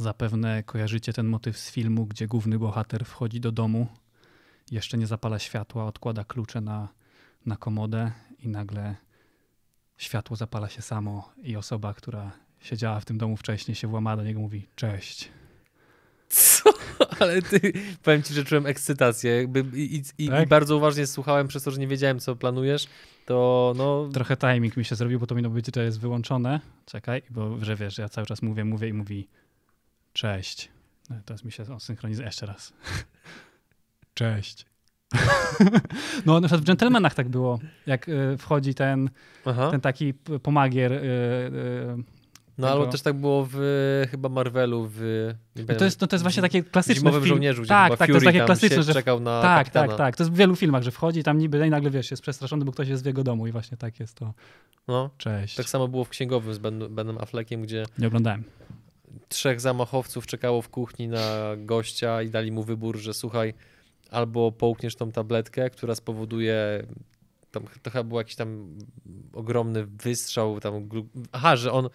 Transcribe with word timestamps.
Zapewne 0.00 0.62
kojarzycie 0.62 1.12
ten 1.12 1.26
motyw 1.26 1.58
z 1.58 1.70
filmu, 1.70 2.06
gdzie 2.06 2.26
główny 2.26 2.58
bohater 2.58 3.04
wchodzi 3.04 3.40
do 3.40 3.52
domu, 3.52 3.86
jeszcze 4.70 4.98
nie 4.98 5.06
zapala 5.06 5.38
światła, 5.38 5.84
odkłada 5.84 6.24
klucze 6.24 6.60
na, 6.60 6.88
na 7.46 7.56
komodę 7.56 8.12
i 8.38 8.48
nagle 8.48 8.96
światło 9.98 10.36
zapala 10.36 10.68
się 10.68 10.82
samo 10.82 11.32
i 11.42 11.56
osoba, 11.56 11.94
która 11.94 12.30
siedziała 12.60 13.00
w 13.00 13.04
tym 13.04 13.18
domu 13.18 13.36
wcześniej, 13.36 13.74
się 13.74 13.88
włama 13.88 14.16
do 14.16 14.24
niego 14.24 14.40
mówi 14.40 14.66
cześć. 14.76 15.28
Co? 16.28 16.72
Ale 17.20 17.42
ty, 17.42 17.72
powiem 18.02 18.22
ci, 18.22 18.34
że 18.34 18.44
czułem 18.44 18.66
ekscytację 18.66 19.36
jakby 19.36 19.64
i, 19.74 20.02
i, 20.18 20.28
tak? 20.28 20.46
i, 20.46 20.48
bardzo 20.48 20.76
uważnie 20.76 21.06
słuchałem 21.06 21.48
przez 21.48 21.62
to, 21.62 21.70
że 21.70 21.80
nie 21.80 21.86
wiedziałem, 21.86 22.20
co 22.20 22.36
planujesz, 22.36 22.86
to 23.26 23.72
no... 23.76 24.08
Trochę 24.12 24.36
timing 24.36 24.76
mi 24.76 24.84
się 24.84 24.94
zrobił, 24.94 25.20
bo 25.20 25.26
to 25.26 25.34
powinno 25.34 25.50
być, 25.50 25.74
że 25.74 25.84
jest 25.84 26.00
wyłączone. 26.00 26.60
Czekaj, 26.86 27.22
bo 27.30 27.64
że 27.64 27.76
wiesz, 27.76 27.98
ja 27.98 28.08
cały 28.08 28.26
czas 28.26 28.42
mówię, 28.42 28.64
mówię 28.64 28.88
i 28.88 28.92
mówi 28.92 29.28
cześć. 30.12 30.68
No, 31.10 31.16
teraz 31.24 31.44
mi 31.44 31.52
się 31.52 31.80
synchronizuje 31.80 32.26
jeszcze 32.26 32.46
raz. 32.46 32.72
Cześć. 34.14 34.66
no 36.26 36.40
na 36.40 36.48
przykład 36.48 36.60
w 36.60 36.66
Gentlemanach 36.66 37.14
tak 37.14 37.28
było, 37.28 37.58
jak 37.86 38.08
y, 38.08 38.36
wchodzi 38.38 38.74
ten, 38.74 39.10
ten 39.70 39.80
taki 39.80 40.14
pomagier 40.14 40.92
y, 40.92 40.96
y, 40.96 42.20
no 42.58 42.66
tego. 42.66 42.80
albo 42.80 42.92
też 42.92 43.02
tak 43.02 43.14
było 43.14 43.48
w 43.50 43.56
chyba 44.10 44.28
Marvelu 44.28 44.88
w... 44.94 45.28
No 45.68 45.74
to, 45.74 45.84
jest, 45.84 46.00
no 46.00 46.06
to 46.06 46.16
jest 46.16 46.22
właśnie 46.22 46.42
takie 46.42 46.62
klasyczne. 46.62 47.00
Zimowym 47.00 47.20
film. 47.22 47.28
żołnierzu, 47.28 47.66
tak, 47.66 47.96
tak, 47.96 48.08
to 48.08 48.14
jest 48.14 48.26
takie 48.26 48.44
klasyczne, 48.44 48.82
że 48.82 48.94
czekał 48.94 49.20
na 49.20 49.42
Tak, 49.42 49.58
kapitana. 49.58 49.88
tak, 49.88 49.96
tak. 49.96 50.16
To 50.16 50.22
jest 50.22 50.32
w 50.32 50.36
wielu 50.36 50.56
filmach, 50.56 50.82
że 50.82 50.90
wchodzi 50.90 51.22
tam 51.22 51.38
niby 51.38 51.66
i 51.66 51.70
nagle 51.70 51.90
wiesz, 51.90 52.10
jest 52.10 52.22
przestraszony, 52.22 52.64
bo 52.64 52.72
ktoś 52.72 52.88
jest 52.88 53.02
w 53.02 53.06
jego 53.06 53.24
domu 53.24 53.46
i 53.46 53.52
właśnie 53.52 53.76
tak 53.76 54.00
jest 54.00 54.14
to. 54.14 54.34
No. 54.88 55.10
Cześć. 55.18 55.56
Tak 55.56 55.68
samo 55.68 55.88
było 55.88 56.04
w 56.04 56.08
Księgowym 56.08 56.54
z 56.54 56.58
ben, 56.58 56.94
Benem 56.94 57.18
Affleckiem, 57.18 57.62
gdzie... 57.62 57.84
Nie 57.98 58.06
oglądałem. 58.06 58.44
Trzech 59.28 59.60
zamachowców 59.60 60.26
czekało 60.26 60.62
w 60.62 60.68
kuchni 60.68 61.08
na 61.08 61.56
gościa 61.56 62.22
i 62.22 62.30
dali 62.30 62.52
mu 62.52 62.62
wybór, 62.62 62.96
że 62.98 63.14
słuchaj, 63.14 63.54
albo 64.10 64.52
połkniesz 64.52 64.96
tą 64.96 65.12
tabletkę, 65.12 65.70
która 65.70 65.94
spowoduje 65.94 66.86
tam 67.50 67.64
to 67.82 67.90
chyba 67.90 68.04
był 68.04 68.18
jakiś 68.18 68.36
tam 68.36 68.78
ogromny 69.32 69.86
wystrzał 69.86 70.60
tam, 70.60 70.88
aha, 71.32 71.56
że 71.56 71.72
on 71.72 71.88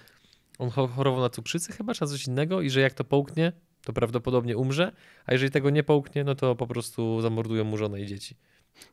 on 0.60 0.70
chorował 0.70 1.22
na 1.22 1.30
cukrzycę 1.30 1.74
chyba, 1.74 1.94
czy 1.94 2.02
na 2.02 2.08
coś 2.08 2.28
innego 2.28 2.62
i 2.62 2.70
że 2.70 2.82
jak 2.82 2.94
to 2.94 3.04
połknie, 3.04 3.52
to 3.84 3.94
prawdopodobnie 3.94 4.58
umrze, 4.58 4.92
a 5.26 5.34
jeżeli 5.34 5.52
tego 5.52 5.70
nie 5.70 5.84
połknie, 5.84 6.24
no 6.24 6.36
to 6.36 6.56
po 6.56 6.68
prostu 6.68 7.22
zamordują 7.22 7.64
mu 7.64 7.78
żonę 7.78 8.02
i 8.02 8.06
dzieci. 8.06 8.36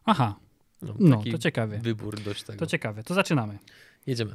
Aha, 0.05 0.35
no, 0.83 0.95
no 0.99 1.23
to 1.33 1.39
ciekawie. 1.39 1.79
Wybór 1.79 2.21
dość 2.21 2.43
tego. 2.43 2.59
To 2.59 2.67
ciekawe, 2.67 3.03
to 3.03 3.15
zaczynamy. 3.15 3.59
Jedziemy. 4.07 4.35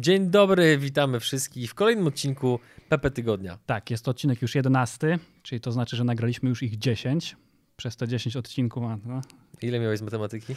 Dzień 0.00 0.30
dobry, 0.30 0.78
witamy 0.78 1.20
wszystkich 1.20 1.70
w 1.70 1.74
kolejnym 1.74 2.06
odcinku 2.06 2.60
Pepe 2.88 3.10
Tygodnia. 3.10 3.58
Tak, 3.66 3.90
jest 3.90 4.04
to 4.04 4.10
odcinek 4.10 4.42
już 4.42 4.54
11, 4.54 5.18
czyli 5.42 5.60
to 5.60 5.72
znaczy, 5.72 5.96
że 5.96 6.04
nagraliśmy 6.04 6.48
już 6.48 6.62
ich 6.62 6.78
10 6.78 7.36
przez 7.76 7.96
te 7.96 8.08
10 8.08 8.36
odcinków. 8.36 8.82
No. 9.04 9.20
Ile 9.62 9.80
miałeś 9.80 9.98
z 9.98 10.02
matematyki? 10.02 10.54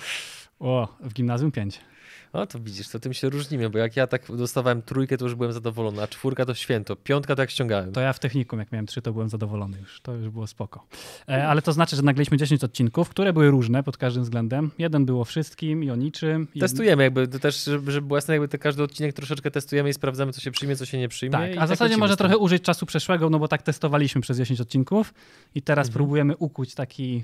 O, 0.60 0.98
w 1.00 1.14
gimnazjum 1.14 1.52
5. 1.52 1.82
O, 2.34 2.48
to 2.48 2.60
widzisz, 2.60 2.90
to 2.90 3.00
tym 3.00 3.14
się 3.14 3.30
różnimy, 3.30 3.70
bo 3.70 3.78
jak 3.78 3.96
ja 3.96 4.08
tak 4.08 4.36
dostawałem 4.36 4.82
trójkę, 4.82 5.18
to 5.18 5.26
już 5.26 5.36
byłem 5.36 5.54
zadowolony, 5.54 6.02
a 6.02 6.08
czwórka 6.08 6.46
to 6.46 6.54
święto, 6.54 6.96
piątka 6.96 7.36
to 7.36 7.42
jak 7.42 7.50
ściągałem. 7.50 7.92
To 7.92 8.02
ja 8.02 8.14
w 8.14 8.20
technikum, 8.20 8.60
jak 8.60 8.72
miałem 8.72 8.86
trzy, 8.86 9.02
to 9.02 9.14
byłem 9.14 9.30
zadowolony 9.30 9.78
już, 9.80 10.02
to 10.02 10.16
już 10.16 10.30
było 10.30 10.48
spoko. 10.48 10.86
E, 11.30 11.48
ale 11.48 11.62
to 11.62 11.74
znaczy, 11.74 11.96
że 11.96 12.02
nagraliśmy 12.02 12.38
10 12.38 12.64
odcinków, 12.64 13.10
które 13.10 13.34
były 13.34 13.52
różne 13.52 13.84
pod 13.84 13.98
każdym 13.98 14.24
względem. 14.24 14.72
Jeden 14.78 15.06
było 15.06 15.26
wszystkim 15.26 15.84
i 15.84 15.92
o 15.92 15.96
niczym. 15.96 16.48
Testujemy 16.60 17.04
jakby, 17.04 17.28
to 17.28 17.40
też, 17.40 17.64
żeby, 17.64 18.02
było 18.02 18.18
jasne, 18.18 18.38
jakby 18.38 18.58
każdy 18.58 18.84
odcinek 18.84 19.14
troszeczkę 19.14 19.52
testujemy 19.52 19.90
i 19.90 19.94
sprawdzamy, 19.94 20.34
co 20.34 20.42
się 20.42 20.52
przyjmie, 20.52 20.76
co 20.76 20.86
się 20.86 20.98
nie 20.98 21.10
przyjmie. 21.10 21.32
Tak, 21.32 21.52
a 21.58 21.66
w 21.66 21.70
zasadzie 21.70 21.98
może 21.98 22.18
trochę 22.18 22.38
użyć 22.38 22.64
czasu 22.64 22.86
przeszłego, 22.86 23.30
no 23.30 23.40
bo 23.40 23.48
tak 23.48 23.62
testowaliśmy 23.62 24.22
przez 24.22 24.38
10 24.38 24.62
odcinków 24.62 25.14
i 25.56 25.62
teraz 25.62 25.88
mhm. 25.88 25.94
próbujemy 25.94 26.38
ukuć 26.38 26.76
taki 26.76 27.24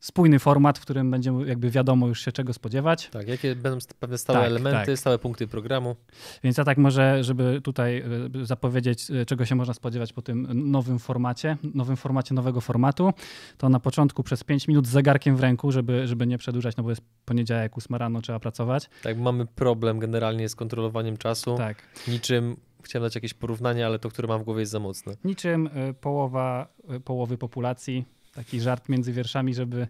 spójny 0.00 0.38
format, 0.38 0.78
w 0.78 0.82
którym 0.82 1.10
będzie 1.10 1.32
jakby 1.46 1.70
wiadomo 1.70 2.06
już 2.06 2.24
się 2.24 2.32
czego 2.32 2.52
spodziewać. 2.52 3.08
Tak, 3.08 3.28
jakie 3.28 3.56
będą 3.56 3.78
pewne 4.00 4.18
stałe 4.18 4.38
tak, 4.38 4.46
elementy, 4.46 4.86
tak. 4.86 4.98
stałe 4.98 5.18
punkty 5.18 5.46
programu. 5.46 5.96
Więc 6.44 6.56
ja 6.56 6.64
tak 6.64 6.78
może, 6.78 7.24
żeby 7.24 7.60
tutaj 7.64 7.98
e, 8.42 8.46
zapowiedzieć, 8.46 9.10
e, 9.10 9.26
czego 9.26 9.44
się 9.44 9.54
można 9.54 9.74
spodziewać 9.74 10.12
po 10.12 10.22
tym 10.22 10.70
nowym 10.70 10.98
formacie, 10.98 11.56
nowym 11.74 11.96
formacie 11.96 12.34
nowego 12.34 12.60
formatu, 12.60 13.12
to 13.56 13.68
na 13.68 13.80
początku 13.80 14.22
przez 14.22 14.44
5 14.44 14.68
minut 14.68 14.86
z 14.86 14.90
zegarkiem 14.90 15.36
w 15.36 15.40
ręku, 15.40 15.72
żeby, 15.72 16.06
żeby 16.06 16.26
nie 16.26 16.38
przedłużać, 16.38 16.76
no 16.76 16.82
bo 16.82 16.90
jest 16.90 17.02
poniedziałek, 17.24 17.78
8 17.78 17.96
rano, 17.96 18.20
trzeba 18.20 18.40
pracować. 18.40 18.90
Tak, 19.02 19.18
mamy 19.18 19.46
problem 19.46 19.98
generalnie 19.98 20.48
z 20.48 20.56
kontrolowaniem 20.56 21.16
czasu. 21.16 21.56
Tak. 21.56 21.82
Niczym 22.08 22.56
chciałem 22.82 23.06
dać 23.06 23.14
jakieś 23.14 23.34
porównanie, 23.34 23.86
ale 23.86 23.98
to, 23.98 24.08
które 24.08 24.28
mam 24.28 24.40
w 24.40 24.44
głowie 24.44 24.60
jest 24.60 24.72
za 24.72 24.80
mocne. 24.80 25.14
Niczym 25.24 25.66
y, 25.66 25.94
połowa, 25.94 26.68
połowy 27.04 27.38
populacji 27.38 28.04
taki 28.38 28.60
żart 28.60 28.88
między 28.88 29.12
wierszami, 29.12 29.54
żeby 29.54 29.86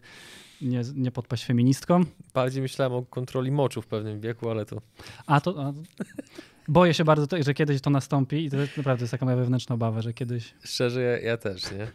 nie, 0.62 0.82
nie 0.94 1.10
podpaść 1.10 1.44
feministkom. 1.44 2.06
Bardziej 2.34 2.62
myślałem 2.62 2.92
o 2.92 3.02
kontroli 3.02 3.50
moczu 3.50 3.82
w 3.82 3.86
pewnym 3.86 4.20
wieku, 4.20 4.50
ale 4.50 4.66
to... 4.66 4.82
A 5.26 5.40
to... 5.40 5.64
A, 5.64 5.72
boję 6.68 6.94
się 6.94 7.04
bardzo, 7.04 7.26
że 7.40 7.54
kiedyś 7.54 7.80
to 7.80 7.90
nastąpi 7.90 8.44
i 8.44 8.50
to 8.50 8.56
naprawdę 8.76 9.02
jest 9.02 9.10
taka 9.10 9.24
moja 9.24 9.36
wewnętrzna 9.36 9.74
obawa, 9.74 10.02
że 10.02 10.12
kiedyś... 10.12 10.54
Szczerze, 10.64 11.02
ja, 11.02 11.18
ja 11.18 11.36
też, 11.36 11.62
nie? 11.72 11.86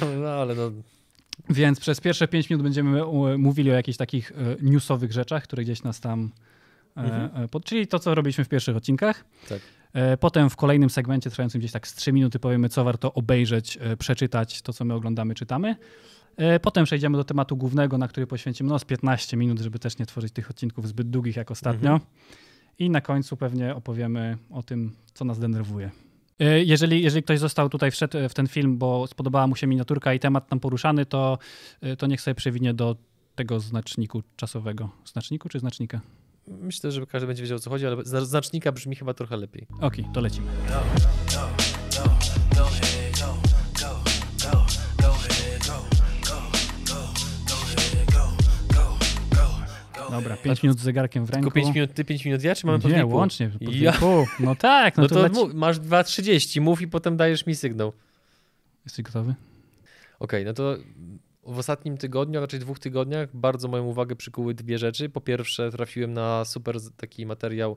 No, 0.00 0.06
no, 0.20 0.28
ale 0.28 0.54
no... 0.54 0.70
Więc 1.50 1.80
przez 1.80 2.00
pierwsze 2.00 2.28
pięć 2.28 2.50
minut 2.50 2.62
będziemy 2.62 3.02
mówili 3.38 3.70
o 3.70 3.74
jakichś 3.74 3.98
takich 3.98 4.32
e, 4.32 4.34
newsowych 4.62 5.12
rzeczach, 5.12 5.42
które 5.42 5.62
gdzieś 5.64 5.82
nas 5.82 6.00
tam... 6.00 6.30
E, 6.96 7.00
mhm. 7.00 7.48
Pod, 7.48 7.64
czyli 7.64 7.86
to, 7.86 7.98
co 7.98 8.14
robiliśmy 8.14 8.44
w 8.44 8.48
pierwszych 8.48 8.76
odcinkach. 8.76 9.24
Tak. 9.48 9.60
E, 9.92 10.16
potem 10.16 10.50
w 10.50 10.56
kolejnym 10.56 10.90
segmencie, 10.90 11.30
trwającym 11.30 11.58
gdzieś 11.58 11.72
tak 11.72 11.88
z 11.88 11.94
3 11.94 12.12
minuty, 12.12 12.38
powiemy, 12.38 12.68
co 12.68 12.84
warto 12.84 13.14
obejrzeć, 13.14 13.78
e, 13.80 13.96
przeczytać, 13.96 14.62
to 14.62 14.72
co 14.72 14.84
my 14.84 14.94
oglądamy, 14.94 15.34
czytamy. 15.34 15.76
E, 16.36 16.60
potem 16.60 16.84
przejdziemy 16.84 17.16
do 17.16 17.24
tematu 17.24 17.56
głównego, 17.56 17.98
na 17.98 18.08
który 18.08 18.26
poświęcimy 18.26 18.70
no, 18.70 18.78
z 18.78 18.84
15 18.84 19.36
minut, 19.36 19.60
żeby 19.60 19.78
też 19.78 19.98
nie 19.98 20.06
tworzyć 20.06 20.32
tych 20.32 20.50
odcinków 20.50 20.88
zbyt 20.88 21.10
długich 21.10 21.36
jak 21.36 21.50
ostatnio. 21.50 21.92
Mhm. 21.92 22.10
I 22.78 22.90
na 22.90 23.00
końcu 23.00 23.36
pewnie 23.36 23.74
opowiemy 23.74 24.38
o 24.50 24.62
tym, 24.62 24.92
co 25.14 25.24
nas 25.24 25.38
denerwuje. 25.38 25.90
Jeżeli, 26.64 27.02
jeżeli 27.02 27.22
ktoś 27.22 27.38
został 27.38 27.68
tutaj, 27.68 27.90
wszedł 27.90 28.18
w 28.28 28.34
ten 28.34 28.48
film, 28.48 28.78
bo 28.78 29.06
spodobała 29.06 29.46
mu 29.46 29.56
się 29.56 29.66
miniaturka 29.66 30.14
i 30.14 30.20
temat 30.20 30.48
tam 30.48 30.60
poruszany, 30.60 31.06
to, 31.06 31.38
to 31.98 32.06
niech 32.06 32.20
sobie 32.20 32.34
przewinie 32.34 32.74
do 32.74 32.96
tego 33.34 33.60
znaczniku 33.60 34.22
czasowego. 34.36 34.90
Znaczniku 35.04 35.48
czy 35.48 35.58
znacznika? 35.58 36.00
Myślę, 36.50 36.92
że 36.92 37.06
każdy 37.06 37.26
będzie 37.26 37.42
wiedział 37.42 37.56
o 37.56 37.60
co 37.60 37.70
chodzi, 37.70 37.86
ale 37.86 38.26
znacznika 38.26 38.72
brzmi 38.72 38.96
chyba 38.96 39.14
trochę 39.14 39.36
lepiej. 39.36 39.66
Okej, 39.80 39.86
okay, 39.86 40.14
to 40.14 40.20
lecimy. 40.20 40.46
Dobra, 50.10 50.36
5 50.36 50.62
minut 50.62 50.78
z 50.78 50.82
zegarkiem 50.82 51.26
w 51.26 51.30
ręku. 51.30 51.50
Tylko 51.50 51.54
5 51.54 51.74
minut 51.74 51.94
ty, 51.94 52.04
5 52.04 52.24
minut 52.24 52.42
ja, 52.42 52.54
czy 52.54 52.66
mamy 52.66 52.78
po 52.78 52.88
Nie, 52.88 53.06
łącznie. 53.06 53.50
Po 53.64 53.70
ja. 53.70 53.92
No 54.40 54.54
tak. 54.54 54.96
No, 54.96 55.02
no 55.02 55.08
to, 55.08 55.14
to 55.14 55.22
leci... 55.22 55.56
masz 55.56 55.78
2.30, 55.78 56.60
mów 56.60 56.82
i 56.82 56.88
potem 56.88 57.16
dajesz 57.16 57.46
mi 57.46 57.54
sygnał. 57.54 57.92
Jesteś 58.84 59.04
gotowy? 59.04 59.34
Okej, 60.18 60.42
okay, 60.42 60.44
no 60.44 60.52
to 60.52 60.76
w 61.42 61.58
ostatnim 61.58 61.96
tygodniu, 61.96 62.38
a 62.38 62.40
raczej 62.40 62.60
dwóch 62.60 62.78
tygodniach, 62.78 63.28
bardzo 63.36 63.68
moją 63.68 63.84
uwagę 63.84 64.16
przykuły 64.16 64.54
dwie 64.54 64.78
rzeczy. 64.78 65.08
Po 65.08 65.20
pierwsze, 65.20 65.70
trafiłem 65.70 66.12
na 66.12 66.44
super 66.44 66.76
taki 66.96 67.26
materiał 67.26 67.76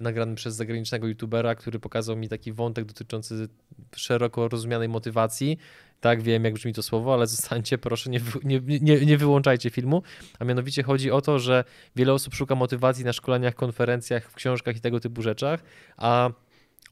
nagrany 0.00 0.34
przez 0.34 0.54
zagranicznego 0.54 1.08
youtubera, 1.08 1.54
który 1.54 1.78
pokazał 1.78 2.16
mi 2.16 2.28
taki 2.28 2.52
wątek 2.52 2.84
dotyczący 2.84 3.48
szeroko 3.96 4.48
rozumianej 4.48 4.88
motywacji. 4.88 5.58
Tak, 6.00 6.22
wiem, 6.22 6.44
jak 6.44 6.54
brzmi 6.54 6.72
to 6.72 6.82
słowo, 6.82 7.14
ale 7.14 7.26
zostańcie, 7.36 7.78
proszę, 7.78 8.10
nie, 8.10 8.20
nie, 8.44 8.60
nie, 8.80 9.06
nie 9.06 9.18
wyłączajcie 9.18 9.70
filmu. 9.70 10.02
A 10.38 10.44
mianowicie 10.44 10.82
chodzi 10.82 11.10
o 11.10 11.20
to, 11.20 11.38
że 11.38 11.64
wiele 11.96 12.12
osób 12.12 12.34
szuka 12.34 12.54
motywacji 12.54 13.04
na 13.04 13.12
szkoleniach, 13.12 13.54
konferencjach, 13.54 14.30
w 14.30 14.34
książkach 14.34 14.76
i 14.76 14.80
tego 14.80 15.00
typu 15.00 15.22
rzeczach, 15.22 15.62
a 15.96 16.30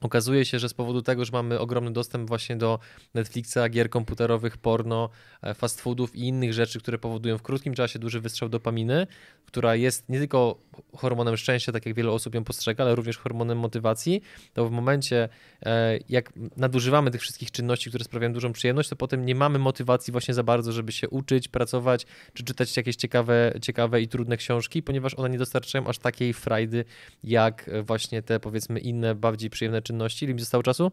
Okazuje 0.00 0.44
się, 0.44 0.58
że 0.58 0.68
z 0.68 0.74
powodu 0.74 1.02
tego, 1.02 1.24
że 1.24 1.32
mamy 1.32 1.58
ogromny 1.58 1.92
dostęp 1.92 2.28
właśnie 2.28 2.56
do 2.56 2.78
Netflixa, 3.14 3.58
gier 3.70 3.90
komputerowych, 3.90 4.56
porno, 4.56 5.08
e, 5.42 5.54
fast 5.54 5.80
foodów 5.80 6.16
i 6.16 6.20
innych 6.20 6.52
rzeczy, 6.52 6.78
które 6.78 6.98
powodują 6.98 7.38
w 7.38 7.42
krótkim 7.42 7.74
czasie 7.74 7.98
duży 7.98 8.20
wystrzał 8.20 8.48
dopaminy, 8.48 9.06
która 9.46 9.76
jest 9.76 10.08
nie 10.08 10.18
tylko 10.18 10.58
hormonem 10.96 11.36
szczęścia, 11.36 11.72
tak 11.72 11.86
jak 11.86 11.94
wiele 11.94 12.10
osób 12.10 12.34
ją 12.34 12.44
postrzega, 12.44 12.84
ale 12.84 12.94
również 12.94 13.18
hormonem 13.18 13.58
motywacji, 13.58 14.22
to 14.54 14.68
w 14.68 14.70
momencie, 14.70 15.28
e, 15.62 15.98
jak 16.08 16.32
nadużywamy 16.56 17.10
tych 17.10 17.20
wszystkich 17.20 17.50
czynności, 17.50 17.90
które 17.90 18.04
sprawiają 18.04 18.32
dużą 18.32 18.52
przyjemność, 18.52 18.88
to 18.88 18.96
potem 18.96 19.24
nie 19.24 19.34
mamy 19.34 19.58
motywacji 19.58 20.12
właśnie 20.12 20.34
za 20.34 20.42
bardzo, 20.42 20.72
żeby 20.72 20.92
się 20.92 21.08
uczyć, 21.08 21.48
pracować, 21.48 22.06
czy 22.34 22.44
czytać 22.44 22.76
jakieś 22.76 22.96
ciekawe, 22.96 23.52
ciekawe 23.62 24.02
i 24.02 24.08
trudne 24.08 24.36
książki, 24.36 24.82
ponieważ 24.82 25.14
one 25.14 25.30
nie 25.30 25.38
dostarczają 25.38 25.86
aż 25.86 25.98
takiej 25.98 26.32
frajdy, 26.34 26.84
jak 27.24 27.70
właśnie 27.82 28.22
te 28.22 28.40
powiedzmy 28.40 28.80
inne, 28.80 29.14
bardziej 29.14 29.50
przyjemne 29.50 29.77
czynności. 29.82 30.24
Ile 30.24 30.34
mi 30.34 30.40
zostało 30.40 30.62
czasu? 30.62 30.92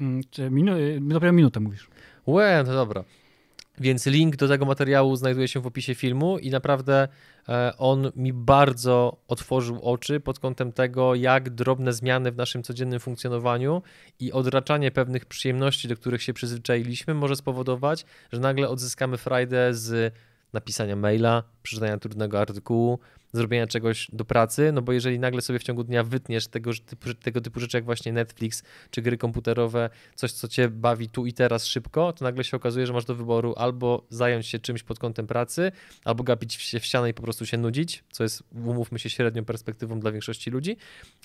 Mm, 0.00 0.20
minu- 0.38 1.08
dopiero 1.08 1.32
minutę 1.32 1.60
mówisz. 1.60 1.88
Łe, 2.26 2.64
no 2.66 2.72
dobra. 2.72 3.04
Więc 3.78 4.06
link 4.06 4.36
do 4.36 4.48
tego 4.48 4.64
materiału 4.64 5.16
znajduje 5.16 5.48
się 5.48 5.60
w 5.60 5.66
opisie 5.66 5.94
filmu 5.94 6.38
i 6.38 6.50
naprawdę 6.50 7.08
e, 7.48 7.72
on 7.78 8.12
mi 8.16 8.32
bardzo 8.32 9.16
otworzył 9.28 9.80
oczy 9.82 10.20
pod 10.20 10.38
kątem 10.38 10.72
tego, 10.72 11.14
jak 11.14 11.50
drobne 11.50 11.92
zmiany 11.92 12.32
w 12.32 12.36
naszym 12.36 12.62
codziennym 12.62 13.00
funkcjonowaniu 13.00 13.82
i 14.20 14.32
odraczanie 14.32 14.90
pewnych 14.90 15.26
przyjemności, 15.26 15.88
do 15.88 15.96
których 15.96 16.22
się 16.22 16.32
przyzwyczailiśmy, 16.32 17.14
może 17.14 17.36
spowodować, 17.36 18.04
że 18.32 18.40
nagle 18.40 18.68
odzyskamy 18.68 19.18
frajdę 19.18 19.74
z 19.74 20.14
napisania 20.52 20.96
maila, 20.96 21.42
przeczytania 21.62 21.98
trudnego 21.98 22.40
artykułu, 22.40 22.98
zrobienia 23.32 23.66
czegoś 23.66 24.08
do 24.12 24.24
pracy, 24.24 24.72
no 24.72 24.82
bo 24.82 24.92
jeżeli 24.92 25.18
nagle 25.18 25.40
sobie 25.40 25.58
w 25.58 25.62
ciągu 25.62 25.84
dnia 25.84 26.04
wytniesz 26.04 26.48
tego, 26.48 26.70
typu, 26.86 27.14
tego 27.14 27.40
typu 27.40 27.60
rzeczy 27.60 27.76
jak 27.76 27.84
właśnie 27.84 28.12
Netflix 28.12 28.62
czy 28.90 29.02
gry 29.02 29.18
komputerowe, 29.18 29.90
coś 30.14 30.32
co 30.32 30.48
cię 30.48 30.68
bawi 30.68 31.08
tu 31.08 31.26
i 31.26 31.32
teraz 31.32 31.66
szybko, 31.66 32.12
to 32.12 32.24
nagle 32.24 32.44
się 32.44 32.56
okazuje, 32.56 32.86
że 32.86 32.92
masz 32.92 33.04
do 33.04 33.14
wyboru 33.14 33.54
albo 33.56 34.06
zająć 34.10 34.46
się 34.46 34.58
czymś 34.58 34.82
pod 34.82 34.98
kątem 34.98 35.26
pracy, 35.26 35.72
albo 36.04 36.24
gapić 36.24 36.54
się 36.54 36.80
w 36.80 36.84
ścianę 36.84 37.10
i 37.10 37.14
po 37.14 37.22
prostu 37.22 37.46
się 37.46 37.58
nudzić, 37.58 38.04
co 38.10 38.22
jest, 38.22 38.42
umówmy 38.52 38.98
się, 38.98 39.10
średnią 39.10 39.44
perspektywą 39.44 40.00
dla 40.00 40.12
większości 40.12 40.50
ludzi. 40.50 40.76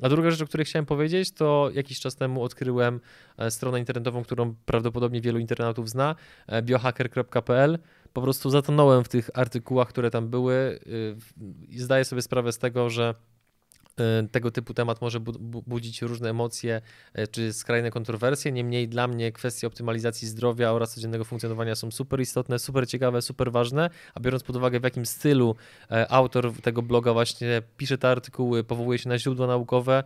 A 0.01 0.09
druga 0.09 0.31
rzecz, 0.31 0.41
o 0.41 0.47
której 0.47 0.65
chciałem 0.65 0.85
powiedzieć, 0.85 1.31
to 1.31 1.69
jakiś 1.73 1.99
czas 1.99 2.15
temu 2.15 2.43
odkryłem 2.43 2.99
e, 3.37 3.51
stronę 3.51 3.79
internetową, 3.79 4.23
którą 4.23 4.55
prawdopodobnie 4.65 5.21
wielu 5.21 5.39
internautów 5.39 5.89
zna, 5.89 6.15
e, 6.47 6.61
biohacker.pl 6.61 7.79
po 8.17 8.21
prostu 8.21 8.49
zatonąłem 8.49 9.03
w 9.03 9.09
tych 9.09 9.29
artykułach, 9.33 9.87
które 9.87 10.11
tam 10.11 10.29
były 10.29 10.79
y, 10.87 11.15
i 11.69 11.79
zdaję 11.79 12.05
sobie 12.05 12.21
sprawę 12.21 12.51
z 12.51 12.57
tego, 12.57 12.89
że 12.89 13.15
tego 14.31 14.51
typu 14.51 14.73
temat 14.73 15.01
może 15.01 15.19
budzić 15.67 16.01
różne 16.01 16.29
emocje 16.29 16.81
y, 17.19 17.27
czy 17.27 17.53
skrajne 17.53 17.91
kontrowersje. 17.91 18.51
Niemniej 18.51 18.87
dla 18.87 19.07
mnie 19.07 19.31
kwestie 19.31 19.67
optymalizacji 19.67 20.27
zdrowia 20.27 20.71
oraz 20.71 20.93
codziennego 20.93 21.25
funkcjonowania 21.25 21.75
są 21.75 21.91
super 21.91 22.19
istotne, 22.21 22.59
super 22.59 22.87
ciekawe, 22.87 23.21
super 23.21 23.51
ważne. 23.51 23.89
A 24.15 24.19
biorąc 24.19 24.43
pod 24.43 24.55
uwagę, 24.55 24.79
w 24.79 24.83
jakim 24.83 25.05
stylu 25.05 25.55
e, 25.91 26.11
autor 26.11 26.53
tego 26.61 26.81
bloga 26.81 27.13
właśnie 27.13 27.61
pisze 27.77 27.97
te 27.97 28.09
artykuły, 28.09 28.63
powołuje 28.63 28.99
się 28.99 29.09
na 29.09 29.19
źródła 29.19 29.47
naukowe 29.47 30.03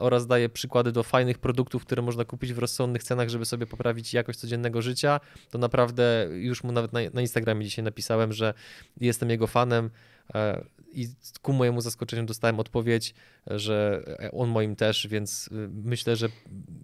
oraz 0.00 0.26
daje 0.26 0.48
przykłady 0.48 0.92
do 0.92 1.02
fajnych 1.02 1.38
produktów, 1.38 1.84
które 1.84 2.02
można 2.02 2.24
kupić 2.24 2.52
w 2.52 2.58
rozsądnych 2.58 3.02
cenach, 3.02 3.28
żeby 3.28 3.44
sobie 3.44 3.66
poprawić 3.66 4.14
jakość 4.14 4.38
codziennego 4.38 4.82
życia, 4.82 5.20
to 5.50 5.58
naprawdę 5.58 6.28
już 6.30 6.64
mu 6.64 6.72
nawet 6.72 6.92
na, 6.92 7.00
na 7.14 7.20
Instagramie 7.20 7.64
dzisiaj 7.64 7.84
napisałem, 7.84 8.32
że 8.32 8.54
jestem 9.00 9.30
jego 9.30 9.46
fanem. 9.46 9.90
E, 10.34 10.64
I 10.92 11.08
ku 11.42 11.52
mojemu 11.52 11.80
zaskoczeniu 11.80 12.26
dostałem 12.26 12.60
odpowiedź, 12.60 13.14
że 13.46 14.04
on 14.32 14.48
moim 14.48 14.76
też, 14.76 15.06
więc 15.06 15.48
y, 15.52 15.68
myślę, 15.84 16.16
że 16.16 16.28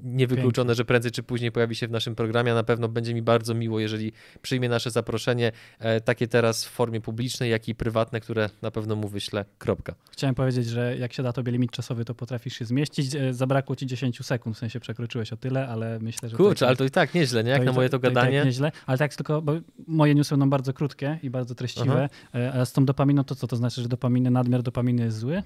niewykluczone, 0.03 0.75
że 0.75 0.85
prędzej 0.85 1.13
czy 1.13 1.23
później 1.23 1.53
pojawi 1.53 1.75
się 1.75 1.89
w 1.89 1.91
naszym 1.91 2.15
programie, 2.15 2.53
a 2.53 2.55
na 2.55 2.63
pewno 2.63 2.89
będzie 2.89 3.15
mi 3.15 3.23
bardzo 3.23 3.55
miło, 3.55 3.81
jeżeli 3.81 4.13
przyjmie 4.43 4.69
nasze 4.69 4.91
zaproszenie, 4.91 5.53
e, 5.79 6.01
takie 6.01 6.29
teraz 6.29 6.65
w 6.65 6.69
formie 6.69 7.01
publicznej, 7.01 7.51
jak 7.51 7.69
i 7.69 7.75
prywatne, 7.75 8.21
które 8.21 8.51
na 8.63 8.71
pewno 8.71 8.97
mu 8.97 9.09
wyślę. 9.09 9.45
Kropka. 9.59 9.95
Chciałem 10.11 10.35
powiedzieć, 10.35 10.67
że 10.67 10.97
jak 10.99 11.13
się 11.13 11.23
da 11.23 11.33
tobie 11.33 11.53
limit 11.53 11.71
czasowy, 11.71 12.05
to 12.05 12.15
potrafisz 12.15 12.55
się 12.55 12.65
zmieścić. 12.65 13.15
E, 13.15 13.35
zabrakło 13.35 13.77
ci 13.77 13.87
10 13.87 14.27
sekund, 14.27 14.57
w 14.57 14.59
sensie 14.59 14.81
przekroczyłeś 14.81 15.33
o 15.33 15.37
tyle, 15.37 15.69
ale 15.69 15.99
myślę, 15.99 16.29
że... 16.29 16.37
Kurczę, 16.37 16.67
ale 16.67 16.77
to 16.77 16.85
i 16.85 16.91
tak 16.91 17.15
nieźle, 17.15 17.45
nie? 17.45 17.51
Jak 17.51 17.65
na 17.65 17.73
moje 17.73 17.89
to 17.89 17.99
gadanie. 17.99 18.31
To 18.31 18.37
tak 18.39 18.47
nieźle, 18.47 18.73
ale 18.87 18.99
tak 18.99 19.15
tylko, 19.15 19.43
bo 19.43 19.53
moje 19.87 20.15
newsy 20.15 20.31
będą 20.31 20.51
bardzo 20.51 20.73
krótkie 20.73 21.19
i 21.23 21.31
bardzo 21.31 21.55
treściwe, 21.55 22.09
Aha. 22.33 22.53
a 22.61 22.65
z 22.65 22.73
tą 22.73 22.85
dopaminą 22.85 23.25
to 23.29 23.35
co? 23.35 23.47
To 23.47 23.57
znaczy, 23.57 23.83
że 23.83 23.89
dopaminy, 23.89 24.31
nadmiar 24.31 24.63
dopaminy 24.63 25.05
jest 25.05 25.19
zły? 25.19 25.43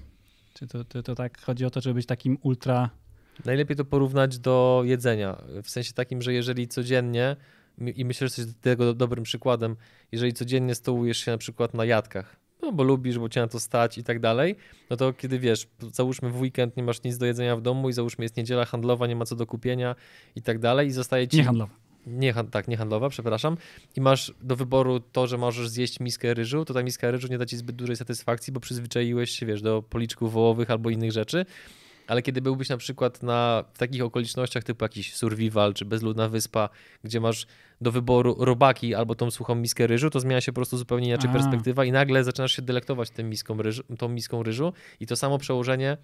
Czy 0.53 0.67
to, 0.67 0.83
to, 0.83 1.03
to 1.03 1.15
tak 1.15 1.41
chodzi 1.41 1.65
o 1.65 1.69
to, 1.69 1.81
żeby 1.81 1.93
być 1.93 2.05
takim 2.05 2.37
ultra. 2.41 2.89
Najlepiej 3.45 3.77
to 3.77 3.85
porównać 3.85 4.39
do 4.39 4.81
jedzenia. 4.85 5.41
W 5.63 5.69
sensie 5.69 5.93
takim, 5.93 6.21
że 6.21 6.33
jeżeli 6.33 6.67
codziennie, 6.67 7.35
i 7.95 8.05
myślę, 8.05 8.27
że 8.27 8.41
jesteś 8.41 8.55
tego 8.61 8.93
dobrym 8.93 9.23
przykładem, 9.23 9.75
jeżeli 10.11 10.33
codziennie 10.33 10.75
stołujesz 10.75 11.17
się 11.17 11.31
na 11.31 11.37
przykład 11.37 11.73
na 11.73 11.85
jadkach, 11.85 12.35
no 12.61 12.71
bo 12.71 12.83
lubisz, 12.83 13.19
bo 13.19 13.29
cię 13.29 13.41
na 13.41 13.47
to 13.47 13.59
stać 13.59 13.97
i 13.97 14.03
tak 14.03 14.19
dalej, 14.19 14.55
no 14.89 14.97
to 14.97 15.13
kiedy 15.13 15.39
wiesz, 15.39 15.67
załóżmy 15.91 16.29
w 16.29 16.41
weekend 16.41 16.77
nie 16.77 16.83
masz 16.83 17.03
nic 17.03 17.17
do 17.17 17.25
jedzenia 17.25 17.55
w 17.55 17.61
domu 17.61 17.89
i 17.89 17.93
załóżmy 17.93 18.25
jest 18.25 18.37
niedziela 18.37 18.65
handlowa, 18.65 19.07
nie 19.07 19.15
ma 19.15 19.25
co 19.25 19.35
do 19.35 19.45
kupienia 19.45 19.95
i 20.35 20.41
tak 20.41 20.59
dalej 20.59 20.87
i 20.87 20.91
zostaje 20.91 21.27
ci... 21.27 21.37
Nie 21.37 21.43
handlowa 21.43 21.82
nie, 22.07 22.33
tak, 22.51 22.67
nie 22.67 22.77
handlowa, 22.77 23.09
przepraszam, 23.09 23.57
i 23.95 24.01
masz 24.01 24.33
do 24.41 24.55
wyboru 24.55 24.99
to, 24.99 25.27
że 25.27 25.37
możesz 25.37 25.69
zjeść 25.69 25.99
miskę 25.99 26.33
ryżu, 26.33 26.65
to 26.65 26.73
ta 26.73 26.83
miska 26.83 27.11
ryżu 27.11 27.27
nie 27.27 27.37
da 27.37 27.45
ci 27.45 27.57
zbyt 27.57 27.75
dużej 27.75 27.95
satysfakcji, 27.95 28.53
bo 28.53 28.59
przyzwyczaiłeś 28.59 29.31
się, 29.31 29.45
wiesz, 29.45 29.61
do 29.61 29.81
policzków 29.81 30.33
wołowych 30.33 30.71
albo 30.71 30.89
innych 30.89 31.11
rzeczy, 31.11 31.45
ale 32.07 32.21
kiedy 32.21 32.41
byłbyś 32.41 32.69
na 32.69 32.77
przykład 32.77 33.23
na 33.23 33.63
w 33.73 33.77
takich 33.77 34.03
okolicznościach 34.03 34.63
typu 34.63 34.85
jakiś 34.85 35.15
survival 35.15 35.73
czy 35.73 35.85
bezludna 35.85 36.29
wyspa, 36.29 36.69
gdzie 37.03 37.19
masz 37.19 37.47
do 37.81 37.91
wyboru 37.91 38.35
robaki 38.39 38.95
albo 38.95 39.15
tą 39.15 39.31
suchą 39.31 39.55
miskę 39.55 39.87
ryżu, 39.87 40.09
to 40.09 40.19
zmienia 40.19 40.41
się 40.41 40.51
po 40.51 40.55
prostu 40.55 40.77
zupełnie 40.77 41.07
inaczej 41.07 41.29
A. 41.29 41.33
perspektywa 41.33 41.85
i 41.85 41.91
nagle 41.91 42.23
zaczynasz 42.23 42.51
się 42.51 42.61
delektować 42.61 43.09
tym 43.09 43.29
miską 43.29 43.61
ryżu, 43.61 43.83
tą 43.97 44.09
miską 44.09 44.43
ryżu. 44.43 44.73
I 44.99 45.07
to 45.07 45.15
samo 45.15 45.37
przełożenie 45.37 45.97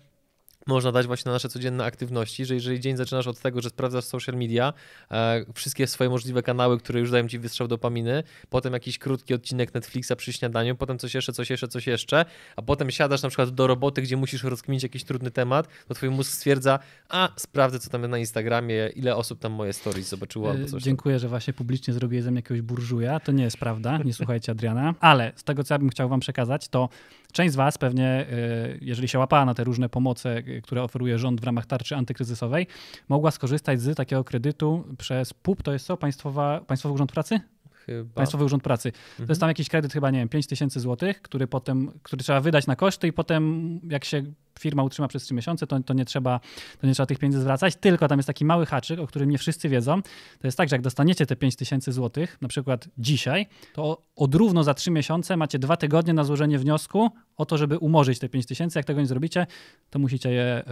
można 0.68 0.92
dać 0.92 1.08
właśnie 1.08 1.30
na 1.30 1.34
nasze 1.34 1.50
codzienne 1.50 1.86
aktywności, 1.86 2.46
że 2.46 2.54
jeżeli 2.54 2.80
dzień 2.80 2.98
zaczynasz 2.98 3.28
od 3.28 3.40
tego, 3.40 3.62
że 3.62 3.70
sprawdzasz 3.70 4.04
social 4.04 4.36
media, 4.36 4.74
e, 5.12 5.46
wszystkie 5.54 5.88
swoje 5.88 6.10
możliwe 6.10 6.44
kanały, 6.44 6.80
które 6.80 7.00
już 7.00 7.12
dają 7.12 7.28
ci 7.28 7.40
wystrzał 7.40 7.68
dopaminy, 7.68 8.24
potem 8.50 8.74
jakiś 8.74 8.98
krótki 8.98 9.34
odcinek 9.34 9.74
Netflixa 9.74 10.12
przy 10.18 10.34
śniadaniu, 10.34 10.76
potem 10.76 11.00
coś 11.00 11.16
jeszcze, 11.16 11.34
coś 11.34 11.50
jeszcze, 11.50 11.68
coś 11.68 11.88
jeszcze, 11.88 12.26
a 12.56 12.62
potem 12.62 12.92
siadasz 12.92 13.22
na 13.22 13.30
przykład 13.30 13.50
do 13.50 13.68
roboty, 13.68 14.02
gdzie 14.02 14.18
musisz 14.18 14.44
rozkminić 14.44 14.84
jakiś 14.84 15.04
trudny 15.04 15.32
temat, 15.32 15.68
to 15.88 15.94
twój 15.94 16.10
mózg 16.10 16.32
stwierdza, 16.32 16.80
a 17.10 17.30
sprawdzę, 17.36 17.80
co 17.80 17.90
tam 17.90 18.08
na 18.08 18.18
Instagramie, 18.18 18.90
ile 18.96 19.16
osób 19.16 19.40
tam 19.40 19.52
moje 19.52 19.74
stories 19.74 20.10
zobaczyło 20.10 20.50
albo 20.52 20.68
coś 20.68 20.84
Dziękuję, 20.84 21.16
tam. 21.16 21.20
że 21.20 21.28
właśnie 21.28 21.54
publicznie 21.54 21.94
zrobiłem 21.94 22.24
ze 22.24 22.32
mnie 22.32 22.38
jakiegoś 22.38 22.62
burżuja. 22.62 23.20
To 23.20 23.32
nie 23.32 23.44
jest 23.44 23.58
prawda, 23.58 23.98
nie 23.98 24.14
słuchajcie 24.14 24.52
Adriana. 24.52 24.96
Ale 25.00 25.32
z 25.36 25.44
tego, 25.44 25.64
co 25.64 25.74
ja 25.74 25.80
bym 25.80 25.90
chciał 25.90 26.10
wam 26.10 26.20
przekazać, 26.20 26.68
to 26.68 26.90
część 27.34 27.54
z 27.54 27.56
was 27.56 27.78
pewnie, 27.78 28.26
y, 28.32 28.80
jeżeli 28.82 29.08
się 29.08 29.20
łapała 29.20 29.46
na 29.46 29.54
te 29.54 29.64
różne 29.64 29.90
pomoce, 29.90 30.44
które 30.64 30.84
oferuje 30.84 31.20
rząd 31.20 31.42
w 31.42 31.44
ramach 31.44 31.66
tarczy 31.66 31.96
antykryzysowej, 31.96 32.68
mogła 33.10 33.32
skorzystać 33.32 33.82
z 33.82 33.96
takiego 33.96 34.24
kredytu 34.24 34.84
przez 34.98 35.34
PUP, 35.34 35.64
to 35.64 35.74
jest 35.74 35.86
co? 35.86 35.98
Państwowa, 35.98 36.62
Państwowy 36.68 36.96
Urząd 36.96 37.12
Pracy? 37.12 37.40
Chyba. 37.86 38.14
Państwowy 38.14 38.46
Urząd 38.46 38.64
Pracy. 38.64 38.90
Mhm. 38.90 39.04
To 39.04 39.22
jest 39.22 39.30
mhm. 39.30 39.40
tam 39.40 39.50
jakiś 39.50 39.70
kredyt 39.70 39.94
chyba, 39.94 40.12
nie 40.12 40.20
wiem, 40.20 40.30
5 40.30 40.48
tysięcy 40.48 40.80
złotych, 40.80 41.22
który 41.22 41.48
potem, 41.48 41.92
który 42.04 42.24
trzeba 42.24 42.42
wydać 42.42 42.68
na 42.68 42.76
koszty 42.76 43.08
i 43.08 43.14
potem 43.14 43.80
jak 43.90 44.06
się 44.06 44.24
firma 44.60 44.84
utrzyma 44.84 45.08
przez 45.08 45.24
3 45.24 45.34
miesiące, 45.34 45.68
to, 45.68 45.80
to, 45.80 45.94
nie 45.94 46.06
trzeba, 46.06 46.40
to 46.82 46.88
nie 46.88 46.94
trzeba 46.94 47.08
tych 47.08 47.20
pieniędzy 47.20 47.42
zwracać, 47.42 47.76
tylko 47.76 48.08
tam 48.08 48.20
jest 48.20 48.28
taki 48.28 48.46
mały 48.46 48.66
haczyk, 48.66 49.00
o 49.00 49.08
którym 49.08 49.30
nie 49.30 49.38
wszyscy 49.38 49.70
wiedzą. 49.70 50.02
To 50.40 50.48
jest 50.48 50.58
tak, 50.58 50.70
że 50.70 50.76
jak 50.76 50.82
dostaniecie 50.82 51.26
te 51.26 51.36
5 51.36 51.56
tysięcy 51.56 51.92
złotych, 51.92 52.38
na 52.42 52.48
przykład 52.48 52.88
dzisiaj, 52.98 53.48
to 53.74 54.02
od 54.16 54.36
równo 54.36 54.64
za 54.64 54.74
3 54.74 54.92
miesiące 54.92 55.38
macie 55.38 55.60
dwa 55.60 55.78
tygodnie 55.78 56.14
na 56.14 56.24
złożenie 56.24 56.60
wniosku 56.60 57.10
o 57.38 57.46
to, 57.46 57.58
żeby 57.58 57.78
umorzyć 57.78 58.20
te 58.20 58.30
5 58.30 58.46
tysięcy. 58.46 58.80
Jak 58.80 58.86
tego 58.86 59.00
nie 59.00 59.08
zrobicie, 59.08 59.48
to 59.90 60.00
musicie 60.00 60.32
je 60.32 60.64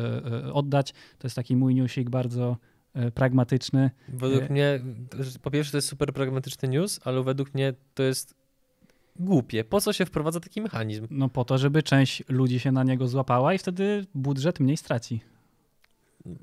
y, 0.44 0.48
y, 0.48 0.54
oddać. 0.54 0.92
To 0.92 1.28
jest 1.28 1.36
taki 1.36 1.56
mój 1.56 1.76
newsik 1.76 2.10
bardzo 2.10 2.58
pragmatyczny. 3.14 3.92
Według 4.08 4.44
e, 4.44 4.50
mnie, 4.50 4.80
po 5.42 5.52
pierwsze 5.52 5.72
to 5.72 5.78
jest 5.78 5.88
super 5.88 6.14
pragmatyczny 6.14 6.70
news, 6.70 7.00
ale 7.04 7.24
według 7.24 7.54
mnie 7.54 7.74
to 7.94 8.04
jest 8.04 8.36
głupie. 9.20 9.64
Po 9.64 9.82
co 9.82 9.94
się 9.94 10.06
wprowadza 10.06 10.40
taki 10.40 10.62
mechanizm? 10.62 11.08
No 11.10 11.30
po 11.30 11.46
to, 11.46 11.58
żeby 11.58 11.84
część 11.84 12.24
ludzi 12.30 12.60
się 12.60 12.72
na 12.72 12.84
niego 12.84 13.08
złapała 13.08 13.54
i 13.54 13.58
wtedy 13.58 14.06
budżet 14.16 14.60
mniej 14.60 14.78
straci. 14.78 15.22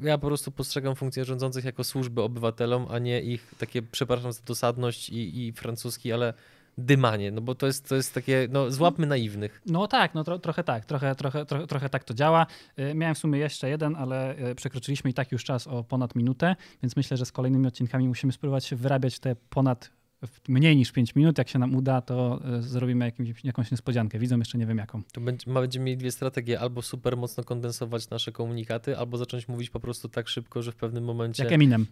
Ja 0.01 0.19
po 0.19 0.27
prostu 0.27 0.51
postrzegam 0.51 0.95
funkcję 0.95 1.25
rządzących 1.25 1.65
jako 1.65 1.85
służby 1.85 2.23
obywatelom, 2.23 2.87
a 2.91 2.99
nie 2.99 3.23
ich 3.23 3.55
takie, 3.59 3.83
przepraszam 3.83 4.33
za 4.33 4.43
dosadność 4.47 5.11
i, 5.11 5.47
i 5.47 5.53
francuski, 5.53 6.13
ale 6.13 6.35
dymanie, 6.79 7.31
no 7.31 7.41
bo 7.41 7.55
to 7.55 7.67
jest, 7.67 7.89
to 7.89 7.95
jest 7.95 8.15
takie, 8.15 8.49
no 8.51 8.71
złapmy 8.71 9.07
naiwnych. 9.07 9.63
No 9.67 9.87
tak, 9.87 10.15
no 10.15 10.25
tro, 10.25 10.39
trochę 10.39 10.65
tak, 10.65 10.85
trochę, 10.85 11.15
trochę, 11.15 11.47
trochę, 11.47 11.67
trochę 11.67 11.89
tak 11.89 12.05
to 12.05 12.15
działa. 12.15 12.47
Y, 12.79 12.95
miałem 12.95 13.15
w 13.15 13.19
sumie 13.19 13.39
jeszcze 13.39 13.69
jeden, 13.69 13.97
ale 13.97 14.39
y, 14.39 14.55
przekroczyliśmy 14.55 15.11
i 15.11 15.15
tak 15.15 15.33
już 15.33 15.45
czas 15.45 15.67
o 15.67 15.85
ponad 15.85 16.15
minutę, 16.15 16.57
więc 16.83 16.97
myślę, 16.97 17.17
że 17.17 17.27
z 17.27 17.33
kolejnymi 17.33 17.67
odcinkami 17.67 18.09
musimy 18.09 18.33
spróbować 18.33 18.75
wyrabiać 18.75 19.19
te 19.19 19.37
ponad 19.37 19.91
mniej 20.49 20.77
niż 20.77 20.93
5 20.93 21.15
minut. 21.15 21.39
Jak 21.39 21.49
się 21.49 21.59
nam 21.59 21.75
uda, 21.75 22.01
to 22.01 22.41
e, 22.45 22.63
zrobimy 22.63 23.05
jakimś, 23.05 23.45
jakąś 23.45 23.71
niespodziankę. 23.71 24.19
Widzą 24.19 24.39
jeszcze 24.39 24.59
nie 24.59 24.67
wiem 24.67 24.79
jaką. 24.79 25.03
To 25.13 25.21
będzie, 25.21 25.53
będziemy 25.53 25.85
mieli 25.85 25.99
dwie 25.99 26.13
strategie. 26.13 26.61
Albo 26.61 26.83
super 26.83 27.17
mocno 27.17 27.45
kondensować 27.45 28.11
nasze 28.11 28.33
komunikaty, 28.33 28.99
albo 28.99 29.19
zacząć 29.19 29.49
mówić 29.49 29.71
po 29.71 29.81
prostu 29.81 30.09
tak 30.09 30.29
szybko, 30.29 30.63
że 30.63 30.73
w 30.73 30.77
pewnym 30.77 31.05
momencie... 31.05 31.45
Jak 31.45 31.53
Eminem. 31.53 31.87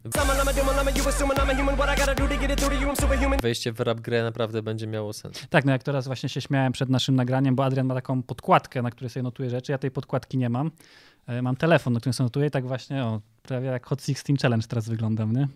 Wejście 3.43 3.73
w 3.73 3.81
rap 3.81 4.01
grę 4.01 4.23
naprawdę 4.23 4.63
będzie 4.63 4.87
miało 4.87 5.13
sens. 5.13 5.47
Tak, 5.51 5.65
no 5.65 5.73
jak 5.73 5.83
teraz 5.83 6.07
właśnie 6.07 6.29
się 6.29 6.41
śmiałem 6.41 6.73
przed 6.73 6.89
naszym 6.89 7.15
nagraniem, 7.15 7.55
bo 7.55 7.65
Adrian 7.65 7.87
ma 7.87 7.95
taką 7.95 8.23
podkładkę, 8.23 8.83
na 8.83 8.91
której 8.91 9.11
sobie 9.11 9.23
notuje 9.23 9.51
rzeczy. 9.51 9.73
Ja 9.73 9.79
tej 9.79 9.91
podkładki 9.91 10.39
nie 10.39 10.49
mam. 10.49 10.71
E, 11.27 11.43
mam 11.43 11.57
telefon, 11.57 11.93
na 11.93 12.01
którym 12.01 12.13
sobie 12.13 12.25
notuję 12.25 12.47
i 12.47 12.51
tak 12.51 12.67
właśnie, 12.67 13.05
o, 13.05 13.21
prawie 13.43 13.67
jak 13.67 13.87
Hot 13.87 14.01
16 14.01 14.35
Challenge 14.43 14.67
teraz 14.69 14.89
wyglądam, 14.89 15.33
nie? 15.33 15.49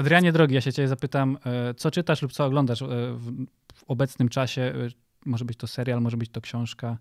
Adrianie 0.00 0.32
drogi, 0.32 0.54
ja 0.54 0.60
się 0.60 0.72
ciebie 0.72 0.88
zapytam, 0.88 1.38
e, 1.46 1.74
co 1.74 1.90
czytasz 1.90 2.22
lub 2.22 2.32
co 2.32 2.44
oglądasz 2.44 2.82
e, 2.82 2.86
w, 2.86 3.84
obecnym 3.86 4.28
czasie? 4.28 4.62
E, 4.62 4.88
może 5.26 5.44
być 5.44 5.58
to 5.58 5.66
serial, 5.66 6.00
może 6.00 6.16
być 6.16 6.30
to 6.30 6.40
książka. 6.40 6.98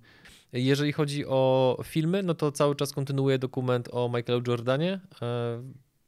Jeżeli 0.54 0.92
chodzi 0.92 1.26
o 1.26 1.78
filmy, 1.84 2.24
no 2.24 2.34
to 2.34 2.52
cały 2.52 2.76
czas 2.76 2.94
kontynuuję 2.94 3.40
dokument 3.40 3.90
o 3.92 4.10
Michaelu 4.10 4.42
Jordanie 4.48 5.00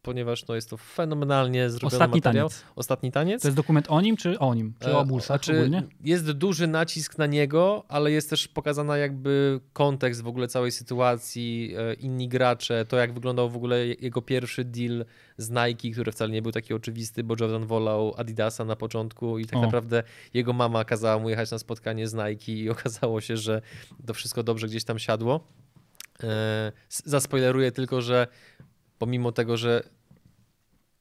ponieważ 0.01 0.47
no, 0.47 0.55
jest 0.55 0.69
to 0.69 0.77
fenomenalnie 0.77 1.69
zrobiony 1.69 1.93
Ostatni 1.93 2.17
materiał. 2.17 2.49
Taniec. 2.49 2.63
Ostatni 2.75 3.11
taniec. 3.11 3.41
To 3.41 3.47
jest 3.47 3.57
dokument 3.57 3.85
o 3.89 4.01
nim, 4.01 4.17
czy 4.17 4.39
o 4.39 4.53
nim? 4.53 4.73
Czy 4.79 4.95
o 4.97 5.05
Bullsach 5.05 5.27
znaczy, 5.27 5.59
ogólnie? 5.59 5.83
Jest 6.03 6.31
duży 6.31 6.67
nacisk 6.67 7.17
na 7.17 7.25
niego, 7.25 7.85
ale 7.87 8.11
jest 8.11 8.29
też 8.29 8.47
pokazana 8.47 8.97
jakby 8.97 9.59
kontekst 9.73 10.21
w 10.21 10.27
ogóle 10.27 10.47
całej 10.47 10.71
sytuacji, 10.71 11.75
e, 11.77 11.93
inni 11.93 12.27
gracze, 12.27 12.85
to 12.85 12.97
jak 12.97 13.13
wyglądał 13.13 13.49
w 13.49 13.55
ogóle 13.55 13.87
jego 13.87 14.21
pierwszy 14.21 14.63
deal 14.63 15.05
z 15.37 15.49
Nike, 15.49 15.93
który 15.93 16.11
wcale 16.11 16.31
nie 16.31 16.41
był 16.41 16.51
taki 16.51 16.73
oczywisty, 16.73 17.23
bo 17.23 17.35
Jordan 17.39 17.65
wolał 17.65 18.13
Adidasa 18.17 18.65
na 18.65 18.75
początku 18.75 19.39
i 19.39 19.45
tak 19.45 19.59
o. 19.59 19.61
naprawdę 19.61 20.03
jego 20.33 20.53
mama 20.53 20.85
kazała 20.85 21.19
mu 21.19 21.29
jechać 21.29 21.51
na 21.51 21.59
spotkanie 21.59 22.07
z 22.07 22.13
Nike 22.13 22.51
i 22.51 22.69
okazało 22.75 23.21
się, 23.21 23.37
że 23.37 23.61
to 24.05 24.13
wszystko 24.13 24.43
dobrze 24.43 24.67
gdzieś 24.67 24.83
tam 24.83 24.99
siadło. 24.99 25.47
E, 26.23 26.71
zaspoileruję 26.87 27.71
tylko, 27.71 28.01
że 28.01 28.27
pomimo 29.01 29.31
tego, 29.31 29.57
że 29.57 29.83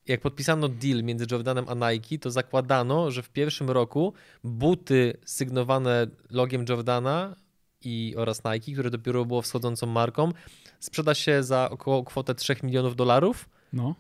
jak 0.07 0.21
podpisano 0.21 0.69
deal 0.69 1.03
między 1.03 1.27
Jordanem 1.31 1.65
a 1.69 1.75
Nike, 1.93 2.19
to 2.19 2.31
zakładano, 2.31 3.11
że 3.11 3.23
w 3.23 3.29
pierwszym 3.29 3.71
roku 3.71 4.13
buty 4.45 5.17
sygnowane 5.25 6.07
logiem 6.31 6.65
Jordana 6.69 7.37
i 7.85 8.15
oraz 8.17 8.43
Nike, 8.45 8.73
które 8.73 8.91
dopiero 8.91 9.25
było 9.25 9.43
wschodzącą 9.43 9.87
marką, 9.87 10.33
sprzeda 10.79 11.15
się 11.15 11.43
za 11.43 11.71
około 11.71 12.05
kwotę 12.05 12.35
3 12.35 12.57
milionów 12.63 12.97
dolarów. 12.97 13.49
No. 13.73 13.95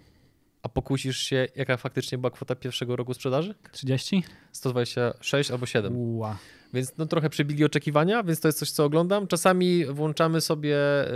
A 0.62 0.68
pokusisz 0.68 1.18
się, 1.18 1.46
jaka 1.56 1.76
faktycznie 1.76 2.18
była 2.18 2.30
kwota 2.30 2.54
pierwszego 2.54 2.96
roku 2.96 3.14
sprzedaży? 3.14 3.54
30? 3.72 4.24
126 4.52 5.50
albo 5.50 5.66
7. 5.66 5.96
Uła. 5.96 6.38
Więc 6.74 6.92
no 6.98 7.06
trochę 7.06 7.30
przebili 7.30 7.64
oczekiwania, 7.64 8.22
więc 8.22 8.40
to 8.40 8.48
jest 8.48 8.58
coś, 8.58 8.70
co 8.70 8.84
oglądam. 8.84 9.26
Czasami 9.26 9.84
włączamy 9.84 10.40
sobie 10.40 10.76
y, 11.08 11.12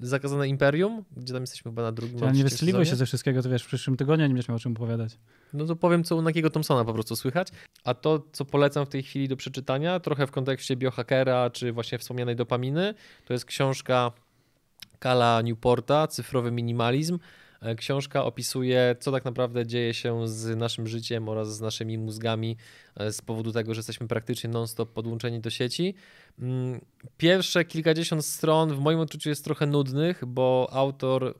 Zakazane 0.00 0.48
Imperium, 0.48 1.04
gdzie 1.16 1.32
tam 1.32 1.42
jesteśmy 1.42 1.70
chyba 1.70 1.82
na 1.82 1.92
drugim 1.92 2.22
Ale 2.22 2.32
nie 2.32 2.44
wystrzeliwuj 2.44 2.86
się 2.86 2.96
ze 2.96 3.06
wszystkiego, 3.06 3.42
to 3.42 3.50
wiesz, 3.50 3.62
w 3.62 3.66
przyszłym 3.66 3.96
tygodniu 3.96 4.26
nie 4.26 4.28
będziesz 4.28 4.48
miał 4.48 4.56
o 4.56 4.60
czym 4.60 4.72
opowiadać. 4.72 5.18
No 5.52 5.66
to 5.66 5.76
powiem, 5.76 6.04
co 6.04 6.16
u 6.16 6.22
Nakiego 6.22 6.50
Thompsona 6.50 6.84
po 6.84 6.94
prostu 6.94 7.16
słychać. 7.16 7.48
A 7.84 7.94
to, 7.94 8.26
co 8.32 8.44
polecam 8.44 8.86
w 8.86 8.88
tej 8.88 9.02
chwili 9.02 9.28
do 9.28 9.36
przeczytania, 9.36 10.00
trochę 10.00 10.26
w 10.26 10.30
kontekście 10.30 10.76
biohackera, 10.76 11.50
czy 11.50 11.72
właśnie 11.72 11.98
wspomnianej 11.98 12.36
dopaminy, 12.36 12.94
to 13.24 13.32
jest 13.32 13.44
książka 13.44 14.12
Kala 14.98 15.42
Newporta, 15.42 16.06
Cyfrowy 16.06 16.50
Minimalizm. 16.50 17.18
E, 17.62 17.74
książka 17.74 18.24
opisuje, 18.24 18.96
co 19.00 19.12
tak 19.12 19.24
naprawdę 19.24 19.66
dzieje 19.66 19.94
się 19.94 20.28
z 20.28 20.56
naszym 20.56 20.86
życiem 20.86 21.28
oraz 21.28 21.56
z 21.56 21.60
naszymi 21.60 21.98
mózgami 21.98 22.56
e, 22.96 23.12
z 23.12 23.22
powodu 23.22 23.52
tego, 23.52 23.74
że 23.74 23.78
jesteśmy 23.78 24.08
praktycznie 24.08 24.50
non-stop 24.50 24.92
podłączeni 24.92 25.40
do 25.40 25.50
sieci. 25.50 25.94
Mm, 26.38 26.80
pierwsze 27.16 27.64
kilkadziesiąt 27.64 28.24
stron 28.24 28.74
w 28.74 28.78
moim 28.78 29.00
odczuciu 29.00 29.28
jest 29.28 29.44
trochę 29.44 29.66
nudnych, 29.66 30.24
bo 30.26 30.68
autor, 30.72 31.34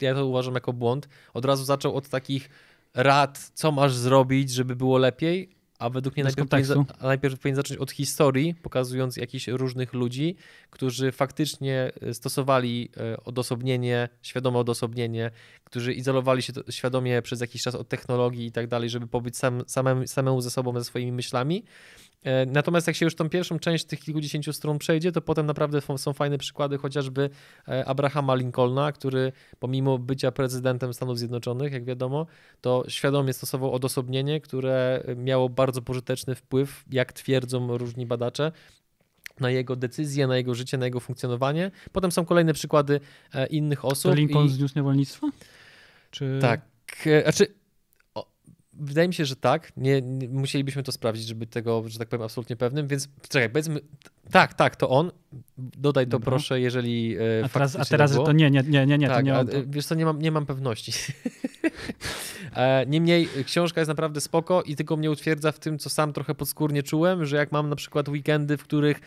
ja 0.00 0.14
to 0.14 0.26
uważam 0.26 0.54
jako 0.54 0.72
błąd, 0.72 1.08
od 1.34 1.44
razu 1.44 1.64
zaczął 1.64 1.96
od 1.96 2.08
takich 2.08 2.50
rad, 2.94 3.50
co 3.54 3.72
masz 3.72 3.94
zrobić, 3.94 4.50
żeby 4.50 4.76
było 4.76 4.98
lepiej, 4.98 5.63
a 5.84 5.90
według 5.90 6.16
mnie 6.16 6.24
najpierw 6.24 6.48
powinien, 6.48 6.84
najpierw 7.02 7.40
powinien 7.40 7.56
zacząć 7.56 7.80
od 7.80 7.90
historii, 7.90 8.54
pokazując 8.54 9.16
jakichś 9.16 9.48
różnych 9.48 9.92
ludzi, 9.92 10.36
którzy 10.70 11.12
faktycznie 11.12 11.92
e, 12.00 12.14
stosowali 12.14 12.90
e, 12.96 13.24
odosobnienie, 13.24 14.08
świadome 14.22 14.58
odosobnienie, 14.58 15.30
którzy 15.64 15.92
izolowali 15.92 16.42
się 16.42 16.52
świadomie 16.70 17.22
przez 17.22 17.40
jakiś 17.40 17.62
czas 17.62 17.74
od 17.74 17.88
technologii 17.88 18.46
i 18.46 18.52
tak 18.52 18.66
dalej, 18.66 18.90
żeby 18.90 19.06
pobyć 19.06 19.36
sam, 19.36 19.62
samemu, 19.66 20.06
samemu 20.06 20.40
ze 20.40 20.50
sobą, 20.50 20.78
ze 20.78 20.84
swoimi 20.84 21.12
myślami. 21.12 21.64
E, 22.24 22.46
natomiast 22.46 22.86
jak 22.86 22.96
się 22.96 23.06
już 23.06 23.14
tą 23.14 23.28
pierwszą 23.28 23.58
część 23.58 23.84
tych 23.84 24.00
kilkudziesięciu 24.00 24.52
stron 24.52 24.78
przejdzie, 24.78 25.12
to 25.12 25.20
potem 25.20 25.46
naprawdę 25.46 25.80
są 25.96 26.12
fajne 26.12 26.38
przykłady, 26.38 26.78
chociażby 26.78 27.30
Abrahama 27.86 28.34
Lincolna, 28.34 28.92
który 28.92 29.32
pomimo 29.58 29.98
bycia 29.98 30.32
prezydentem 30.32 30.94
Stanów 30.94 31.18
Zjednoczonych, 31.18 31.72
jak 31.72 31.84
wiadomo, 31.84 32.26
to 32.60 32.84
świadomie 32.88 33.32
stosował 33.32 33.72
odosobnienie, 33.72 34.40
które 34.40 35.04
miało 35.16 35.48
bardzo 35.48 35.82
pożyteczny 35.82 36.34
wpływ, 36.34 36.84
jak 36.90 37.12
twierdzą 37.12 37.78
różni 37.78 38.06
badacze, 38.06 38.52
na 39.40 39.50
jego 39.50 39.76
decyzje, 39.76 40.26
na 40.26 40.36
jego 40.36 40.54
życie, 40.54 40.78
na 40.78 40.84
jego 40.84 41.00
funkcjonowanie. 41.00 41.70
Potem 41.92 42.12
są 42.12 42.24
kolejne 42.24 42.52
przykłady 42.52 43.00
e, 43.34 43.46
innych 43.46 43.84
osób. 43.84 44.12
To 44.12 44.16
Lincoln 44.16 44.46
i... 44.46 44.48
zniósł 44.48 44.74
niewolnictwo? 44.76 45.30
Czy... 46.10 46.38
Tak. 46.40 46.60
E, 47.06 47.22
znaczy, 47.22 47.54
Wydaje 48.78 49.08
mi 49.08 49.14
się, 49.14 49.24
że 49.24 49.36
tak. 49.36 49.72
Nie, 49.76 50.02
nie, 50.02 50.28
musielibyśmy 50.28 50.82
to 50.82 50.92
sprawdzić, 50.92 51.26
żeby 51.26 51.46
tego, 51.46 51.84
że 51.86 51.98
tak 51.98 52.08
powiem, 52.08 52.22
absolutnie 52.24 52.56
pewnym. 52.56 52.88
Więc 52.88 53.08
czekaj, 53.28 53.50
powiedzmy, 53.50 53.80
tak, 54.30 54.54
tak, 54.54 54.76
to 54.76 54.88
on. 54.88 55.10
Dodaj 55.58 56.04
to 56.04 56.10
Dobra. 56.10 56.24
proszę, 56.24 56.60
jeżeli. 56.60 57.16
E, 57.16 57.44
a 57.44 57.48
teraz, 57.48 57.76
a 57.76 57.84
teraz 57.84 58.12
to 58.12 58.32
nie, 58.32 58.50
nie, 58.50 58.62
nie, 58.62 58.86
nie, 58.86 58.98
nie 58.98 59.08
tak, 59.08 59.16
to 59.16 59.22
nie 59.22 59.38
on. 59.38 59.46
To... 59.46 59.52
Wiesz 59.66 59.86
co, 59.86 59.94
nie 59.94 60.04
mam, 60.04 60.22
nie 60.22 60.30
mam 60.30 60.46
pewności. 60.46 60.92
E, 62.54 62.86
niemniej 62.86 63.28
książka 63.46 63.80
jest 63.80 63.88
naprawdę 63.88 64.20
spoko 64.20 64.62
i 64.62 64.76
tylko 64.76 64.96
mnie 64.96 65.10
utwierdza 65.10 65.52
w 65.52 65.58
tym, 65.58 65.78
co 65.78 65.90
sam 65.90 66.12
trochę 66.12 66.34
podskórnie 66.34 66.82
czułem, 66.82 67.26
że 67.26 67.36
jak 67.36 67.52
mam 67.52 67.68
na 67.68 67.76
przykład 67.76 68.08
weekendy, 68.08 68.56
w 68.56 68.62
których 68.62 69.00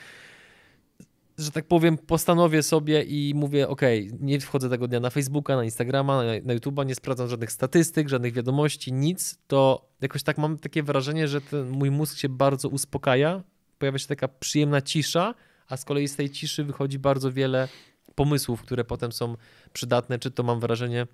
że 1.38 1.52
tak 1.52 1.68
powiem, 1.68 1.98
postanowię 1.98 2.64
sobie 2.64 3.04
i 3.04 3.34
mówię, 3.36 3.68
ok, 3.68 3.82
nie 4.20 4.40
wchodzę 4.40 4.70
tego 4.70 4.88
dnia 4.88 5.00
na 5.00 5.10
Facebooka, 5.10 5.56
na 5.56 5.64
Instagrama, 5.64 6.18
na, 6.18 6.24
na 6.44 6.56
YouTube'a, 6.56 6.86
nie 6.86 6.96
sprawdzam 6.96 7.28
żadnych 7.28 7.52
statystyk, 7.52 8.10
żadnych 8.10 8.34
wiadomości, 8.34 8.94
nic, 8.94 9.40
to 9.48 9.90
jakoś 10.02 10.24
tak 10.24 10.38
mam 10.38 10.58
takie 10.58 10.84
wrażenie, 10.84 11.28
że 11.28 11.42
ten 11.42 11.70
mój 11.70 11.92
mózg 11.92 12.18
się 12.18 12.30
bardzo 12.30 12.70
uspokaja, 12.70 13.44
pojawia 13.80 14.00
się 14.00 14.08
taka 14.08 14.28
przyjemna 14.28 14.82
cisza, 14.82 15.34
a 15.68 15.78
z 15.78 15.86
kolei 15.86 16.08
z 16.08 16.16
tej 16.16 16.30
ciszy 16.30 16.64
wychodzi 16.64 17.00
bardzo 17.00 17.32
wiele 17.32 17.68
pomysłów, 18.16 18.62
które 18.62 18.84
potem 18.84 19.12
są 19.12 19.36
przydatne, 19.74 20.20
czy 20.20 20.32
to 20.32 20.44
mam 20.44 20.60
wrażenie 20.60 21.08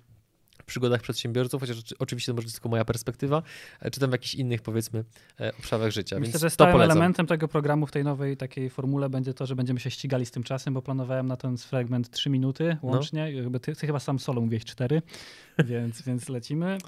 przygodach 0.64 1.02
przedsiębiorców, 1.02 1.60
chociaż 1.60 1.78
oczywiście 1.98 2.32
to 2.32 2.36
może 2.36 2.44
być 2.44 2.54
tylko 2.54 2.68
moja 2.68 2.84
perspektywa, 2.84 3.42
e, 3.80 3.90
czy 3.90 4.00
tam 4.00 4.10
w 4.10 4.12
jakichś 4.12 4.34
innych 4.34 4.62
powiedzmy 4.62 5.04
e, 5.40 5.52
obszarach 5.58 5.90
życia. 5.90 6.18
Myślę, 6.18 6.32
Więc 6.32 6.40
że 6.40 6.50
stałym 6.50 6.80
elementem 6.80 7.26
tego 7.26 7.48
programu 7.48 7.86
w 7.86 7.90
tej 7.90 8.04
nowej 8.04 8.36
takiej 8.36 8.70
formule 8.70 9.10
będzie 9.10 9.34
to, 9.34 9.46
że 9.46 9.56
będziemy 9.56 9.80
się 9.80 9.90
ścigali 9.90 10.26
z 10.26 10.30
tym 10.30 10.42
czasem, 10.42 10.74
bo 10.74 10.82
planowałem 10.82 11.26
na 11.26 11.36
ten 11.36 11.58
fragment 11.58 12.10
3 12.10 12.30
minuty 12.30 12.76
no. 12.82 12.88
łącznie. 12.88 13.32
No. 13.50 13.58
Ty, 13.58 13.76
ty, 13.76 13.86
chyba 13.86 14.00
sam 14.00 14.18
solo 14.18 14.40
mówiłeś 14.40 14.64
4, 14.64 15.02
więc, 15.64 16.02
więc 16.02 16.28
lecimy. 16.28 16.78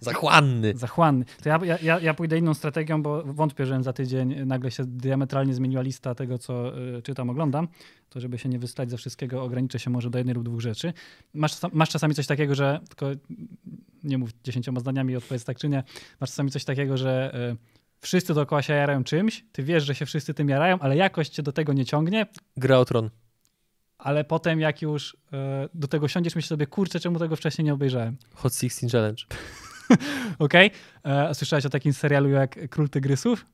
Zachłanny. 0.00 0.72
Zachłanny. 0.76 1.24
To 1.42 1.48
ja, 1.48 1.78
ja, 1.82 2.00
ja 2.00 2.14
pójdę 2.14 2.38
inną 2.38 2.54
strategią, 2.54 3.02
bo 3.02 3.22
wątpię, 3.24 3.66
że 3.66 3.82
za 3.82 3.92
tydzień 3.92 4.46
nagle 4.46 4.70
się 4.70 4.84
diametralnie 4.84 5.54
zmieniła 5.54 5.82
lista 5.82 6.14
tego, 6.14 6.38
co 6.38 6.78
y, 6.98 7.02
czytam, 7.02 7.30
oglądam. 7.30 7.68
To 8.10 8.20
żeby 8.20 8.38
się 8.38 8.48
nie 8.48 8.58
wystać 8.58 8.90
ze 8.90 8.96
wszystkiego, 8.96 9.42
ograniczę 9.42 9.78
się 9.78 9.90
może 9.90 10.10
do 10.10 10.18
jednej 10.18 10.34
lub 10.34 10.44
dwóch 10.44 10.60
rzeczy. 10.60 10.92
Masz, 11.34 11.52
masz 11.72 11.88
czasami 11.88 12.14
coś 12.14 12.26
takiego, 12.26 12.54
że 12.54 12.80
tylko 12.88 13.06
nie 14.04 14.18
mów 14.18 14.30
dziesięcioma 14.44 14.80
zdaniami 14.80 15.12
i 15.12 15.16
odpowiedz 15.16 15.44
tak 15.44 15.58
czy 15.58 15.68
nie. 15.68 15.84
Masz 16.20 16.30
czasami 16.30 16.50
coś 16.50 16.64
takiego, 16.64 16.96
że 16.96 17.34
y, 17.52 17.56
wszyscy 18.00 18.34
dookoła 18.34 18.62
się 18.62 18.72
jarają 18.72 19.04
czymś, 19.04 19.44
ty 19.52 19.62
wiesz, 19.62 19.84
że 19.84 19.94
się 19.94 20.06
wszyscy 20.06 20.34
tym 20.34 20.48
jarają, 20.48 20.78
ale 20.78 20.96
jakoś 20.96 21.28
cię 21.28 21.42
do 21.42 21.52
tego 21.52 21.72
nie 21.72 21.84
ciągnie. 21.84 22.26
Gra 22.56 22.78
o 22.78 22.84
tron 22.84 23.10
ale 23.98 24.24
potem 24.24 24.60
jak 24.60 24.82
już 24.82 25.14
y, 25.14 25.16
do 25.74 25.88
tego 25.88 26.08
siądziesz, 26.08 26.34
myślisz 26.34 26.48
sobie, 26.48 26.66
kurczę, 26.66 27.00
czemu 27.00 27.18
tego 27.18 27.36
wcześniej 27.36 27.64
nie 27.64 27.74
obejrzałem? 27.74 28.16
Hot 28.34 28.54
16 28.54 28.88
Challenge. 28.88 29.22
Okej. 30.38 30.70
Okay. 31.04 31.34
Słyszałeś 31.34 31.66
o 31.66 31.70
takim 31.70 31.92
serialu 31.92 32.28
jak 32.28 32.68
Król 32.70 32.88
Tygrysów? 32.88 33.46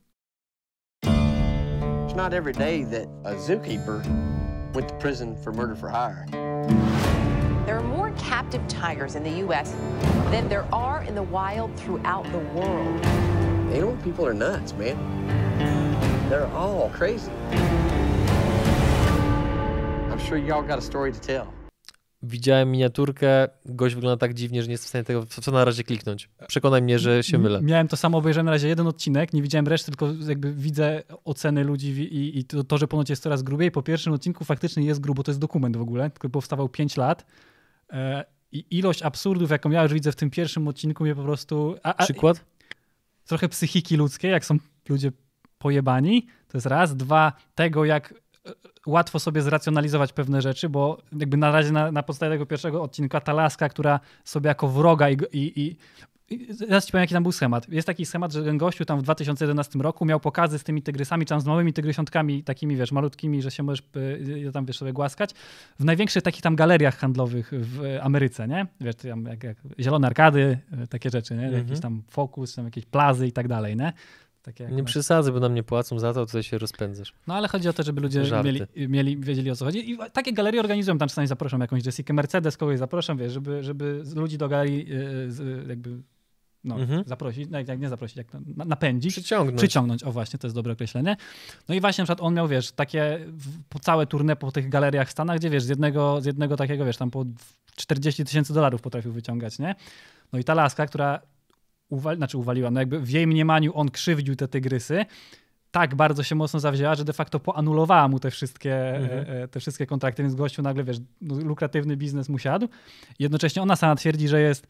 It's 2.13 2.15
not 2.15 2.33
every 2.33 2.53
day 2.53 2.85
that 2.85 3.07
a 3.25 3.35
zookeeper 3.35 4.01
went 4.73 4.87
to 4.89 4.95
prison 4.95 5.35
for 5.43 5.53
murder 5.53 5.75
for 5.75 5.89
hire. 5.89 6.25
There 7.65 7.75
are 7.75 7.83
more 7.83 8.11
captive 8.29 8.61
tigers 8.67 9.15
in 9.15 9.23
the 9.23 9.39
U.S. 9.45 9.73
than 10.31 10.49
there 10.49 10.65
are 10.71 11.03
in 11.07 11.15
the 11.15 11.23
wild 11.23 11.75
throughout 11.75 12.25
the 12.31 12.39
world. 12.53 13.05
You 13.73 13.81
know, 13.81 13.97
people 14.03 14.25
are 14.25 14.33
nuts, 14.33 14.73
man. 14.73 14.97
They're 16.29 16.51
all 16.53 16.89
crazy. 16.89 17.31
I'm 20.11 20.19
sure 20.19 20.37
y'all 20.37 20.61
got 20.61 20.77
a 20.77 20.81
story 20.81 21.11
to 21.11 21.19
tell 21.19 21.53
widziałem 22.23 22.71
miniaturkę, 22.71 23.47
gość 23.65 23.95
wygląda 23.95 24.17
tak 24.17 24.33
dziwnie, 24.33 24.61
że 24.61 24.67
nie 24.67 24.71
jestem 24.71 24.85
w 24.85 24.89
stanie 24.89 25.03
tego 25.03 25.25
co 25.25 25.51
na 25.51 25.65
razie 25.65 25.83
kliknąć. 25.83 26.29
Przekonaj 26.47 26.81
mnie, 26.81 26.99
że 26.99 27.23
się 27.23 27.37
mylę. 27.37 27.61
Miałem 27.61 27.87
to 27.87 27.97
samo, 27.97 28.17
obejrzałem 28.17 28.45
na 28.45 28.51
razie 28.51 28.67
jeden 28.67 28.87
odcinek, 28.87 29.33
nie 29.33 29.41
widziałem 29.41 29.67
reszty, 29.67 29.91
tylko 29.91 30.09
jakby 30.27 30.53
widzę 30.53 31.03
oceny 31.25 31.63
ludzi 31.63 31.89
i, 31.89 32.39
i 32.39 32.45
to, 32.45 32.63
to, 32.63 32.77
że 32.77 32.87
ponoć 32.87 33.09
jest 33.09 33.23
coraz 33.23 33.43
grubiej. 33.43 33.71
Po 33.71 33.81
pierwszym 33.81 34.13
odcinku 34.13 34.45
faktycznie 34.45 34.83
jest 34.83 35.01
grubo, 35.01 35.23
to 35.23 35.31
jest 35.31 35.39
dokument 35.39 35.77
w 35.77 35.81
ogóle, 35.81 36.09
tylko 36.09 36.29
powstawał 36.29 36.69
5 36.69 36.97
lat. 36.97 37.25
E, 37.89 38.25
I 38.51 38.65
ilość 38.77 39.03
absurdów, 39.03 39.51
jaką 39.51 39.69
ja 39.69 39.83
już 39.83 39.93
widzę 39.93 40.11
w 40.11 40.15
tym 40.15 40.29
pierwszym 40.29 40.67
odcinku, 40.67 41.03
mnie 41.03 41.15
po 41.15 41.23
prostu... 41.23 41.75
A, 41.83 41.95
a, 41.95 42.03
Przykład? 42.03 42.45
Trochę 43.25 43.49
psychiki 43.49 43.97
ludzkiej, 43.97 44.31
jak 44.31 44.45
są 44.45 44.57
ludzie 44.89 45.11
pojebani, 45.57 46.27
to 46.47 46.57
jest 46.57 46.67
raz. 46.67 46.95
Dwa, 46.95 47.33
tego 47.55 47.85
jak 47.85 48.13
łatwo 48.85 49.19
sobie 49.19 49.41
zracjonalizować 49.41 50.13
pewne 50.13 50.41
rzeczy, 50.41 50.69
bo 50.69 50.97
jakby 51.19 51.37
na 51.37 51.51
razie 51.51 51.71
na, 51.71 51.91
na 51.91 52.03
podstawie 52.03 52.31
tego 52.31 52.45
pierwszego 52.45 52.81
odcinka 52.83 53.21
ta 53.21 53.33
laska, 53.33 53.69
która 53.69 53.99
sobie 54.23 54.47
jako 54.47 54.67
wroga 54.67 55.09
i, 55.09 55.17
i, 55.33 55.61
i 55.61 55.75
Zaraz 56.49 56.85
ci 56.85 56.91
powiem, 56.91 57.03
jaki 57.03 57.13
tam 57.13 57.23
był 57.23 57.31
schemat. 57.31 57.69
Jest 57.69 57.87
taki 57.87 58.05
schemat, 58.05 58.33
że 58.33 58.43
ten 58.43 58.57
gościu 58.57 58.85
tam 58.85 58.99
w 58.99 59.03
2011 59.03 59.79
roku 59.79 60.05
miał 60.05 60.19
pokazy 60.19 60.59
z 60.59 60.63
tymi 60.63 60.81
tygrysami, 60.81 61.25
tam 61.25 61.41
z 61.41 61.45
małymi 61.45 61.73
tygrysiątkami, 61.73 62.43
takimi, 62.43 62.75
wiesz, 62.75 62.91
malutkimi, 62.91 63.41
że 63.41 63.51
się 63.51 63.63
możesz 63.63 63.83
je 64.35 64.51
tam, 64.51 64.65
wiesz, 64.65 64.77
sobie 64.77 64.93
głaskać, 64.93 65.33
w 65.79 65.85
największych 65.85 66.23
takich 66.23 66.41
tam 66.41 66.55
galeriach 66.55 66.97
handlowych 66.97 67.51
w 67.53 67.97
Ameryce, 68.01 68.47
nie? 68.47 68.67
Wiesz, 68.81 68.95
tam 68.95 69.25
jak, 69.25 69.43
jak 69.43 69.57
zielone 69.79 70.07
arkady, 70.07 70.59
e, 70.71 70.87
takie 70.87 71.09
rzeczy, 71.09 71.35
nie? 71.35 71.45
Mhm. 71.45 71.63
Jakiś 71.63 71.79
tam 71.79 72.03
fokus, 72.07 72.55
tam 72.55 72.65
jakieś 72.65 72.85
plazy 72.85 73.27
i 73.27 73.31
tak 73.31 73.47
dalej, 73.47 73.77
nie? 73.77 73.93
Takie 74.43 74.67
nie 74.71 74.83
przesadzę, 74.83 75.31
bo 75.31 75.39
nam 75.39 75.53
nie 75.53 75.63
płacą 75.63 75.99
za 75.99 76.13
to, 76.13 76.25
to 76.25 76.43
się 76.43 76.57
rozpędzasz. 76.57 77.13
No 77.27 77.33
ale 77.33 77.47
chodzi 77.47 77.69
o 77.69 77.73
to, 77.73 77.83
żeby 77.83 78.01
ludzie 78.01 78.23
mieli, 78.43 78.61
mieli, 78.75 79.17
wiedzieli 79.17 79.51
o 79.51 79.55
co 79.55 79.65
chodzi. 79.65 79.91
I 79.91 79.97
takie 80.13 80.33
galerie 80.33 80.59
organizują, 80.59 80.97
tam 80.97 81.09
czasami 81.09 81.27
zaproszą 81.27 81.59
jakąś 81.59 81.85
Jessica 81.85 82.13
Mercedes, 82.13 82.57
kogoś 82.57 82.79
zaproszą, 82.79 83.17
wiesz, 83.17 83.33
żeby, 83.33 83.63
żeby 83.63 84.03
ludzi 84.15 84.37
do 84.37 84.49
galerii 84.49 84.89
yy, 84.89 85.65
jakby 85.67 85.97
no, 86.63 86.79
mhm. 86.79 87.03
zaprosić, 87.05 87.49
no, 87.49 87.59
jak 87.59 87.79
nie 87.79 87.89
zaprosić, 87.89 88.17
jak 88.17 88.27
napędzić. 88.55 89.13
Przyciągnąć. 89.13 89.57
Przyciągnąć, 89.57 90.03
o 90.03 90.11
właśnie, 90.11 90.39
to 90.39 90.47
jest 90.47 90.55
dobre 90.55 90.73
określenie. 90.73 91.17
No 91.69 91.75
i 91.75 91.81
właśnie 91.81 92.01
na 92.01 92.05
przykład 92.05 92.27
on 92.27 92.33
miał, 92.33 92.47
wiesz, 92.47 92.71
takie 92.71 93.19
po 93.69 93.79
całe 93.79 94.05
tournée 94.05 94.35
po 94.35 94.51
tych 94.51 94.69
galeriach 94.69 95.07
w 95.07 95.11
Stanach, 95.11 95.37
gdzie 95.37 95.49
wiesz, 95.49 95.63
z 95.63 95.69
jednego, 95.69 96.21
z 96.21 96.25
jednego 96.25 96.57
takiego, 96.57 96.85
wiesz, 96.85 96.97
tam 96.97 97.11
po 97.11 97.25
40 97.75 98.25
tysięcy 98.25 98.53
dolarów 98.53 98.81
potrafił 98.81 99.11
wyciągać, 99.11 99.59
nie? 99.59 99.75
No 100.33 100.39
i 100.39 100.43
ta 100.43 100.53
laska, 100.53 100.85
która 100.85 101.21
uwali, 101.93 102.17
znaczy 102.17 102.37
uwaliła, 102.37 102.71
no 102.71 102.79
jakby 102.79 102.99
w 102.99 103.09
jej 103.09 103.27
mniemaniu 103.27 103.71
on 103.75 103.89
krzywdził 103.89 104.35
te 104.35 104.47
tygrysy, 104.47 105.05
tak 105.71 105.95
bardzo 105.95 106.23
się 106.23 106.35
mocno 106.35 106.59
zawzięła, 106.59 106.95
że 106.95 107.05
de 107.05 107.13
facto 107.13 107.39
poanulowała 107.39 108.07
mu 108.07 108.19
te 108.19 108.31
wszystkie, 108.31 108.95
mhm. 108.95 109.19
E, 109.19 109.43
e, 109.43 109.47
te 109.47 109.59
wszystkie 109.59 109.85
kontrakty, 109.85 110.23
więc 110.23 110.35
gościu 110.35 110.61
nagle, 110.61 110.83
wiesz, 110.83 110.97
no, 111.21 111.35
lukratywny 111.35 111.97
biznes 111.97 112.29
mu 112.29 112.37
siadł. 112.37 112.67
Jednocześnie 113.19 113.61
ona 113.61 113.75
sama 113.75 113.95
twierdzi, 113.95 114.27
że 114.27 114.41
jest 114.41 114.67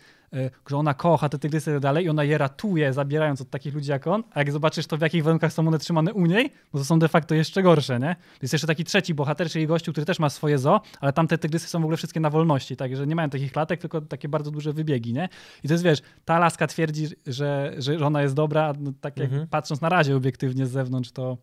że 0.69 0.77
ona 0.77 0.93
kocha 0.93 1.29
te 1.29 1.39
tygrysy 1.39 1.71
i 1.71 1.73
tak 1.73 1.81
dalej 1.81 2.05
i 2.05 2.09
ona 2.09 2.23
je 2.23 2.37
ratuje, 2.37 2.93
zabierając 2.93 3.41
od 3.41 3.49
takich 3.49 3.73
ludzi 3.73 3.89
jak 3.89 4.07
on, 4.07 4.23
a 4.31 4.39
jak 4.39 4.51
zobaczysz 4.51 4.87
to, 4.87 4.97
w 4.97 5.01
jakich 5.01 5.23
warunkach 5.23 5.53
są 5.53 5.67
one 5.67 5.79
trzymane 5.79 6.13
u 6.13 6.25
niej, 6.25 6.51
no 6.73 6.79
to 6.79 6.85
są 6.85 6.99
de 6.99 7.07
facto 7.07 7.35
jeszcze 7.35 7.63
gorsze, 7.63 7.99
nie? 7.99 8.15
Jest 8.41 8.53
jeszcze 8.53 8.67
taki 8.67 8.83
trzeci 8.83 9.13
bohater, 9.13 9.49
czyli 9.49 9.67
gościu, 9.67 9.91
który 9.91 10.05
też 10.05 10.19
ma 10.19 10.29
swoje 10.29 10.57
zo, 10.57 10.81
ale 10.99 11.13
tamte 11.13 11.37
tygrysy 11.37 11.67
są 11.67 11.79
w 11.79 11.83
ogóle 11.83 11.97
wszystkie 11.97 12.19
na 12.19 12.29
wolności, 12.29 12.75
także 12.75 13.07
nie 13.07 13.15
mają 13.15 13.29
takich 13.29 13.51
klatek, 13.51 13.81
tylko 13.81 14.01
takie 14.01 14.29
bardzo 14.29 14.51
duże 14.51 14.73
wybiegi, 14.73 15.13
nie? 15.13 15.29
I 15.63 15.67
to 15.67 15.73
jest, 15.73 15.83
wiesz, 15.83 16.01
ta 16.25 16.39
laska 16.39 16.67
twierdzi, 16.67 17.07
że, 17.27 17.73
że 17.77 18.05
ona 18.05 18.21
jest 18.21 18.35
dobra, 18.35 18.73
no, 18.79 18.91
tak 19.01 19.17
jak 19.17 19.29
mhm. 19.29 19.47
patrząc 19.47 19.81
na 19.81 19.89
razie 19.89 20.15
obiektywnie 20.15 20.65
z 20.65 20.71
zewnątrz, 20.71 21.11
to 21.11 21.37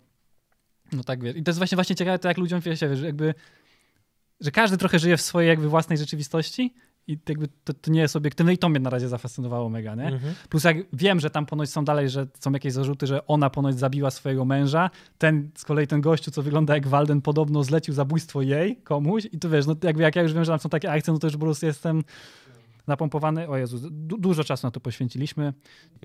no 0.93 1.05
tak, 1.05 1.23
wiesz. 1.23 1.37
I 1.37 1.43
to 1.43 1.51
jest 1.51 1.59
właśnie, 1.59 1.77
właśnie 1.77 1.97
ciekawe, 1.97 2.19
to 2.19 2.29
jak 2.29 2.39
ludziom, 2.39 2.61
wiesz, 2.61 2.81
jakby 2.81 3.35
że 4.41 4.51
każdy 4.51 4.77
trochę 4.77 4.99
żyje 4.99 5.17
w 5.17 5.21
swojej 5.21 5.49
jakby 5.49 5.69
własnej 5.69 5.99
rzeczywistości 5.99 6.75
i 7.11 7.19
jakby 7.29 7.49
to, 7.65 7.75
to, 7.75 7.91
nie 7.91 8.01
jest 8.01 8.17
obiektywne 8.17 8.55
i 8.55 8.59
to 8.59 8.69
mnie 8.69 8.81
na 8.81 8.91
razie 8.91 9.09
zafascynowało 9.09 9.69
mega, 9.69 9.95
nie? 9.95 10.07
Mhm. 10.07 10.35
Plus 10.49 10.65
jak 10.65 10.77
wiem, 10.93 11.21
że 11.21 11.31
tam 11.31 11.47
ponoć 11.47 11.71
są 11.71 11.85
dalej, 11.85 12.11
że 12.11 12.27
są 12.41 12.53
jakieś 12.53 12.73
zarzuty, 12.73 13.07
że 13.07 13.27
ona 13.27 13.51
ponoć 13.51 13.79
zabiła 13.79 14.11
swojego 14.11 14.45
męża, 14.45 14.91
ten 15.19 15.51
z 15.55 15.65
kolei 15.65 15.87
ten 15.87 16.01
gościu, 16.01 16.31
co 16.31 16.43
wygląda 16.43 16.75
jak 16.75 16.89
Walden, 16.89 17.23
podobno 17.23 17.65
zlecił 17.65 17.95
zabójstwo 17.95 18.43
jej 18.43 18.77
komuś 18.77 19.29
i 19.33 19.39
tu 19.39 19.51
wiesz, 19.51 19.67
no 19.67 19.77
jakby 19.83 20.03
jak 20.03 20.17
ja 20.17 20.23
już 20.23 20.33
wiem, 20.33 20.45
że 20.45 20.53
tam 20.53 20.59
są 20.59 20.69
takie 20.69 20.93
akcje, 20.93 21.13
no 21.13 21.19
to 21.19 21.27
już 21.27 21.35
po 21.35 21.41
prostu 21.41 21.67
jestem 21.67 22.05
napompowany. 22.87 23.49
O 23.49 23.57
Jezu, 23.57 23.91
du 23.91 24.19
dużo 24.19 24.45
czasu 24.45 24.67
na 24.67 24.71
to 24.71 24.81
poświęciliśmy. 24.81 25.53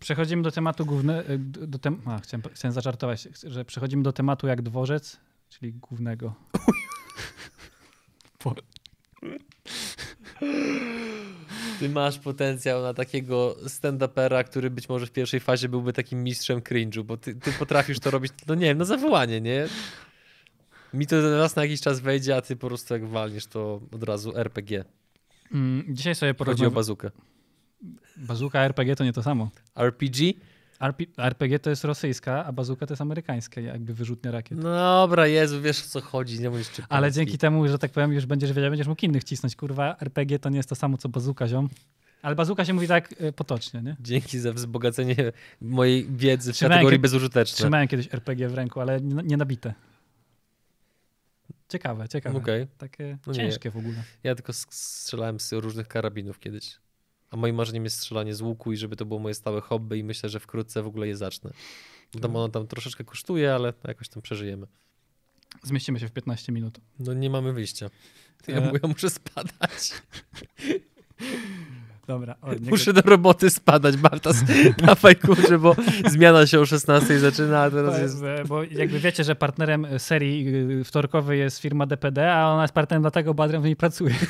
Przechodzimy 0.01 0.43
do 0.43 0.51
tematu 0.51 0.85
głównego. 0.85 1.24
Do 1.67 1.79
tem 1.79 2.01
A, 2.05 2.19
chciałem, 2.19 2.43
chciałem 2.53 2.74
zażartować, 2.74 3.27
że 3.43 3.65
przechodzimy 3.65 4.03
do 4.03 4.13
tematu 4.13 4.47
jak 4.47 4.62
dworzec, 4.62 5.19
czyli 5.50 5.74
głównego. 5.74 6.33
Ty 11.80 11.89
masz 11.89 12.20
potencjał 12.20 12.82
na 12.82 12.94
takiego 12.94 13.56
stand-upera, 13.68 14.44
który 14.44 14.70
być 14.70 14.89
może 14.89 15.06
w 15.06 15.12
pierwszej 15.12 15.39
fazie 15.39 15.70
byłby 15.70 15.94
takim 15.94 16.24
mistrzem 16.24 16.62
cringe'u, 16.62 17.04
bo 17.04 17.18
ty, 17.18 17.36
ty 17.36 17.51
potrafisz 17.51 18.00
to 18.00 18.12
robić, 18.12 18.34
no 18.48 18.56
nie 18.56 18.65
wiem, 18.65 18.77
na 18.77 18.86
zawołanie, 18.86 19.42
nie? 19.42 19.68
Mi 20.94 21.08
to 21.08 21.38
raz 21.38 21.56
na 21.56 21.63
jakiś 21.63 21.82
czas 21.82 22.00
wejdzie, 22.00 22.36
a 22.36 22.42
ty 22.42 22.56
po 22.56 22.68
prostu 22.68 22.94
jak 22.94 23.08
walniesz, 23.08 23.48
to 23.48 23.82
od 23.92 24.04
razu 24.04 24.38
RPG. 24.38 24.86
Mm, 25.54 25.86
dzisiaj 25.89 26.15
sobie 26.15 26.34
porozmawiamy. 26.34 26.65
Chodzi 26.65 26.74
o 26.74 26.75
bazukę. 26.75 27.12
Bazuka, 28.18 28.60
RPG 28.60 28.96
to 28.96 29.04
nie 29.04 29.13
to 29.13 29.24
samo. 29.24 29.50
RPG? 29.75 30.33
RPG 31.18 31.59
to 31.59 31.70
jest 31.70 31.83
rosyjska, 31.83 32.46
a 32.46 32.51
bazuka 32.51 32.85
to 32.88 32.94
jest 32.94 33.01
amerykańska, 33.01 33.61
jakby 33.61 33.94
wyrzutnia 33.94 34.31
rakiet. 34.31 34.57
No 34.57 34.70
dobra, 34.70 35.27
Jezu, 35.27 35.61
wiesz 35.61 35.85
o 35.85 35.88
co 35.88 36.01
chodzi, 36.01 36.40
nie 36.40 36.50
mówisz 36.50 36.68
Ale 36.90 37.11
dzięki 37.11 37.38
temu, 37.38 37.68
że 37.68 37.79
tak 37.79 37.92
powiem, 37.92 38.14
już 38.14 38.25
będziesz 38.25 38.53
wiedział, 38.53 38.70
będziesz 38.70 38.88
mógł 38.88 39.05
innych 39.05 39.24
cisnąć. 39.24 39.55
Kurwa, 39.55 39.96
RPG 40.01 40.40
to 40.40 40.50
nie 40.50 40.57
jest 40.57 40.70
to 40.70 40.75
samo, 40.75 40.98
co 40.98 41.09
bazuka, 41.09 41.48
ziom. 41.48 41.70
Ale 42.22 42.35
bazuka 42.35 42.66
się 42.66 42.74
mówi 42.74 42.88
tak 42.88 43.22
y, 43.22 43.33
potocznie, 43.33 43.81
nie? 43.81 43.96
Dzięki 44.00 44.40
za 44.40 44.53
wzbogacenie 44.53 45.16
mojej 45.61 46.07
wiedzy 46.09 46.53
w 46.53 46.55
trzymałem 46.55 46.77
kategorii 46.77 47.00
bezużyteczne. 47.00 47.57
Trzymałem 47.57 47.88
kiedyś 47.88 48.14
RPG 48.14 48.50
w 48.50 48.53
ręku, 48.53 48.81
ale 48.81 49.01
nie, 49.01 49.24
nie 49.24 49.38
nabite. 49.38 49.74
Ciekawe, 51.70 52.09
ciekawe. 52.09 52.38
Okay. 52.38 52.68
Takie 52.77 53.18
no 53.27 53.33
ciężkie 53.33 53.72
w 53.72 53.77
ogóle. 53.77 54.03
Ja 54.24 54.35
tylko 54.35 54.53
strzelałem 54.53 55.40
z 55.40 55.53
różnych 55.53 55.88
karabinów 55.88 56.40
kiedyś. 56.40 56.77
A 57.31 57.38
moim 57.38 57.55
marzeniem 57.55 57.83
jest 57.83 57.98
strzelanie 57.98 58.35
z 58.35 58.42
łuku 58.42 58.72
i 58.72 58.77
żeby 58.77 58.96
to 58.96 59.05
było 59.05 59.20
moje 59.20 59.35
stałe 59.35 59.61
hobby 59.61 59.98
i 59.98 60.03
myślę, 60.03 60.29
że 60.29 60.40
wkrótce 60.40 60.83
w 60.83 60.88
ogóle 60.88 61.07
je 61.07 61.18
zacznę. 61.18 61.51
Tam 62.22 62.35
ono 62.35 62.50
tam 62.50 62.68
troszeczkę 62.68 63.03
kosztuje, 63.03 63.55
ale 63.55 63.74
jakoś 63.88 64.09
tam 64.09 64.22
przeżyjemy. 64.22 64.68
Zmieścimy 65.64 66.00
się 66.00 66.07
w 66.07 66.11
15 66.11 66.51
minut. 66.51 66.79
No 67.00 67.14
nie 67.14 67.29
mamy 67.29 67.53
wyjścia. 67.53 67.90
Ja, 68.48 68.57
e... 68.57 68.72
ja 68.83 68.90
muszę 68.90 69.09
spadać. 69.09 69.94
Dobra. 72.07 72.35
O, 72.42 72.48
Muszę 72.70 72.94
do 72.94 73.01
roboty 73.01 73.50
spadać, 73.50 73.98
Marta, 73.98 74.29
na 74.81 74.96
fajkurze, 75.05 75.59
bo 75.59 75.75
zmiana 76.05 76.48
się 76.48 76.59
o 76.59 76.66
16 76.66 77.20
zaczyna, 77.20 77.61
a 77.61 77.72
teraz 77.72 78.00
jest... 78.00 78.24
Bo 78.48 78.64
jakby 78.64 79.00
wiecie, 79.00 79.24
że 79.24 79.35
partnerem 79.35 79.88
serii 79.98 80.55
y, 80.55 80.83
wtorkowej 80.83 81.40
jest 81.40 81.59
firma 81.59 81.85
DPD, 81.85 82.33
a 82.33 82.50
ona 82.50 82.61
jest 82.61 82.74
partnerem 82.74 83.01
dlatego, 83.01 83.33
bo 83.33 83.44
Adrian 83.44 83.61
w 83.61 83.66
niej 83.66 83.75
pracuje. 83.75 84.16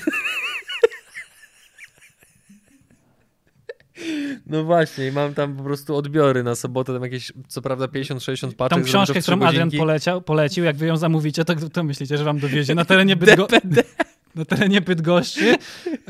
No 4.48 4.64
właśnie, 4.64 5.08
i 5.08 5.12
mam 5.12 5.34
tam 5.34 5.56
po 5.56 5.64
prostu 5.64 5.96
odbiory 5.96 6.44
na 6.44 6.56
sobotę, 6.56 6.94
tam 6.94 7.04
jakieś, 7.04 7.34
co 7.48 7.62
prawda 7.62 7.86
50-60 7.86 8.54
paczek. 8.54 8.78
Tą 8.80 8.86
książkę, 8.86 9.22
którą 9.22 9.42
Adrian 9.42 9.72
poleciał, 9.72 10.22
polecił, 10.22 10.64
jak 10.64 10.76
wy 10.76 10.86
ją 10.86 10.98
zamówicie, 10.98 11.46
to, 11.46 11.56
to 11.70 11.84
myślicie, 11.84 12.18
że 12.18 12.24
wam 12.24 12.40
dowiezie 12.40 12.76
na 12.76 12.86
terenie 12.86 13.16
Bydgoszczy. 13.26 13.60
na 14.36 14.46
terenie 14.46 14.82
Bydgoszczy, 14.82 15.56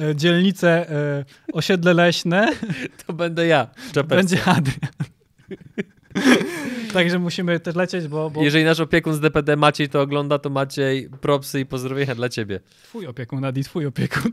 e, 0.02 0.16
dzielnice 0.16 0.90
e, 0.90 1.26
osiedle 1.54 1.94
leśne. 1.94 2.52
To 3.08 3.14
będę 3.14 3.48
ja. 3.48 3.68
Będzie 4.08 4.44
Adrian. 4.44 4.92
Także 6.94 7.20
musimy 7.20 7.60
też 7.60 7.76
lecieć, 7.76 8.08
bo, 8.08 8.30
bo... 8.30 8.44
Jeżeli 8.44 8.66
nasz 8.66 8.80
opiekun 8.80 9.14
z 9.14 9.20
DPD 9.20 9.56
Maciej 9.56 9.90
to 9.90 10.02
ogląda, 10.02 10.40
to 10.40 10.50
Maciej 10.50 11.10
propsy 11.22 11.60
i 11.60 11.66
pozdrowienia 11.66 12.16
dla 12.16 12.30
ciebie. 12.30 12.60
Twój 12.84 13.08
opiekun, 13.08 13.46
Adi, 13.46 13.64
twój 13.64 13.86
opiekun. 13.86 14.32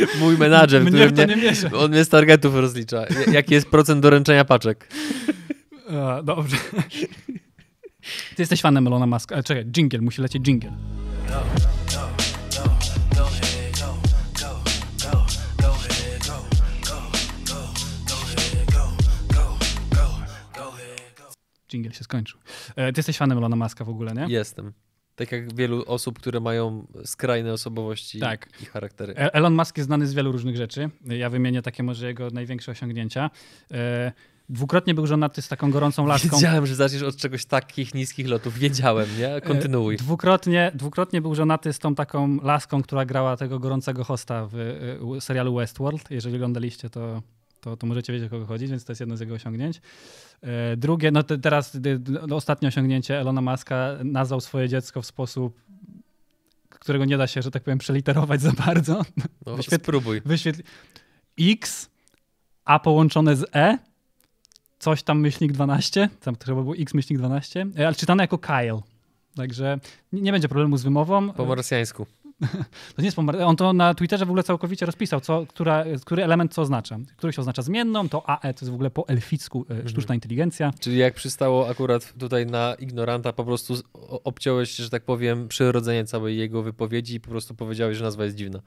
Mój 0.20 0.38
menadżer, 0.38 0.82
mnie 0.82 1.06
który 1.06 1.36
mnie, 1.36 1.52
on 1.78 1.90
mnie 1.90 2.04
z 2.04 2.08
targetów 2.08 2.54
rozlicza. 2.54 3.04
Jaki 3.32 3.54
jest 3.54 3.70
procent 3.70 4.02
doręczenia 4.02 4.44
paczek? 4.44 4.88
A, 5.90 6.22
dobrze. 6.22 6.56
Ty 8.36 8.42
jesteś 8.42 8.60
fanem 8.60 8.84
Melona 8.84 9.06
Muska. 9.06 9.42
czekaj, 9.42 9.64
jingle, 9.64 10.00
musi 10.00 10.22
lecieć 10.22 10.48
jingle. 10.48 10.72
Jingle 21.72 21.92
się 21.92 22.04
skończył. 22.04 22.40
E, 22.76 22.92
ty 22.92 22.98
jesteś 22.98 23.16
fanem 23.16 23.38
Elona 23.38 23.56
Muska 23.56 23.84
w 23.84 23.88
ogóle, 23.88 24.12
nie? 24.12 24.26
Jestem. 24.28 24.72
Tak 25.16 25.32
jak 25.32 25.54
wielu 25.54 25.84
osób, 25.86 26.18
które 26.18 26.40
mają 26.40 26.86
skrajne 27.04 27.52
osobowości 27.52 28.20
tak. 28.20 28.48
i 28.62 28.66
charaktery. 28.66 29.14
E, 29.16 29.34
Elon 29.34 29.54
Musk 29.54 29.76
jest 29.76 29.86
znany 29.86 30.06
z 30.06 30.14
wielu 30.14 30.32
różnych 30.32 30.56
rzeczy. 30.56 30.90
Ja 31.04 31.30
wymienię 31.30 31.62
takie 31.62 31.82
może 31.82 32.06
jego 32.06 32.30
największe 32.30 32.72
osiągnięcia. 32.72 33.30
E, 33.70 34.12
dwukrotnie 34.48 34.94
był 34.94 35.06
żonaty 35.06 35.42
z 35.42 35.48
taką 35.48 35.70
gorącą 35.70 36.06
laską. 36.12 36.36
Wiedziałem, 36.36 36.66
że 36.66 36.74
zaczniesz 36.74 37.02
od 37.02 37.16
czegoś 37.16 37.44
takich 37.44 37.94
niskich 37.94 38.28
lotów. 38.28 38.58
Wiedziałem, 38.58 39.08
nie? 39.18 39.34
E, 39.34 39.40
Kontynuuj. 39.40 39.96
Dwukrotnie, 39.96 40.72
dwukrotnie 40.74 41.20
był 41.20 41.34
żonaty 41.34 41.72
z 41.72 41.78
tą 41.78 41.94
taką 41.94 42.38
laską, 42.42 42.82
która 42.82 43.04
grała 43.04 43.36
tego 43.36 43.58
gorącego 43.58 44.04
hosta 44.04 44.48
w 44.52 44.56
serialu 45.20 45.54
Westworld. 45.54 46.10
Jeżeli 46.10 46.36
oglądaliście, 46.36 46.90
to, 46.90 47.22
to, 47.66 47.76
to 47.76 47.86
możecie 47.86 48.12
wiedzieć, 48.12 48.26
o 48.26 48.30
kogo 48.30 48.46
chodzi, 48.46 48.66
więc 48.66 48.84
to 48.84 48.92
jest 48.92 49.00
jedno 49.00 49.16
z 49.16 49.20
jego 49.20 49.34
osiągnięć. 49.34 49.80
E, 50.42 50.76
drugie, 50.76 51.10
no 51.10 51.22
te, 51.22 51.38
teraz 51.38 51.78
no, 52.28 52.36
ostatnie 52.36 52.68
osiągnięcie 52.68 53.20
Elona 53.20 53.40
Muska 53.40 53.96
nazwał 54.04 54.40
swoje 54.40 54.68
dziecko 54.68 55.02
w 55.02 55.06
sposób, 55.06 55.60
którego 56.68 57.04
nie 57.04 57.16
da 57.16 57.26
się, 57.26 57.42
że 57.42 57.50
tak 57.50 57.62
powiem, 57.62 57.78
przeliterować 57.78 58.40
za 58.40 58.52
bardzo. 58.52 59.02
No, 59.46 59.56
Wyświetl, 59.56 59.84
spróbuj. 59.84 60.20
Wyświetl 60.24 60.62
X, 61.40 61.90
A 62.64 62.78
połączone 62.78 63.36
z 63.36 63.44
E, 63.54 63.78
coś 64.78 65.02
tam 65.02 65.20
myślnik 65.20 65.52
12, 65.52 66.08
tam 66.20 66.36
trzeba 66.36 66.62
było 66.62 66.76
X 66.76 66.94
myślnik 66.94 67.18
12, 67.18 67.66
e, 67.78 67.86
ale 67.86 67.96
czytane 67.96 68.22
jako 68.22 68.38
Kyle. 68.38 68.80
Także 69.36 69.78
nie 70.12 70.32
będzie 70.32 70.48
problemu 70.48 70.76
z 70.76 70.82
wymową. 70.82 71.32
Po 71.32 71.46
marsjańsku. 71.46 72.06
to 72.96 73.02
nie 73.02 73.04
jest 73.04 73.16
pomarańczowy. 73.16 73.48
On 73.48 73.56
to 73.56 73.72
na 73.72 73.94
Twitterze 73.94 74.26
w 74.26 74.28
ogóle 74.28 74.42
całkowicie 74.42 74.86
rozpisał, 74.86 75.20
co, 75.20 75.46
która, 75.46 75.84
który 76.04 76.24
element 76.24 76.54
co 76.54 76.62
oznacza. 76.62 76.98
Któryś 77.16 77.38
oznacza 77.38 77.62
zmienną, 77.62 78.08
to 78.08 78.30
AE 78.30 78.54
to 78.54 78.64
jest 78.64 78.70
w 78.70 78.74
ogóle 78.74 78.90
po 78.90 79.08
elficku 79.08 79.66
e, 79.70 79.88
sztuczna 79.88 80.02
mhm. 80.02 80.14
inteligencja. 80.14 80.72
Czyli 80.80 80.98
jak 80.98 81.14
przystało 81.14 81.68
akurat 81.68 82.12
tutaj 82.18 82.46
na 82.46 82.74
ignoranta, 82.78 83.32
po 83.32 83.44
prostu 83.44 83.74
obciąłeś, 84.24 84.76
że 84.76 84.90
tak 84.90 85.02
powiem, 85.02 85.48
przyrodzenie 85.48 86.04
całej 86.04 86.38
jego 86.38 86.62
wypowiedzi 86.62 87.14
i 87.14 87.20
po 87.20 87.30
prostu 87.30 87.54
powiedziałeś, 87.54 87.96
że 87.96 88.04
nazwa 88.04 88.24
jest 88.24 88.36
dziwna. 88.36 88.60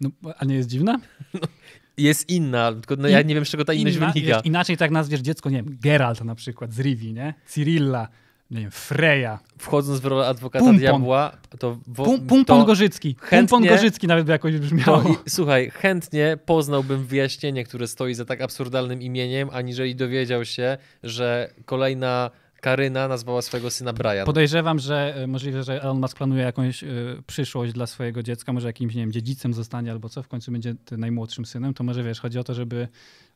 No, 0.00 0.10
a 0.38 0.44
nie 0.44 0.54
jest 0.54 0.68
dziwna? 0.68 0.98
No, 1.40 2.04
jest 2.04 2.30
inna, 2.30 2.72
tylko 2.72 2.96
no, 2.96 3.08
ja 3.08 3.22
nie 3.22 3.34
wiem, 3.34 3.44
z 3.44 3.48
czego 3.48 3.64
ta 3.64 3.72
inność 3.72 3.96
inna, 3.96 4.12
wynika. 4.12 4.34
Wiesz, 4.36 4.44
inaczej 4.44 4.76
tak 4.76 4.90
nazwiesz 4.90 5.20
dziecko, 5.20 5.50
nie 5.50 5.56
wiem, 5.56 5.78
Geralt 5.82 6.24
na 6.24 6.34
przykład 6.34 6.72
z 6.72 6.80
Rivi, 6.80 7.12
nie? 7.12 7.34
Cyrilla, 7.46 8.08
nie 8.52 8.60
wiem, 8.60 8.70
Freya. 8.70 9.38
Wchodząc 9.58 10.00
w 10.00 10.04
rolę 10.04 10.28
adwokata 10.28 10.64
Pumpon. 10.64 10.80
diabła, 10.80 11.32
to... 11.58 11.78
Wo, 11.86 12.04
Pum, 12.04 12.26
Pumpon 12.26 12.60
to 12.60 12.64
Gorzycki. 12.64 13.16
Chętnie, 13.20 13.38
Pumpon 13.38 13.68
Gorzycki 13.68 14.06
nawet 14.06 14.26
by 14.26 14.32
jakoś 14.32 14.58
brzmiało. 14.58 15.02
To, 15.02 15.16
słuchaj, 15.28 15.70
chętnie 15.70 16.38
poznałbym 16.46 17.04
wyjaśnienie, 17.06 17.64
które 17.64 17.88
stoi 17.88 18.14
za 18.14 18.24
tak 18.24 18.40
absurdalnym 18.40 19.02
imieniem, 19.02 19.50
aniżeli 19.52 19.96
dowiedział 19.96 20.44
się, 20.44 20.78
że 21.02 21.50
kolejna 21.64 22.30
Karyna 22.60 23.08
nazwała 23.08 23.42
swojego 23.42 23.70
syna 23.70 23.92
Brian. 23.92 24.26
Podejrzewam, 24.26 24.78
że 24.78 25.14
e, 25.16 25.26
możliwe, 25.26 25.62
że 25.62 25.82
Elon 25.82 26.00
Musk 26.00 26.16
planuje 26.16 26.42
jakąś 26.42 26.82
y, 26.82 27.22
przyszłość 27.26 27.72
dla 27.72 27.86
swojego 27.86 28.22
dziecka, 28.22 28.52
może 28.52 28.68
jakimś, 28.68 28.94
nie 28.94 29.02
wiem, 29.02 29.12
dziedzicem 29.12 29.54
zostanie 29.54 29.90
albo 29.90 30.08
co, 30.08 30.22
w 30.22 30.28
końcu 30.28 30.52
będzie 30.52 30.74
najmłodszym 30.90 31.46
synem, 31.46 31.74
to 31.74 31.84
może 31.84 32.02
wiesz, 32.02 32.20
chodzi 32.20 32.38
o 32.38 32.44
to, 32.44 32.54
żeby 32.54 32.88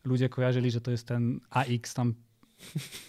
ludzie 0.05 0.29
kojarzyli, 0.29 0.70
że 0.70 0.81
to 0.81 0.90
jest 0.90 1.07
ten 1.07 1.40
AX 1.50 1.94
tam 1.94 2.14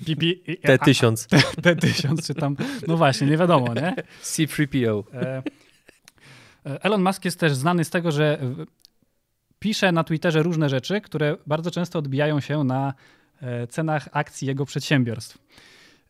T1000. 0.04 1.28
T1000, 1.62 2.24
czy 2.28 2.34
tam, 2.34 2.56
no 2.88 2.98
właśnie, 2.98 3.28
nie 3.28 3.38
wiadomo, 3.38 3.74
nie? 3.74 3.96
C3PO. 4.24 5.04
E, 5.14 5.44
Elon 6.64 7.04
Musk 7.04 7.26
jest 7.26 7.40
też 7.40 7.54
znany 7.54 7.84
z 7.84 7.90
tego, 7.90 8.12
że 8.12 8.40
pisze 9.60 9.92
na 9.92 10.04
Twitterze 10.04 10.44
różne 10.44 10.70
rzeczy, 10.70 11.02
które 11.02 11.38
bardzo 11.48 11.72
często 11.72 12.00
odbijają 12.00 12.40
się 12.40 12.64
na 12.64 12.94
cenach 13.70 14.10
akcji 14.12 14.48
jego 14.48 14.66
przedsiębiorstw. 14.66 15.38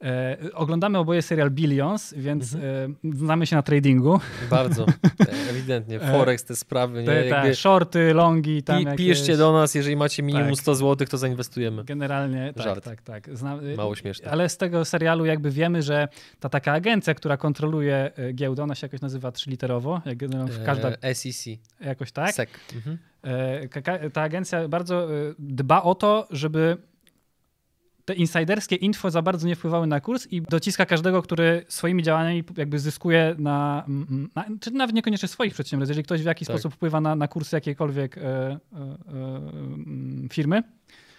E, 0.03 0.37
oglądamy 0.53 0.97
oboje 0.97 1.21
serial 1.21 1.51
Billions, 1.51 2.13
więc 2.13 2.55
mhm. 2.55 2.95
e, 3.05 3.17
znamy 3.17 3.47
się 3.47 3.55
na 3.55 3.61
tradingu. 3.61 4.19
Bardzo, 4.49 4.85
ewidentnie. 5.51 6.01
E, 6.01 6.11
Forex, 6.11 6.45
te 6.45 6.55
sprawy. 6.55 7.03
Te, 7.03 7.23
nie? 7.23 7.29
Jakby... 7.29 7.55
shorty, 7.55 8.13
longi. 8.13 8.63
Tam 8.63 8.85
Pi, 8.85 8.95
Piszcie 8.95 9.37
do 9.37 9.53
nas, 9.53 9.75
jeżeli 9.75 9.95
macie 9.95 10.23
minimum 10.23 10.49
tak. 10.49 10.59
100 10.59 10.75
zł, 10.75 11.07
to 11.07 11.17
zainwestujemy. 11.17 11.83
Generalnie 11.83 12.53
tak, 12.55 12.63
Żart. 12.63 12.83
tak, 12.83 13.01
tak. 13.01 13.37
Zna... 13.37 13.59
Mało 13.77 13.95
śmieszne. 13.95 14.31
Ale 14.31 14.49
z 14.49 14.57
tego 14.57 14.85
serialu 14.85 15.25
jakby 15.25 15.51
wiemy, 15.51 15.81
że 15.81 16.07
ta 16.39 16.49
taka 16.49 16.71
agencja, 16.73 17.13
która 17.13 17.37
kontroluje 17.37 18.11
e, 18.15 18.33
giełdę, 18.33 18.63
ona 18.63 18.75
się 18.75 18.85
jakoś 18.85 19.01
nazywa 19.01 19.31
trzyliterowo. 19.31 20.01
Jak 20.05 20.17
każda... 20.65 20.91
SEC. 21.13 21.45
Jakoś 21.79 22.11
tak? 22.11 22.31
SEC. 22.31 22.49
Mhm. 22.75 22.97
Ta 24.13 24.21
agencja 24.21 24.67
bardzo 24.67 25.07
dba 25.39 25.83
o 25.83 25.95
to, 25.95 26.27
żeby 26.31 26.77
te 28.07 28.13
insiderskie 28.13 28.75
info 28.75 29.11
za 29.11 29.21
bardzo 29.21 29.47
nie 29.47 29.55
wpływały 29.55 29.87
na 29.87 29.99
kurs 29.99 30.27
i 30.31 30.41
dociska 30.41 30.85
każdego, 30.85 31.21
który 31.21 31.65
swoimi 31.67 32.03
działaniami 32.03 32.43
jakby 32.57 32.79
zyskuje 32.79 33.35
na, 33.37 33.85
na 34.35 34.45
czy 34.59 34.71
nawet 34.71 34.95
niekoniecznie 34.95 35.27
swoich 35.27 35.53
przedsiębiorstw, 35.53 35.89
jeżeli 35.89 36.03
ktoś 36.03 36.21
w 36.21 36.25
jakiś 36.25 36.47
tak. 36.47 36.55
sposób 36.55 36.73
wpływa 36.73 37.01
na, 37.01 37.15
na 37.15 37.27
kursy 37.27 37.55
jakiejkolwiek 37.55 38.17
e, 38.17 38.21
e, 38.21 38.25
e, 38.25 38.59
firmy, 40.31 40.63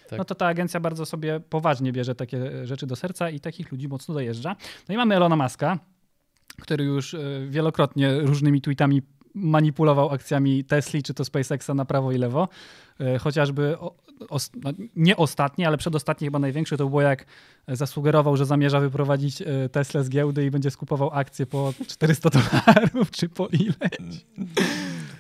tak. 0.09 0.19
no 0.19 0.25
to 0.25 0.35
ta 0.35 0.47
agencja 0.47 0.81
bardzo 0.81 1.07
sobie 1.07 1.41
poważnie 1.41 1.93
bierze 1.93 2.15
takie 2.15 2.67
rzeczy 2.67 2.87
do 2.87 2.97
serca 2.97 3.31
i 3.31 3.41
takich 3.41 3.73
ludzi 3.73 3.89
mocno 3.89 4.15
dojeżdża. 4.15 4.57
No 4.89 4.95
i 4.95 4.97
mamy 4.97 5.17
Elona 5.17 5.37
Muska, 5.37 5.79
który 6.61 6.85
już 6.85 7.15
e, 7.15 7.21
wielokrotnie 7.49 8.21
różnymi 8.21 8.61
tweetami 8.61 9.03
manipulował 9.35 10.11
akcjami 10.11 10.65
Tesla 10.65 11.01
czy 11.05 11.15
to 11.15 11.25
SpaceXa 11.25 11.71
na 11.75 11.85
prawo 11.85 12.13
i 12.13 12.19
lewo. 12.19 12.49
E, 13.01 13.19
chociażby 13.19 13.77
o, 14.21 14.37
o, 14.37 14.39
no, 14.63 14.73
nie 14.97 15.17
ostatni, 15.17 15.67
ale 15.67 15.79
przedostatni 15.79 16.27
chyba 16.27 16.39
największy 16.39 16.77
to 16.77 16.89
było 16.89 17.03
jak 17.03 17.25
zasugerował, 17.69 18.37
że 18.37 18.47
zamierza 18.47 18.81
wyprowadzić 18.81 19.43
e, 19.43 19.69
Tesla 19.69 20.03
z 20.03 20.09
giełdy 20.09 20.47
i 20.47 20.51
będzie 20.51 20.71
skupował 20.71 21.11
akcje 21.13 21.47
po 21.47 21.73
400 21.87 22.31
dolarów 22.31 23.11
czy 23.11 23.29
po 23.29 23.47
ileś. 23.47 24.25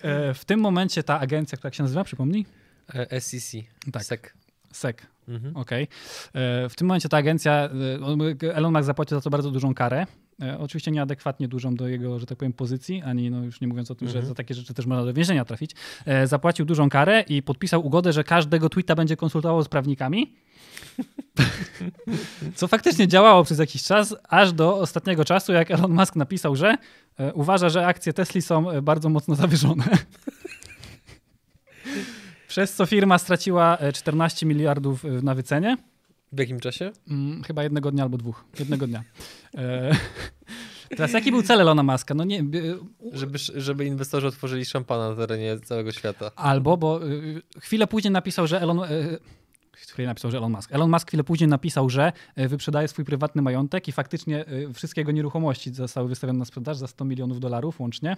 E, 0.02 0.34
w 0.34 0.44
tym 0.44 0.60
momencie 0.60 1.02
ta 1.02 1.20
agencja, 1.20 1.58
która 1.58 1.72
się 1.72 1.82
nazywa, 1.82 2.04
przypomnij? 2.04 2.46
SEC. 3.20 3.56
Tak. 3.92 4.04
SEC. 4.04 4.20
SEC. 4.72 4.96
Mhm. 5.28 5.56
Okej. 5.56 5.84
Okay. 5.84 6.68
W 6.68 6.74
tym 6.76 6.86
momencie 6.86 7.08
ta 7.08 7.16
agencja, 7.16 7.68
Elon 8.54 8.72
Musk 8.72 8.86
zapłacił 8.86 9.18
za 9.18 9.20
to 9.20 9.30
bardzo 9.30 9.50
dużą 9.50 9.74
karę. 9.74 10.06
E, 10.42 10.58
oczywiście 10.58 10.90
nieadekwatnie 10.90 11.48
dużą 11.48 11.74
do 11.74 11.88
jego, 11.88 12.18
że 12.18 12.26
tak 12.26 12.38
powiem, 12.38 12.52
pozycji, 12.52 13.02
ani 13.02 13.30
no 13.30 13.44
już 13.44 13.60
nie 13.60 13.68
mówiąc 13.68 13.90
o 13.90 13.94
tym, 13.94 14.08
mhm. 14.08 14.22
że 14.22 14.28
za 14.28 14.34
takie 14.34 14.54
rzeczy 14.54 14.74
też 14.74 14.86
można 14.86 15.04
do 15.04 15.14
więzienia 15.14 15.44
trafić. 15.44 15.70
E, 16.06 16.26
zapłacił 16.26 16.66
dużą 16.66 16.88
karę 16.88 17.24
i 17.28 17.42
podpisał 17.42 17.86
ugodę, 17.86 18.12
że 18.12 18.24
każdego 18.24 18.68
tweeta 18.68 18.94
będzie 18.94 19.16
konsultował 19.16 19.62
z 19.62 19.68
prawnikami. 19.68 20.34
Co 22.54 22.68
faktycznie 22.68 23.08
działało 23.08 23.44
przez 23.44 23.58
jakiś 23.58 23.82
czas, 23.82 24.14
aż 24.28 24.52
do 24.52 24.76
ostatniego 24.76 25.24
czasu, 25.24 25.52
jak 25.52 25.70
Elon 25.70 25.92
Musk 25.92 26.16
napisał, 26.16 26.56
że 26.56 26.74
e, 27.18 27.32
uważa, 27.34 27.68
że 27.68 27.86
akcje 27.86 28.12
Tesla 28.12 28.40
są 28.40 28.82
bardzo 28.82 29.08
mocno 29.08 29.34
zawyżone. 29.34 29.84
Przez 32.48 32.74
co 32.74 32.86
firma 32.86 33.18
straciła 33.18 33.78
14 33.94 34.46
miliardów 34.46 35.04
na 35.22 35.34
wycenie. 35.34 35.76
W 36.32 36.38
jakim 36.38 36.60
czasie? 36.60 36.92
Hmm, 37.08 37.42
chyba 37.42 37.62
jednego 37.62 37.90
dnia 37.90 38.02
albo 38.02 38.18
dwóch. 38.18 38.44
Jednego 38.58 38.86
dnia. 38.86 39.02
E, 39.54 39.96
teraz 40.96 41.12
jaki 41.12 41.30
był 41.30 41.42
cel 41.42 41.60
Elona 41.60 41.82
Muska? 41.82 42.14
No 42.14 42.24
nie, 42.24 42.44
żeby, 43.12 43.38
żeby 43.38 43.84
inwestorzy 43.84 44.26
otworzyli 44.26 44.64
szampana 44.64 45.08
na 45.08 45.16
terenie 45.16 45.60
całego 45.60 45.92
świata. 45.92 46.30
Albo, 46.36 46.76
bo 46.76 47.06
y, 47.06 47.42
chwilę 47.60 47.86
później 47.86 48.12
napisał, 48.12 48.46
że 48.46 48.60
Elon... 48.60 48.78
Y, 48.78 49.18
chwilę 49.76 50.08
napisał, 50.08 50.30
że 50.30 50.38
Elon 50.38 50.52
Musk. 50.52 50.72
Elon 50.72 50.90
Musk 50.90 51.08
chwilę 51.08 51.24
później 51.24 51.48
napisał, 51.48 51.90
że 51.90 52.12
wyprzedaje 52.36 52.88
swój 52.88 53.04
prywatny 53.04 53.42
majątek 53.42 53.88
i 53.88 53.92
faktycznie 53.92 54.44
wszystkie 54.74 55.00
jego 55.00 55.12
nieruchomości 55.12 55.74
zostały 55.74 56.08
wystawione 56.08 56.38
na 56.38 56.44
sprzedaż 56.44 56.76
za 56.76 56.86
100 56.86 57.04
milionów 57.04 57.40
dolarów 57.40 57.80
łącznie. 57.80 58.16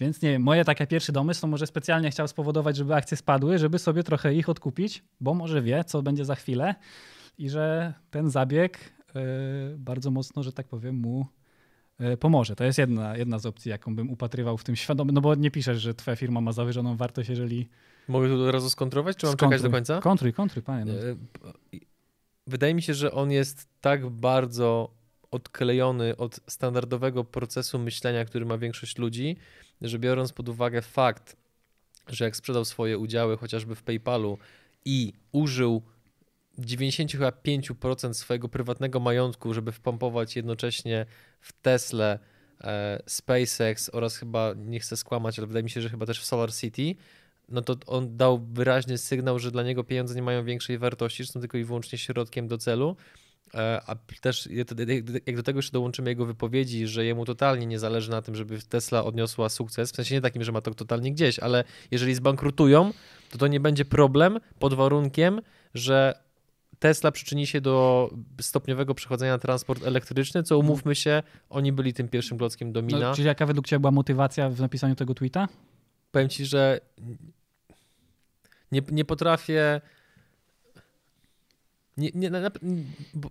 Więc 0.00 0.22
nie 0.22 0.30
wiem, 0.30 0.42
moje 0.42 0.64
takie 0.64 0.86
pierwszy 0.86 1.12
domysł 1.12 1.40
to 1.40 1.46
może 1.46 1.66
specjalnie 1.66 2.10
chciał 2.10 2.28
spowodować, 2.28 2.76
żeby 2.76 2.94
akcje 2.94 3.16
spadły, 3.16 3.58
żeby 3.58 3.78
sobie 3.78 4.02
trochę 4.02 4.34
ich 4.34 4.48
odkupić, 4.48 5.02
bo 5.20 5.34
może 5.34 5.62
wie, 5.62 5.84
co 5.84 6.02
będzie 6.02 6.24
za 6.24 6.34
chwilę 6.34 6.74
i 7.38 7.50
że 7.50 7.94
ten 8.10 8.30
zabieg 8.30 8.78
e, 9.14 9.22
bardzo 9.76 10.10
mocno, 10.10 10.42
że 10.42 10.52
tak 10.52 10.68
powiem, 10.68 10.96
mu 10.96 11.26
e, 11.98 12.16
pomoże. 12.16 12.56
To 12.56 12.64
jest 12.64 12.78
jedna, 12.78 13.16
jedna 13.16 13.38
z 13.38 13.46
opcji, 13.46 13.70
jaką 13.70 13.96
bym 13.96 14.10
upatrywał 14.10 14.58
w 14.58 14.64
tym 14.64 14.76
świadomym, 14.76 15.14
no 15.14 15.20
bo 15.20 15.34
nie 15.34 15.50
piszesz, 15.50 15.80
że 15.80 15.94
twoja 15.94 16.16
firma 16.16 16.40
ma 16.40 16.52
zawyżoną 16.52 16.96
wartość, 16.96 17.28
jeżeli... 17.28 17.68
Mogę 18.08 18.28
tu 18.28 18.42
od 18.42 18.52
razu 18.52 18.70
skontrować, 18.70 19.16
czy 19.16 19.26
mam 19.26 19.32
skontruj, 19.32 19.58
czekać 19.58 19.62
do 19.62 19.76
końca? 19.76 20.00
Kontruj, 20.00 20.32
kontruj, 20.32 20.62
panie. 20.62 20.84
No. 20.84 20.92
E, 20.92 21.16
wydaje 22.46 22.74
mi 22.74 22.82
się, 22.82 22.94
że 22.94 23.12
on 23.12 23.30
jest 23.30 23.68
tak 23.80 24.10
bardzo 24.10 24.94
odklejony 25.30 26.16
od 26.16 26.40
standardowego 26.46 27.24
procesu 27.24 27.78
myślenia, 27.78 28.24
który 28.24 28.46
ma 28.46 28.58
większość 28.58 28.98
ludzi, 28.98 29.36
że 29.80 29.98
biorąc 29.98 30.32
pod 30.32 30.48
uwagę 30.48 30.82
fakt, 30.82 31.36
że 32.08 32.24
jak 32.24 32.36
sprzedał 32.36 32.64
swoje 32.64 32.98
udziały 32.98 33.36
chociażby 33.36 33.74
w 33.74 33.82
PayPalu 33.82 34.38
i 34.84 35.12
użył 35.32 35.82
95% 36.58 38.14
swojego 38.14 38.48
prywatnego 38.48 39.00
majątku, 39.00 39.54
żeby 39.54 39.72
wpompować 39.72 40.36
jednocześnie 40.36 41.06
w 41.40 41.52
Tesla, 41.52 42.18
e, 42.60 43.02
SpaceX 43.06 43.90
oraz 43.92 44.16
chyba, 44.16 44.54
nie 44.56 44.80
chcę 44.80 44.96
skłamać, 44.96 45.38
ale 45.38 45.46
wydaje 45.46 45.64
mi 45.64 45.70
się, 45.70 45.80
że 45.80 45.90
chyba 45.90 46.06
też 46.06 46.20
w 46.20 46.24
Solar 46.24 46.54
City, 46.54 46.94
no 47.48 47.62
to 47.62 47.76
on 47.86 48.16
dał 48.16 48.38
wyraźny 48.38 48.98
sygnał, 48.98 49.38
że 49.38 49.50
dla 49.50 49.62
niego 49.62 49.84
pieniądze 49.84 50.14
nie 50.14 50.22
mają 50.22 50.44
większej 50.44 50.78
wartości, 50.78 51.26
są 51.26 51.40
tylko 51.40 51.58
i 51.58 51.64
wyłącznie 51.64 51.98
środkiem 51.98 52.48
do 52.48 52.58
celu. 52.58 52.96
E, 53.54 53.80
a 53.86 53.96
też 54.20 54.48
jak 55.26 55.36
do 55.36 55.42
tego 55.42 55.58
jeszcze 55.58 55.72
dołączymy 55.72 56.10
jego 56.10 56.26
wypowiedzi, 56.26 56.86
że 56.86 57.04
jemu 57.04 57.24
totalnie 57.24 57.66
nie 57.66 57.78
zależy 57.78 58.10
na 58.10 58.22
tym, 58.22 58.34
żeby 58.34 58.58
Tesla 58.62 59.04
odniosła 59.04 59.48
sukces, 59.48 59.92
w 59.92 59.96
sensie 59.96 60.14
nie 60.14 60.20
takim, 60.20 60.44
że 60.44 60.52
ma 60.52 60.60
to 60.60 60.74
totalnie 60.74 61.12
gdzieś, 61.12 61.38
ale 61.38 61.64
jeżeli 61.90 62.14
zbankrutują, 62.14 62.92
to 63.30 63.38
to 63.38 63.46
nie 63.46 63.60
będzie 63.60 63.84
problem 63.84 64.40
pod 64.58 64.74
warunkiem, 64.74 65.40
że 65.74 66.14
Tesla 66.82 67.12
przyczyni 67.12 67.46
się 67.46 67.60
do 67.60 68.10
stopniowego 68.40 68.94
przechodzenia 68.94 69.32
na 69.32 69.38
transport 69.38 69.86
elektryczny, 69.86 70.42
co 70.42 70.58
umówmy 70.58 70.94
się, 70.94 71.22
oni 71.50 71.72
byli 71.72 71.94
tym 71.94 72.08
pierwszym 72.08 72.38
klockiem 72.38 72.72
domina. 72.72 73.00
No, 73.00 73.14
czyli 73.14 73.26
jaka 73.26 73.46
według 73.46 73.66
Ciebie 73.66 73.80
była 73.80 73.90
motywacja 73.90 74.50
w 74.50 74.60
napisaniu 74.60 74.94
tego 74.94 75.14
tweeta? 75.14 75.48
Powiem 76.10 76.28
Ci, 76.28 76.46
że 76.46 76.80
nie, 78.72 78.82
nie 78.90 79.04
potrafię 79.04 79.80
Nie, 81.96 82.10
nie, 82.14 82.30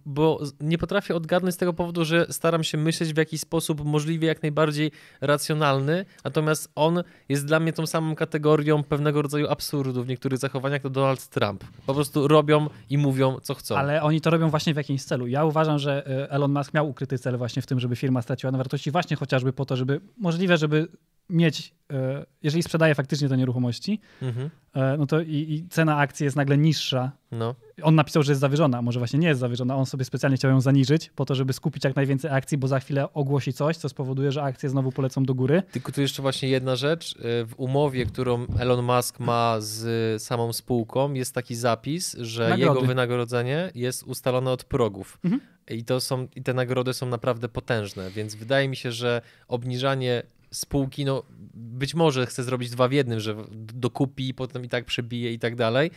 bo, 0.06 0.40
nie 0.60 0.78
potrafię 0.78 1.16
odgadnąć 1.16 1.56
z 1.56 1.58
tego 1.58 1.74
powodu, 1.74 2.06
że 2.06 2.26
staram 2.30 2.64
się 2.64 2.78
myśleć 2.78 3.14
w 3.14 3.18
jakiś 3.18 3.42
sposób 3.42 3.86
możliwie 3.86 4.28
jak 4.28 4.42
najbardziej 4.42 4.92
racjonalny, 5.22 6.06
natomiast 6.24 6.72
on 6.76 7.04
jest 7.30 7.46
dla 7.46 7.60
mnie 7.60 7.74
tą 7.74 7.88
samą 7.88 8.16
kategorią 8.16 8.84
pewnego 8.84 9.22
rodzaju 9.22 9.48
absurdu 9.48 10.04
w 10.04 10.08
niektórych 10.08 10.40
zachowaniach 10.40 10.82
to 10.82 10.90
Donald 10.90 11.28
Trump. 11.28 11.64
Po 11.86 11.94
prostu 11.94 12.28
robią 12.28 12.70
i 12.90 12.98
mówią, 12.98 13.40
co 13.40 13.54
chcą. 13.56 13.78
Ale 13.78 14.02
oni 14.02 14.22
to 14.22 14.30
robią 14.30 14.50
właśnie 14.50 14.74
w 14.74 14.78
jakimś 14.78 15.04
celu. 15.04 15.28
Ja 15.28 15.46
uważam, 15.46 15.80
że 15.80 16.08
e, 16.08 16.32
Elon 16.32 16.52
Musk 16.52 16.74
miał 16.74 16.90
ukryty 16.90 17.18
cel 17.18 17.38
właśnie 17.38 17.62
w 17.62 17.68
tym, 17.68 17.80
żeby 17.80 17.96
firma 17.96 18.22
straciła 18.22 18.52
na 18.52 18.58
wartości 18.58 18.92
właśnie 18.92 19.18
chociażby 19.18 19.54
po 19.54 19.66
to, 19.66 19.76
żeby 19.76 20.02
możliwe, 20.18 20.58
żeby 20.58 20.88
mieć, 21.30 21.74
e, 21.94 22.26
jeżeli 22.44 22.64
sprzedaje 22.64 22.96
faktycznie 22.96 23.30
te 23.30 23.38
nieruchomości, 23.38 24.00
mhm. 24.22 24.50
E, 24.74 24.98
no 24.98 25.06
to 25.06 25.22
i, 25.22 25.36
i, 25.36 25.68
cena 25.70 25.98
akcji 25.98 26.24
jest 26.24 26.36
nagle 26.36 26.58
niższa. 26.58 27.12
No. 27.32 27.56
On 27.82 27.96
napisał, 27.96 28.24
że 28.24 28.32
jest 28.32 28.42
zawyżona, 28.42 28.82
może 28.82 29.00
właśnie 29.00 29.20
nie 29.20 29.28
jest 29.28 29.40
zawyżona, 29.40 29.76
on 29.76 29.86
sobie 29.86 30.06
specjalnie 30.06 30.38
chciał 30.38 30.52
ją 30.52 30.62
zaniżyć 30.62 31.12
po 31.16 31.26
to, 31.26 31.36
żeby 31.36 31.54
skupić 31.54 31.84
jak 31.84 31.96
najwięcej 31.96 32.32
akcji, 32.32 32.58
bo 32.58 32.68
za 32.68 32.80
chwilę 32.80 33.14
ogłosi 33.14 33.54
coś, 33.54 33.78
co 33.78 33.90
spowoduje, 33.90 34.32
że 34.32 34.44
akcje 34.44 34.70
znowu 34.70 34.92
polecą 34.92 35.24
do 35.24 35.34
góry. 35.34 35.64
Tylko 35.72 35.92
tu 35.92 36.02
jeszcze 36.02 36.22
właśnie 36.22 36.50
jedna 36.50 36.76
rzecz. 36.76 37.16
E, 37.16 37.46
w 37.46 37.54
umowie, 37.58 38.06
którą 38.06 38.48
Elon 38.60 38.86
Musk 38.86 39.20
ma 39.20 39.56
z 39.60 40.24
samą 40.24 40.54
spółką 40.54 41.14
jest 41.14 41.36
taki 41.36 41.56
zapis, 41.56 42.18
że 42.20 42.50
Nagrody. 42.50 42.62
jego 42.62 42.88
wynagrodzenie 42.88 43.72
jest 43.76 44.04
ustalone 44.04 44.52
od 44.52 44.64
progów. 44.64 45.20
Mhm. 45.24 45.42
I, 45.70 45.84
to 45.84 46.02
są, 46.02 46.28
I 46.36 46.44
te 46.44 46.54
nagrody 46.54 46.94
są 46.94 47.06
naprawdę 47.06 47.50
potężne, 47.50 48.12
więc 48.12 48.36
wydaje 48.36 48.68
mi 48.68 48.76
się, 48.76 48.92
że 48.92 49.22
obniżanie 49.48 50.24
spółki, 50.52 51.06
no 51.06 51.24
być 51.54 51.96
może 51.96 52.26
chce 52.26 52.44
zrobić 52.44 52.70
dwa 52.70 52.88
w 52.88 52.92
jednym, 52.92 53.20
że 53.20 53.36
dokupi, 53.54 54.34
potem 54.34 54.66
i 54.66 54.70
tak 54.70 54.86
przebije 54.86 55.34
i 55.34 55.40
tak 55.40 55.56
dalej, 55.56 55.92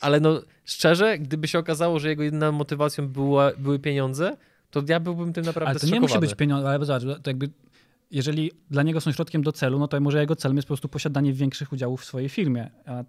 ale 0.00 0.20
no 0.20 0.40
szczerze, 0.64 1.18
gdyby 1.18 1.48
się 1.48 1.58
okazało, 1.58 1.98
że 1.98 2.08
jego 2.08 2.22
jedyną 2.22 2.52
motywacją 2.52 3.08
była, 3.08 3.52
były 3.58 3.78
pieniądze, 3.78 4.36
to 4.70 4.82
ja 4.88 5.00
byłbym 5.00 5.32
tym 5.32 5.44
naprawdę 5.44 5.70
Ale 5.70 5.80
to 5.80 5.86
nie 5.86 6.00
musi 6.00 6.18
być 6.18 6.34
pieniądze, 6.34 6.68
ale 6.68 6.84
zobacz, 6.84 7.02
to 7.22 7.30
jakby 7.30 7.50
jeżeli 8.10 8.50
dla 8.70 8.82
niego 8.82 9.00
są 9.00 9.12
środkiem 9.12 9.42
do 9.42 9.52
celu, 9.52 9.78
no 9.78 9.88
to 9.88 10.00
może 10.00 10.20
jego 10.20 10.36
celem 10.36 10.56
jest 10.56 10.66
po 10.66 10.74
prostu 10.74 10.88
posiadanie 10.88 11.32
większych 11.32 11.72
udziałów 11.72 12.00
w 12.00 12.04
swojej 12.04 12.28
firmie. 12.28 12.70
A... 12.86 13.04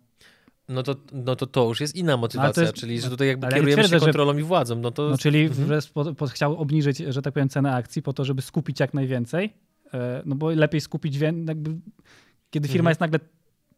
No 0.70 0.84
to, 0.84 0.96
no 1.12 1.36
to 1.36 1.48
to 1.48 1.68
już 1.68 1.82
jest 1.82 1.96
inna 1.96 2.18
motywacja, 2.18 2.64
jest, 2.64 2.74
czyli 2.74 3.02
że 3.02 3.10
tutaj 3.10 3.28
jakby 3.28 3.48
kierujemy 3.48 3.74
twierdzę, 3.84 4.00
się 4.00 4.06
kontrolą 4.06 4.34
że, 4.34 4.40
i 4.40 4.44
władzą. 4.44 4.76
No 4.76 4.92
to... 4.92 5.10
No, 5.10 5.18
czyli 5.18 5.42
mhm. 5.42 5.82
po, 6.16 6.28
chciał 6.28 6.58
obniżyć, 6.58 6.98
że 6.98 7.22
tak 7.22 7.34
powiem, 7.34 7.50
cenę 7.50 7.76
akcji 7.76 8.02
po 8.02 8.14
to, 8.14 8.26
żeby 8.26 8.42
skupić 8.42 8.80
jak 8.80 8.94
najwięcej, 8.94 9.54
E, 9.94 10.22
no 10.26 10.36
bo 10.36 10.50
lepiej 10.50 10.82
skupić, 10.82 11.18
jakby, 11.18 11.72
kiedy 12.50 12.68
firma 12.68 12.90
mhm. 12.90 12.92
jest 12.92 13.02
nagle 13.02 13.20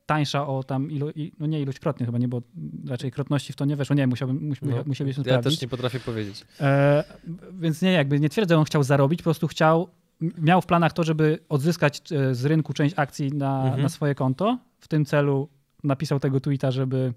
tańsza 0.05 0.47
o 0.47 0.63
tam, 0.63 0.91
ilu, 0.91 1.09
no 1.39 1.45
nie 1.47 1.61
ilośkrotnie 1.61 2.05
chyba, 2.05 2.17
nie, 2.17 2.27
bo 2.27 2.41
raczej 2.87 3.11
krotności 3.11 3.53
w 3.53 3.55
to 3.55 3.65
nie 3.65 3.75
weszło, 3.75 3.95
nie, 3.95 4.07
musiałbym, 4.07 4.47
musiałbym, 4.47 4.77
no, 4.77 4.83
musielibyśmy 4.85 5.23
Ja 5.27 5.41
też 5.41 5.61
nie 5.61 5.67
potrafię 5.67 5.99
powiedzieć. 5.99 6.45
E, 6.59 7.03
więc 7.51 7.81
nie, 7.81 7.91
jakby 7.91 8.19
nie 8.19 8.29
twierdzę, 8.29 8.55
że 8.55 8.59
on 8.59 8.65
chciał 8.65 8.83
zarobić, 8.83 9.19
po 9.19 9.23
prostu 9.23 9.47
chciał, 9.47 9.89
miał 10.37 10.61
w 10.61 10.65
planach 10.65 10.93
to, 10.93 11.03
żeby 11.03 11.39
odzyskać 11.49 12.11
e, 12.11 12.35
z 12.35 12.45
rynku 12.45 12.73
część 12.73 12.95
akcji 12.97 13.31
na, 13.31 13.63
mhm. 13.63 13.81
na 13.81 13.89
swoje 13.89 14.15
konto. 14.15 14.57
W 14.79 14.87
tym 14.87 15.05
celu 15.05 15.49
napisał 15.83 16.19
tego 16.19 16.39
tweeta, 16.39 16.71
żeby 16.71 17.13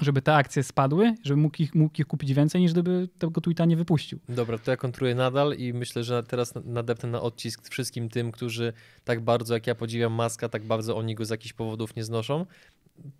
żeby 0.00 0.22
te 0.22 0.34
akcje 0.34 0.62
spadły, 0.62 1.14
żeby 1.24 1.40
mógł 1.40 1.62
ich, 1.62 1.74
mógł 1.74 2.00
ich 2.00 2.06
kupić 2.06 2.34
więcej, 2.34 2.60
niż 2.60 2.72
gdyby 2.72 3.08
tego 3.18 3.40
tweeta 3.40 3.64
nie 3.64 3.76
wypuścił. 3.76 4.18
Dobra, 4.28 4.58
to 4.58 4.70
ja 4.70 4.76
kontruję 4.76 5.14
nadal 5.14 5.54
i 5.54 5.72
myślę, 5.72 6.04
że 6.04 6.22
teraz 6.22 6.54
nadepnę 6.64 7.08
na 7.08 7.20
odcisk 7.20 7.68
wszystkim 7.68 8.08
tym, 8.08 8.32
którzy 8.32 8.72
tak 9.04 9.20
bardzo, 9.20 9.54
jak 9.54 9.66
ja 9.66 9.74
podziwiam 9.74 10.12
Maska, 10.12 10.48
tak 10.48 10.64
bardzo 10.64 10.96
oni 10.96 11.14
go 11.14 11.24
z 11.24 11.30
jakichś 11.30 11.52
powodów 11.52 11.96
nie 11.96 12.04
znoszą. 12.04 12.46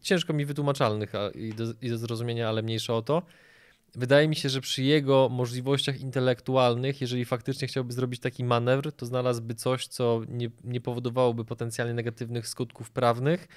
Ciężko 0.01 0.33
mi 0.33 0.45
wytłumaczalnych 0.45 1.13
i, 1.35 1.55
do, 1.55 1.65
i 1.83 1.91
do 1.91 1.99
zrozumienia, 1.99 2.49
ale 2.49 2.63
mniejsza 2.63 2.95
o 2.95 3.03
to. 3.03 3.23
Wydaje 3.95 4.29
mi 4.29 4.37
się, 4.37 4.49
że 4.49 4.61
przy 4.61 4.83
jego 4.83 5.29
możliwościach 5.29 6.01
intelektualnych, 6.01 7.01
jeżeli 7.01 7.25
faktycznie 7.25 7.69
chciałby 7.69 7.93
zrobić 7.93 8.21
taki 8.21 8.45
manewr, 8.45 8.93
to 8.93 9.07
znalazłby 9.07 9.55
coś, 9.55 9.87
co 9.87 10.23
nie, 10.29 10.51
nie 10.65 10.81
powodowałoby 10.81 11.45
potencjalnie 11.45 11.95
negatywnych 11.95 12.49
skutków 12.49 12.91
prawnych, 12.91 13.49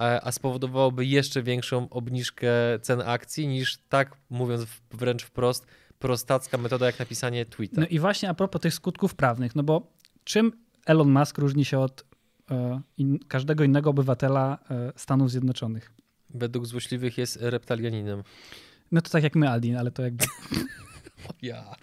a 0.00 0.32
spowodowałoby 0.32 1.06
jeszcze 1.06 1.42
większą 1.42 1.88
obniżkę 1.88 2.48
cen 2.82 3.00
akcji 3.00 3.48
niż 3.48 3.78
tak, 3.88 4.16
mówiąc 4.30 4.66
wręcz 4.90 5.22
wprost, 5.22 5.66
prostacka 5.98 6.58
metoda 6.58 6.86
jak 6.86 6.98
napisanie 6.98 7.46
tweeta. 7.46 7.80
No 7.80 7.86
i 7.86 7.98
właśnie 7.98 8.28
a 8.28 8.34
propos 8.34 8.60
tych 8.62 8.74
skutków 8.74 9.14
prawnych, 9.14 9.56
no 9.56 9.62
bo 9.62 9.92
czym 10.24 10.52
Elon 10.86 11.10
Musk 11.10 11.38
różni 11.38 11.64
się 11.64 11.78
od 11.78 12.04
e, 12.50 12.80
in, 12.98 13.18
każdego 13.18 13.64
innego 13.64 13.90
obywatela 13.90 14.58
e, 14.70 14.92
Stanów 14.96 15.30
Zjednoczonych? 15.30 15.92
Według 16.30 16.66
złośliwych 16.66 17.18
jest 17.18 17.38
reptalianinem. 17.40 18.22
No 18.92 19.00
to 19.00 19.10
tak 19.10 19.22
jak 19.22 19.36
my, 19.36 19.48
Aldin, 19.48 19.76
ale 19.76 19.90
to 19.90 20.02
jakby... 20.02 20.24
Ja. 21.42 21.74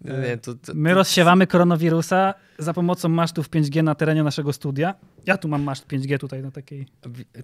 Nie, 0.00 0.38
to, 0.42 0.54
to, 0.54 0.72
My 0.74 0.94
rozsiewamy 0.94 1.46
koronawirusa 1.46 2.34
za 2.58 2.74
pomocą 2.74 3.08
masztów 3.08 3.50
5G 3.50 3.82
na 3.82 3.94
terenie 3.94 4.22
naszego 4.22 4.52
studia. 4.52 4.94
Ja 5.26 5.38
tu 5.38 5.48
mam 5.48 5.62
maszt 5.62 5.86
5G 5.86 6.18
tutaj 6.18 6.42
na 6.42 6.50
takiej. 6.50 6.86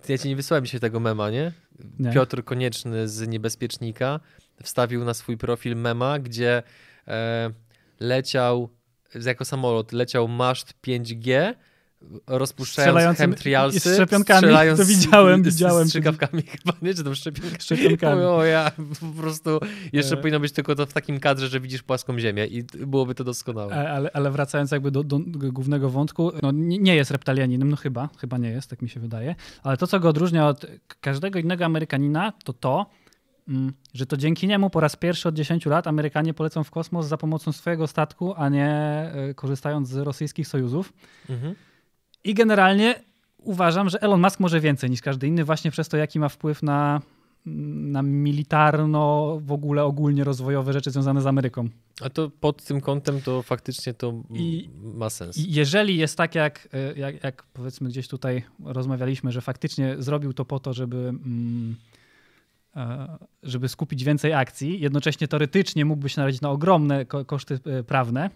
Ja 0.08 0.18
ci 0.18 0.28
nie 0.28 0.36
wysłałem 0.36 0.64
dzisiaj 0.64 0.80
tego 0.80 1.00
mema, 1.00 1.30
nie? 1.30 1.52
nie? 1.98 2.12
Piotr 2.12 2.44
Konieczny 2.44 3.08
z 3.08 3.28
Niebezpiecznika 3.28 4.20
wstawił 4.62 5.04
na 5.04 5.14
swój 5.14 5.36
profil 5.36 5.76
mema, 5.76 6.18
gdzie 6.18 6.62
e, 7.08 7.50
leciał 8.00 8.68
jako 9.24 9.44
samolot, 9.44 9.92
leciał 9.92 10.28
maszt 10.28 10.74
5G 10.86 11.54
rozpuszczając 12.27 13.19
chemtrialsy, 13.19 13.81
z 13.81 13.95
szczepionkami, 13.95 14.38
strzelając 14.38 14.81
to 14.81 14.87
widziałem, 14.87 15.45
z, 15.45 15.47
widziałem. 15.47 15.87
Z 15.87 15.88
strzykawkami 15.88 16.42
chyba, 16.42 16.73
nie? 16.83 16.95
Czy 16.95 17.05
tam 17.05 17.14
szczepionkami? 17.14 17.61
Szczepionkami. 17.61 18.23
O, 18.37 18.45
ja, 18.45 18.71
po 19.01 19.23
prostu 19.23 19.61
jeszcze 19.92 20.14
e... 20.14 20.16
powinno 20.16 20.40
być 20.40 20.53
tylko 20.53 20.75
to 20.75 20.87
w 20.87 20.92
takim 20.92 21.21
kadrze, 21.21 21.49
że 21.49 21.61
widzisz 21.61 21.83
płaską 21.83 22.19
ziemię 22.19 22.47
i 22.47 22.64
byłoby 22.87 23.14
to 23.14 23.25
doskonałe. 23.25 23.75
E, 23.75 23.90
ale, 23.90 24.11
ale 24.12 24.31
wracając 24.31 24.71
jakby 24.71 24.90
do, 24.90 25.05
do, 25.05 25.21
głównego 25.53 25.90
wątku, 25.90 26.33
no 26.42 26.51
nie 26.53 26.97
jest 26.97 27.11
reptalianinem, 27.11 27.71
no 27.71 27.77
chyba, 27.77 28.09
chyba 28.19 28.38
nie 28.38 28.49
jest, 28.49 28.71
tak 28.71 28.83
mi 28.83 28.88
się 28.88 29.01
wydaje, 29.01 29.35
ale 29.62 29.77
to, 29.77 29.87
co 29.87 30.01
go 30.01 30.09
odróżnia 30.09 30.49
od 30.49 30.66
każdego 31.01 31.38
innego 31.38 31.64
Amerykanina, 31.64 32.33
to 32.45 32.53
to, 32.53 32.87
mm, 33.49 33.73
że 33.95 34.07
to 34.07 34.16
dzięki 34.16 34.47
niemu 34.47 34.71
po 34.71 34.81
raz 34.81 34.97
pierwszy 34.97 35.29
od 35.29 35.35
10 35.35 35.66
lat 35.66 35.87
Amerykanie 35.87 36.35
polecą 36.35 36.64
w 36.64 36.71
kosmos 36.71 37.07
za 37.07 37.16
pomocą 37.16 37.53
swojego 37.53 37.87
statku, 37.87 38.35
a 38.37 38.49
nie 38.49 38.69
e, 38.69 39.35
korzystając 39.35 39.88
z 39.88 39.97
rosyjskich 39.97 40.49
sojuzów. 40.49 40.92
Mhm. 41.31 41.55
I 42.26 42.34
generalnie 42.34 42.94
uważam, 43.38 43.88
że 43.88 44.02
Elon 44.02 44.20
Musk 44.20 44.40
może 44.40 44.60
więcej 44.60 44.90
niż 44.90 45.00
każdy 45.00 45.26
inny, 45.26 45.44
właśnie 45.44 45.70
przez 45.70 45.88
to, 45.88 45.96
jaki 45.96 46.18
ma 46.18 46.28
wpływ 46.28 46.62
na, 46.62 47.00
na 47.46 48.02
militarno, 48.02 49.38
w 49.42 49.52
ogóle 49.52 49.84
ogólnie 49.84 50.24
rozwojowe 50.24 50.72
rzeczy 50.72 50.90
związane 50.90 51.22
z 51.22 51.26
Ameryką. 51.26 51.68
A 52.00 52.10
to 52.10 52.30
pod 52.30 52.64
tym 52.64 52.80
kątem 52.80 53.22
to 53.22 53.42
faktycznie 53.42 53.94
to 53.94 54.22
I, 54.34 54.68
ma 54.94 55.10
sens. 55.10 55.36
Jeżeli 55.48 55.96
jest 55.96 56.16
tak, 56.16 56.34
jak, 56.34 56.68
jak, 56.96 57.24
jak, 57.24 57.42
powiedzmy 57.52 57.88
gdzieś 57.88 58.08
tutaj 58.08 58.42
rozmawialiśmy, 58.64 59.32
że 59.32 59.40
faktycznie 59.40 59.96
zrobił 59.98 60.32
to 60.32 60.44
po 60.44 60.60
to, 60.60 60.72
żeby, 60.72 60.96
mm, 60.96 61.76
e, 62.76 63.18
żeby 63.42 63.68
skupić 63.68 64.04
więcej 64.04 64.32
akcji, 64.32 64.80
jednocześnie 64.80 65.28
teoretycznie 65.28 65.84
mógłby 65.84 66.08
się 66.08 66.20
narazić 66.20 66.40
na 66.40 66.50
ogromne 66.50 67.04
koszty 67.04 67.58
e, 67.66 67.82
prawne, 67.82 68.30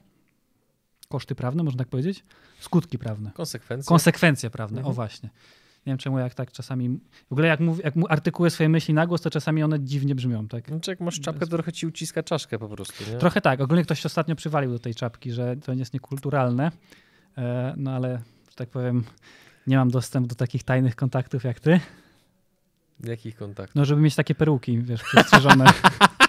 koszty 1.10 1.34
prawne, 1.34 1.62
można 1.62 1.78
tak 1.78 1.88
powiedzieć? 1.88 2.24
Skutki 2.60 2.98
prawne. 2.98 3.30
Konsekwencje. 3.34 3.88
Konsekwencje 3.88 4.50
prawne, 4.50 4.78
mhm. 4.78 4.90
o 4.90 4.94
właśnie. 4.94 5.30
Nie 5.86 5.90
wiem 5.90 5.98
czemu 5.98 6.18
jak 6.18 6.34
tak 6.34 6.52
czasami, 6.52 7.00
w 7.28 7.32
ogóle 7.32 7.48
jak, 7.48 7.60
mów, 7.60 7.84
jak 7.84 7.94
artykuję 8.08 8.50
swoje 8.50 8.68
myśli 8.68 8.94
na 8.94 9.06
głos, 9.06 9.20
to 9.20 9.30
czasami 9.30 9.62
one 9.62 9.80
dziwnie 9.80 10.14
brzmią. 10.14 10.48
Tak? 10.48 10.68
Znaczy 10.68 10.90
jak 10.90 11.00
masz 11.00 11.20
czapkę, 11.20 11.46
to 11.46 11.46
trochę 11.46 11.72
ci 11.72 11.86
uciska 11.86 12.22
czaszkę 12.22 12.58
po 12.58 12.68
prostu. 12.68 13.04
Nie? 13.10 13.18
Trochę 13.18 13.40
tak. 13.40 13.60
Ogólnie 13.60 13.84
ktoś 13.84 14.06
ostatnio 14.06 14.36
przywalił 14.36 14.70
do 14.70 14.78
tej 14.78 14.94
czapki, 14.94 15.32
że 15.32 15.56
to 15.56 15.72
jest 15.72 15.94
niekulturalne, 15.94 16.70
e, 17.38 17.74
no 17.76 17.90
ale, 17.92 18.20
że 18.50 18.56
tak 18.56 18.68
powiem, 18.68 19.04
nie 19.66 19.76
mam 19.76 19.90
dostępu 19.90 20.28
do 20.28 20.34
takich 20.34 20.62
tajnych 20.62 20.96
kontaktów 20.96 21.44
jak 21.44 21.60
ty. 21.60 21.80
Jakich 23.04 23.36
kontaktów? 23.36 23.74
No, 23.74 23.84
żeby 23.84 24.02
mieć 24.02 24.14
takie 24.14 24.34
peruki, 24.34 24.78
wiesz, 24.78 25.02
przestrzeżone. 25.02 25.64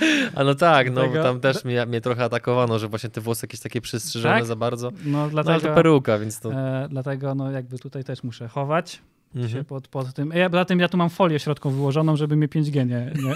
A 0.34 0.44
no 0.44 0.54
tak, 0.54 0.90
no 0.90 1.08
tam 1.22 1.40
też 1.40 1.64
mnie, 1.64 1.86
mnie 1.86 2.00
trochę 2.00 2.24
atakowano, 2.24 2.78
że 2.78 2.88
właśnie 2.88 3.10
te 3.10 3.20
włosy 3.20 3.46
jakieś 3.46 3.60
takie 3.60 3.80
przystrzyżone 3.80 4.34
tak? 4.34 4.46
za 4.46 4.56
bardzo. 4.56 4.92
No, 5.04 5.28
dlatego, 5.30 5.50
no 5.50 5.60
ale 5.60 5.60
to 5.60 5.74
peruka, 5.74 6.18
więc 6.18 6.40
to... 6.40 6.52
E, 6.52 6.88
dlatego 6.90 7.34
no 7.34 7.50
jakby 7.50 7.78
tutaj 7.78 8.04
też 8.04 8.22
muszę 8.22 8.48
chować 8.48 9.02
mhm. 9.34 9.52
się 9.52 9.64
pod, 9.64 9.88
pod 9.88 10.14
tym. 10.14 10.32
Ja, 10.34 10.50
poza 10.50 10.64
tym 10.64 10.80
ja 10.80 10.88
tu 10.88 10.96
mam 10.96 11.10
folię 11.10 11.38
środką 11.38 11.70
wyłożoną, 11.70 12.16
żeby 12.16 12.36
mnie 12.36 12.48
5G 12.48 12.74
nie... 12.74 12.86
nie, 12.86 13.34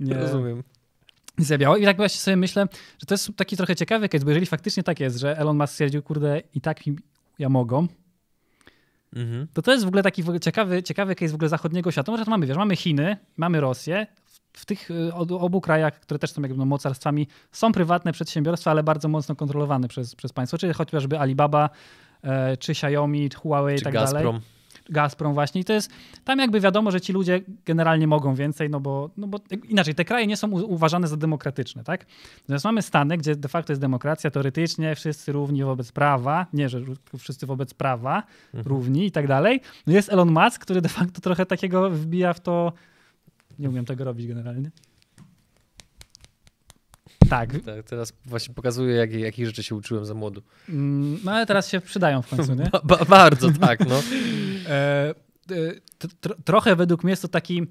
nie 0.08 0.14
Rozumiem. 0.14 0.62
Zabiało. 1.38 1.76
I 1.76 1.84
tak 1.84 1.96
właśnie 1.96 2.20
sobie 2.20 2.36
myślę, 2.36 2.66
że 2.98 3.06
to 3.06 3.14
jest 3.14 3.36
taki 3.36 3.56
trochę 3.56 3.76
ciekawy 3.76 4.08
case, 4.08 4.24
bo 4.24 4.30
jeżeli 4.30 4.46
faktycznie 4.46 4.82
tak 4.82 5.00
jest, 5.00 5.18
że 5.18 5.38
Elon 5.38 5.56
Musk 5.56 5.72
stwierdził, 5.72 6.02
kurde, 6.02 6.42
i 6.54 6.60
tak 6.60 6.80
ja 7.38 7.48
mogą, 7.48 7.86
mhm. 9.16 9.46
to 9.52 9.62
to 9.62 9.72
jest 9.72 9.84
w 9.84 9.88
ogóle 9.88 10.02
taki 10.02 10.24
ciekawy, 10.40 10.82
ciekawy 10.82 11.14
case 11.14 11.32
w 11.32 11.34
ogóle 11.34 11.48
zachodniego 11.48 11.90
świata. 11.90 12.12
Może 12.12 12.24
to 12.24 12.30
mamy, 12.30 12.46
wiesz, 12.46 12.56
mamy 12.56 12.76
Chiny, 12.76 13.16
mamy 13.36 13.60
Rosję, 13.60 14.06
w 14.52 14.66
tych 14.66 14.90
y, 14.90 15.14
obu 15.14 15.60
krajach, 15.60 16.00
które 16.00 16.18
też 16.18 16.32
są 16.32 16.42
jakby 16.42 16.58
no, 16.58 16.64
mocarstwami, 16.64 17.28
są 17.52 17.72
prywatne 17.72 18.12
przedsiębiorstwa, 18.12 18.70
ale 18.70 18.82
bardzo 18.82 19.08
mocno 19.08 19.36
kontrolowane 19.36 19.88
przez, 19.88 20.14
przez 20.14 20.32
państwo, 20.32 20.58
czyli 20.58 20.72
chociażby 20.72 21.18
Alibaba, 21.18 21.70
e, 22.22 22.56
czy 22.56 22.72
Xiaomi, 22.72 23.30
czy 23.30 23.38
Huawei 23.38 23.76
czy 23.76 23.82
i 23.82 23.84
tak 23.84 23.94
Gazprom. 23.94 24.22
dalej. 24.24 24.40
Gazprom 24.88 25.34
właśnie 25.34 25.60
i 25.60 25.64
to 25.64 25.72
jest, 25.72 25.90
tam 26.24 26.38
jakby 26.38 26.60
wiadomo, 26.60 26.90
że 26.90 27.00
ci 27.00 27.12
ludzie 27.12 27.40
generalnie 27.64 28.06
mogą 28.06 28.34
więcej, 28.34 28.70
no 28.70 28.80
bo, 28.80 29.10
no 29.16 29.26
bo 29.26 29.38
inaczej, 29.68 29.94
te 29.94 30.04
kraje 30.04 30.26
nie 30.26 30.36
są 30.36 30.50
uważane 30.50 31.08
za 31.08 31.16
demokratyczne, 31.16 31.84
tak? 31.84 32.06
Natomiast 32.40 32.64
mamy 32.64 32.82
Stany, 32.82 33.16
gdzie 33.16 33.36
de 33.36 33.48
facto 33.48 33.72
jest 33.72 33.80
demokracja, 33.80 34.30
teoretycznie 34.30 34.94
wszyscy 34.94 35.32
równi 35.32 35.64
wobec 35.64 35.92
prawa, 35.92 36.46
nie, 36.52 36.68
że 36.68 36.80
wszyscy 37.18 37.46
wobec 37.46 37.74
prawa, 37.74 38.22
mhm. 38.54 38.64
równi 38.66 39.06
i 39.06 39.10
tak 39.10 39.26
dalej. 39.26 39.60
No 39.86 39.92
jest 39.92 40.12
Elon 40.12 40.30
Musk, 40.30 40.62
który 40.62 40.80
de 40.80 40.88
facto 40.88 41.20
trochę 41.20 41.46
takiego 41.46 41.90
wbija 41.90 42.32
w 42.32 42.40
to, 42.40 42.72
nie 43.58 43.68
umiem 43.68 43.84
tego 43.84 44.04
robić 44.04 44.26
generalnie. 44.26 44.70
Tak. 47.30 47.52
tak. 47.52 47.84
Teraz 47.86 48.12
właśnie 48.24 48.54
pokazuję, 48.54 49.06
jakich, 49.18 49.46
rzeczy 49.46 49.62
się 49.62 49.74
uczyłem 49.74 50.04
za 50.04 50.14
młodu. 50.14 50.42
Mm, 50.68 51.18
no 51.24 51.32
ale 51.32 51.46
teraz 51.46 51.68
się 51.68 51.80
przydają 51.80 52.22
w 52.22 52.28
końcu, 52.28 52.54
nie? 52.54 52.70
Ba 52.84 53.04
bardzo, 53.08 53.50
tak. 53.60 53.88
No. 53.88 54.02
E, 54.70 55.14
e 55.50 56.34
trochę 56.44 56.76
według 56.76 57.04
mnie 57.04 57.10
jest 57.10 57.22
to 57.22 57.28
taki... 57.28 57.66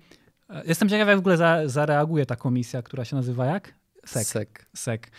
E, 0.49 0.63
jestem 0.65 0.89
ciekaw, 0.89 1.07
jak 1.07 1.17
w 1.17 1.19
ogóle 1.19 1.37
za, 1.37 1.61
zareaguje 1.65 2.25
ta 2.25 2.35
komisja, 2.35 2.81
która 2.81 3.05
się 3.05 3.15
nazywa 3.15 3.45
jak? 3.45 3.79
SEK. 4.05 4.27
SEK. 4.27 4.65
SEK. 4.75 5.11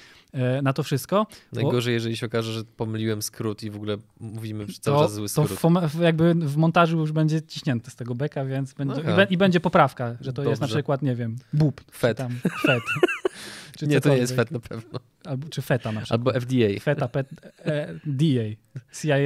Na 0.62 0.72
to 0.72 0.82
wszystko. 0.82 1.26
Najgorzej, 1.52 1.92
bo... 1.92 1.94
jeżeli 1.94 2.16
się 2.16 2.26
okaże, 2.26 2.52
że 2.52 2.64
pomyliłem 2.64 3.22
skrót 3.22 3.62
i 3.62 3.70
w 3.70 3.76
ogóle 3.76 3.96
mówimy 4.20 4.66
cały 4.66 4.96
to, 4.96 5.04
czas 5.04 5.14
zły 5.14 5.28
skrót. 5.28 5.60
To 5.60 5.88
w, 5.88 6.00
jakby 6.00 6.34
w 6.34 6.56
montażu 6.56 6.98
już 6.98 7.12
będzie 7.12 7.42
ciśnięte 7.42 7.90
z 7.90 7.96
tego 7.96 8.14
beka, 8.14 8.44
więc 8.44 8.74
będzie, 8.74 9.00
i, 9.00 9.04
be, 9.04 9.26
i, 9.30 9.36
będzie 9.36 9.60
poprawka, 9.60 10.16
że 10.20 10.32
to 10.32 10.32
Dobrze. 10.32 10.50
jest 10.50 10.62
na 10.62 10.68
przykład, 10.68 11.02
nie 11.02 11.14
wiem, 11.14 11.36
bub. 11.52 11.80
FET. 11.92 12.18
Tam, 12.18 12.38
FET. 12.66 12.82
Czy 13.78 13.86
nie, 13.86 14.00
to 14.00 14.08
nie 14.08 14.16
jest 14.16 14.36
FET 14.36 14.50
na 14.50 14.60
pewno. 14.60 15.00
Albo, 15.24 15.48
czy 15.48 15.62
FETA 15.62 15.92
na 15.92 16.00
przykład. 16.00 16.20
Albo 16.20 16.40
FDA. 16.40 16.80
FETA, 16.80 17.08
PET, 17.08 17.28
e, 17.64 17.94
DA, 18.06 18.56
CIA, 19.00 19.16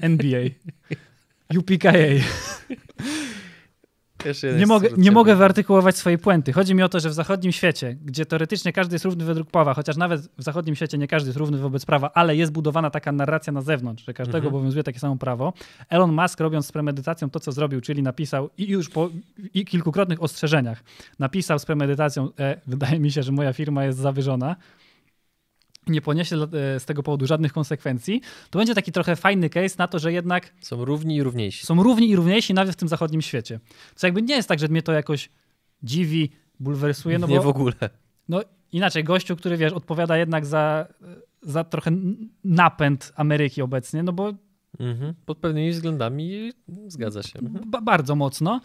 NBA, 0.00 0.42
UPKA. 1.58 1.92
Nie 4.58 4.66
mogę, 4.66 4.88
nie 4.96 5.10
mogę 5.10 5.36
wyartykułować 5.36 5.96
swojej 5.96 6.18
puenty. 6.18 6.52
Chodzi 6.52 6.74
mi 6.74 6.82
o 6.82 6.88
to, 6.88 7.00
że 7.00 7.10
w 7.10 7.12
zachodnim 7.12 7.52
świecie, 7.52 7.96
gdzie 8.04 8.26
teoretycznie 8.26 8.72
każdy 8.72 8.94
jest 8.94 9.04
równy 9.04 9.24
według 9.24 9.50
prawa, 9.50 9.74
chociaż 9.74 9.96
nawet 9.96 10.20
w 10.38 10.42
zachodnim 10.42 10.76
świecie 10.76 10.98
nie 10.98 11.08
każdy 11.08 11.28
jest 11.28 11.38
równy 11.38 11.58
wobec 11.58 11.86
prawa, 11.86 12.10
ale 12.14 12.36
jest 12.36 12.52
budowana 12.52 12.90
taka 12.90 13.12
narracja 13.12 13.52
na 13.52 13.62
zewnątrz, 13.62 14.04
że 14.04 14.14
każdego 14.14 14.38
mhm. 14.38 14.54
obowiązuje 14.54 14.84
takie 14.84 14.98
samo 14.98 15.16
prawo. 15.16 15.52
Elon 15.88 16.12
Musk 16.12 16.40
robiąc 16.40 16.66
z 16.66 16.72
premedytacją 16.72 17.30
to, 17.30 17.40
co 17.40 17.52
zrobił, 17.52 17.80
czyli 17.80 18.02
napisał 18.02 18.50
i 18.58 18.68
już 18.68 18.88
po 18.88 19.10
i 19.54 19.64
kilkukrotnych 19.64 20.22
ostrzeżeniach 20.22 20.82
napisał 21.18 21.58
z 21.58 21.64
premedytacją, 21.64 22.28
e, 22.38 22.60
wydaje 22.66 23.00
mi 23.00 23.10
się, 23.10 23.22
że 23.22 23.32
moja 23.32 23.52
firma 23.52 23.84
jest 23.84 23.98
zawyżona, 23.98 24.56
nie 25.86 26.00
poniesie 26.00 26.36
e, 26.36 26.80
z 26.80 26.84
tego 26.84 27.02
powodu 27.02 27.26
żadnych 27.26 27.52
konsekwencji, 27.52 28.20
to 28.50 28.58
będzie 28.58 28.74
taki 28.74 28.92
trochę 28.92 29.16
fajny 29.16 29.50
case 29.50 29.74
na 29.78 29.88
to, 29.88 29.98
że 29.98 30.12
jednak. 30.12 30.54
Są 30.60 30.84
równi 30.84 31.16
i 31.16 31.22
równiejsi. 31.22 31.66
Są 31.66 31.82
równi 31.82 32.08
i 32.08 32.16
równiejsi 32.16 32.54
nawet 32.54 32.74
w 32.74 32.78
tym 32.78 32.88
zachodnim 32.88 33.22
świecie. 33.22 33.60
Co 33.94 34.06
jakby 34.06 34.22
nie 34.22 34.34
jest 34.34 34.48
tak, 34.48 34.58
że 34.58 34.68
mnie 34.68 34.82
to 34.82 34.92
jakoś 34.92 35.30
dziwi, 35.82 36.30
bulwersuje. 36.60 37.18
No 37.18 37.26
nie 37.26 37.36
bo, 37.36 37.42
w 37.42 37.48
ogóle. 37.48 37.74
No 38.28 38.40
inaczej, 38.72 39.04
gościu, 39.04 39.36
który 39.36 39.56
wiesz, 39.56 39.72
odpowiada 39.72 40.16
jednak 40.16 40.46
za, 40.46 40.86
za 41.42 41.64
trochę 41.64 41.90
napęd 42.44 43.12
Ameryki 43.16 43.62
obecnie, 43.62 44.02
no 44.02 44.12
bo. 44.12 44.32
Mhm. 44.78 45.14
Pod 45.26 45.38
pewnymi 45.38 45.70
względami 45.70 46.52
zgadza 46.86 47.22
się. 47.22 47.38
Mhm. 47.38 47.84
Bardzo 47.84 48.16
mocno 48.16 48.60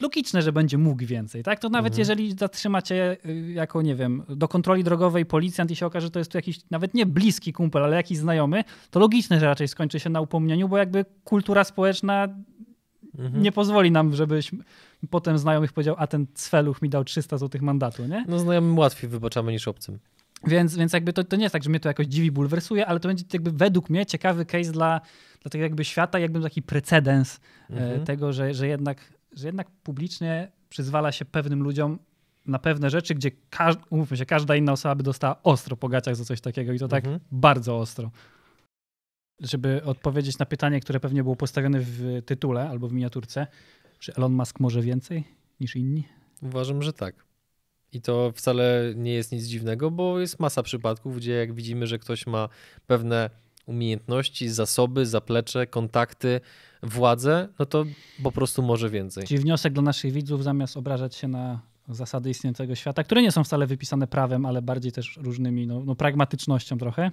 logiczne, 0.00 0.42
że 0.42 0.52
będzie 0.52 0.78
mógł 0.78 1.06
więcej, 1.06 1.42
tak? 1.42 1.58
To 1.58 1.68
nawet 1.68 1.92
mhm. 1.92 1.98
jeżeli 1.98 2.32
zatrzymacie 2.38 3.16
y, 3.26 3.52
jako, 3.52 3.82
nie 3.82 3.94
wiem, 3.94 4.22
do 4.28 4.48
kontroli 4.48 4.84
drogowej 4.84 5.26
policjant 5.26 5.70
i 5.70 5.76
się 5.76 5.86
okaże, 5.86 6.06
że 6.06 6.10
to 6.10 6.18
jest 6.18 6.32
tu 6.32 6.38
jakiś 6.38 6.60
nawet 6.70 6.94
nie 6.94 7.06
bliski 7.06 7.52
kumpel, 7.52 7.84
ale 7.84 7.96
jakiś 7.96 8.18
znajomy, 8.18 8.64
to 8.90 9.00
logiczne, 9.00 9.40
że 9.40 9.46
raczej 9.46 9.68
skończy 9.68 10.00
się 10.00 10.10
na 10.10 10.20
upomnieniu, 10.20 10.68
bo 10.68 10.78
jakby 10.78 11.04
kultura 11.24 11.64
społeczna 11.64 12.28
mhm. 13.18 13.42
nie 13.42 13.52
pozwoli 13.52 13.90
nam, 13.90 14.14
żebyś 14.14 14.50
potem 15.10 15.38
znajomych 15.38 15.72
powiedział, 15.72 15.94
a 15.98 16.06
ten 16.06 16.26
cweluch 16.34 16.82
mi 16.82 16.88
dał 16.88 17.04
300 17.04 17.38
złotych 17.38 17.62
mandatu, 17.62 18.06
nie? 18.06 18.24
No 18.28 18.38
znajomym 18.38 18.78
łatwiej 18.78 19.10
wybaczamy 19.10 19.52
niż 19.52 19.68
obcym. 19.68 19.98
Więc, 20.46 20.76
więc 20.76 20.92
jakby 20.92 21.12
to, 21.12 21.24
to 21.24 21.36
nie 21.36 21.42
jest 21.42 21.52
tak, 21.52 21.62
że 21.62 21.70
mnie 21.70 21.80
to 21.80 21.88
jakoś 21.88 22.06
dziwi, 22.06 22.32
bulwersuje, 22.32 22.86
ale 22.86 23.00
to 23.00 23.08
będzie 23.08 23.24
jakby 23.32 23.50
według 23.52 23.90
mnie 23.90 24.06
ciekawy 24.06 24.44
case 24.44 24.72
dla, 24.72 25.00
dla 25.42 25.50
tego 25.50 25.64
jakby 25.64 25.84
świata, 25.84 26.18
jakby 26.18 26.40
taki 26.40 26.62
precedens 26.62 27.40
e, 27.70 27.72
mhm. 27.72 28.04
tego, 28.04 28.32
że, 28.32 28.54
że 28.54 28.68
jednak 28.68 29.17
że 29.38 29.48
jednak 29.48 29.70
publicznie 29.70 30.52
przyzwala 30.68 31.12
się 31.12 31.24
pewnym 31.24 31.62
ludziom 31.62 31.98
na 32.46 32.58
pewne 32.58 32.90
rzeczy, 32.90 33.14
gdzie 33.14 33.30
każ, 33.50 33.74
umówmy 33.90 34.16
się, 34.16 34.26
każda 34.26 34.56
inna 34.56 34.72
osoba 34.72 34.94
by 34.94 35.02
dostała 35.02 35.42
ostro 35.42 35.76
po 35.76 35.88
gaciach 35.88 36.16
za 36.16 36.24
coś 36.24 36.40
takiego 36.40 36.72
i 36.72 36.78
to 36.78 36.88
tak 36.88 37.04
mhm. 37.04 37.20
bardzo 37.32 37.78
ostro. 37.78 38.10
Żeby 39.40 39.84
odpowiedzieć 39.84 40.38
na 40.38 40.46
pytanie, 40.46 40.80
które 40.80 41.00
pewnie 41.00 41.22
było 41.22 41.36
postawione 41.36 41.80
w 41.80 42.22
tytule 42.26 42.68
albo 42.68 42.88
w 42.88 42.92
miniaturce, 42.92 43.46
czy 43.98 44.14
Elon 44.14 44.32
Musk 44.32 44.60
może 44.60 44.82
więcej 44.82 45.24
niż 45.60 45.76
inni? 45.76 46.04
Uważam, 46.42 46.82
że 46.82 46.92
tak. 46.92 47.14
I 47.92 48.00
to 48.00 48.32
wcale 48.34 48.92
nie 48.96 49.14
jest 49.14 49.32
nic 49.32 49.44
dziwnego, 49.44 49.90
bo 49.90 50.20
jest 50.20 50.40
masa 50.40 50.62
przypadków, 50.62 51.16
gdzie 51.16 51.32
jak 51.32 51.54
widzimy, 51.54 51.86
że 51.86 51.98
ktoś 51.98 52.26
ma 52.26 52.48
pewne 52.86 53.30
umiejętności, 53.66 54.48
zasoby, 54.48 55.06
zaplecze, 55.06 55.66
kontakty, 55.66 56.40
władzę, 56.82 57.48
no 57.58 57.66
to 57.66 57.84
po 58.22 58.32
prostu 58.32 58.62
może 58.62 58.90
więcej. 58.90 59.26
Czyli 59.26 59.40
wniosek 59.40 59.72
dla 59.72 59.82
naszych 59.82 60.12
widzów, 60.12 60.44
zamiast 60.44 60.76
obrażać 60.76 61.14
się 61.14 61.28
na 61.28 61.60
zasady 61.88 62.30
istniejącego 62.30 62.74
świata, 62.74 63.04
które 63.04 63.22
nie 63.22 63.32
są 63.32 63.44
wcale 63.44 63.66
wypisane 63.66 64.06
prawem, 64.06 64.46
ale 64.46 64.62
bardziej 64.62 64.92
też 64.92 65.18
różnymi, 65.22 65.66
no, 65.66 65.84
no 65.84 65.94
pragmatycznością 65.94 66.78
trochę, 66.78 67.10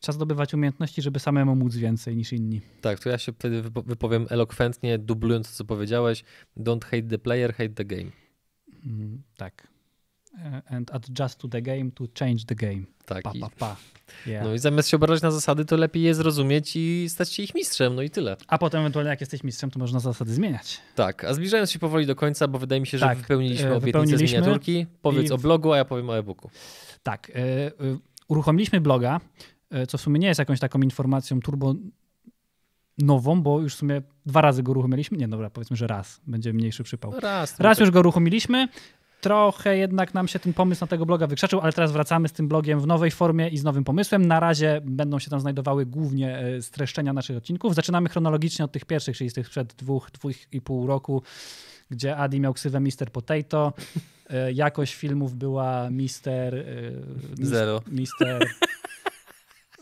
trzeba 0.00 0.14
zdobywać 0.14 0.54
umiejętności, 0.54 1.02
żeby 1.02 1.18
samemu 1.18 1.56
móc 1.56 1.76
więcej 1.76 2.16
niż 2.16 2.32
inni. 2.32 2.60
Tak, 2.80 3.00
to 3.00 3.08
ja 3.08 3.18
się 3.18 3.32
wtedy 3.32 3.62
wypowiem 3.62 4.26
elokwentnie, 4.30 4.98
dublując 4.98 5.50
to, 5.50 5.56
co 5.56 5.64
powiedziałeś. 5.64 6.24
Don't 6.56 6.84
hate 6.84 7.02
the 7.02 7.18
player, 7.18 7.54
hate 7.54 7.74
the 7.74 7.84
game. 7.84 8.10
Mm, 8.86 9.22
tak. 9.36 9.71
And 10.66 10.90
adjust 10.90 11.38
to 11.38 11.48
the 11.48 11.62
game 11.62 11.90
to 11.90 12.04
change 12.18 12.44
the 12.46 12.54
game. 12.54 12.82
Tak. 13.06 13.22
Pa, 13.22 13.32
pa, 13.40 13.50
pa. 13.58 13.76
Yeah. 14.26 14.44
No 14.44 14.54
i 14.54 14.58
zamiast 14.58 14.88
się 14.88 14.96
obrażać 14.96 15.22
na 15.22 15.30
zasady, 15.30 15.64
to 15.64 15.76
lepiej 15.76 16.02
je 16.02 16.14
zrozumieć 16.14 16.76
i 16.76 17.06
stać 17.08 17.32
się 17.32 17.42
ich 17.42 17.54
mistrzem, 17.54 17.94
no 17.94 18.02
i 18.02 18.10
tyle. 18.10 18.36
A 18.48 18.58
potem 18.58 18.80
ewentualnie 18.80 19.10
jak 19.10 19.20
jesteś 19.20 19.44
mistrzem, 19.44 19.70
to 19.70 19.78
można 19.78 20.00
zasady 20.00 20.34
zmieniać. 20.34 20.80
Tak, 20.94 21.24
a 21.24 21.34
zbliżając 21.34 21.70
się 21.70 21.78
powoli 21.78 22.06
do 22.06 22.16
końca, 22.16 22.48
bo 22.48 22.58
wydaje 22.58 22.80
mi 22.80 22.86
się, 22.86 22.98
że 22.98 23.06
tak, 23.06 23.18
wypełniliśmy 23.18 23.68
e, 23.68 23.76
obietnicę 23.76 24.18
z 24.18 24.22
miniaturki, 24.22 24.86
powiedz 25.02 25.30
o 25.30 25.38
blogu, 25.38 25.72
a 25.72 25.76
ja 25.76 25.84
powiem 25.84 26.10
o 26.10 26.18
e-booku. 26.18 26.50
Tak, 27.02 27.30
e, 27.30 27.36
e, 27.36 27.72
uruchomiliśmy 28.28 28.80
bloga, 28.80 29.20
co 29.88 29.98
w 29.98 30.00
sumie 30.00 30.18
nie 30.18 30.28
jest 30.28 30.38
jakąś 30.38 30.60
taką 30.60 30.82
informacją 30.82 31.40
turbo 31.40 31.74
nową, 32.98 33.42
bo 33.42 33.60
już 33.60 33.74
w 33.74 33.78
sumie 33.78 34.02
dwa 34.26 34.40
razy 34.40 34.62
go 34.62 34.70
uruchomiliśmy. 34.72 35.18
Nie, 35.18 35.28
dobra, 35.28 35.50
powiedzmy, 35.50 35.76
że 35.76 35.86
raz. 35.86 36.20
Będzie 36.26 36.52
mniejszy 36.52 36.82
przypał. 36.82 37.20
Raz. 37.20 37.60
Raz 37.60 37.78
już 37.78 37.90
go 37.90 38.00
uruchomiliśmy 38.00 38.68
trochę 39.22 39.76
jednak 39.76 40.14
nam 40.14 40.28
się 40.28 40.38
ten 40.38 40.52
pomysł 40.52 40.80
na 40.80 40.86
tego 40.86 41.06
bloga 41.06 41.26
wykrzaczył, 41.26 41.60
ale 41.60 41.72
teraz 41.72 41.92
wracamy 41.92 42.28
z 42.28 42.32
tym 42.32 42.48
blogiem 42.48 42.80
w 42.80 42.86
nowej 42.86 43.10
formie 43.10 43.48
i 43.48 43.58
z 43.58 43.64
nowym 43.64 43.84
pomysłem. 43.84 44.26
Na 44.26 44.40
razie 44.40 44.80
będą 44.84 45.18
się 45.18 45.30
tam 45.30 45.40
znajdowały 45.40 45.86
głównie 45.86 46.38
e, 46.38 46.62
streszczenia 46.62 47.12
naszych 47.12 47.36
odcinków. 47.36 47.74
Zaczynamy 47.74 48.08
chronologicznie 48.08 48.64
od 48.64 48.72
tych 48.72 48.84
pierwszych, 48.84 49.16
czyli 49.16 49.30
z 49.30 49.34
tych 49.34 49.50
przed 49.50 49.74
dwóch, 49.74 50.10
dwóch 50.10 50.52
i 50.52 50.60
pół 50.60 50.86
roku, 50.86 51.22
gdzie 51.90 52.16
Adi 52.16 52.40
miał 52.40 52.54
ksywę 52.54 52.80
Mr. 52.80 53.10
Potato. 53.12 53.72
E, 54.30 54.52
jakość 54.52 54.94
filmów 54.94 55.34
była 55.34 55.90
Mister... 55.90 56.54
E, 56.54 56.64
Zero. 57.46 57.82
Mister... 57.86 58.46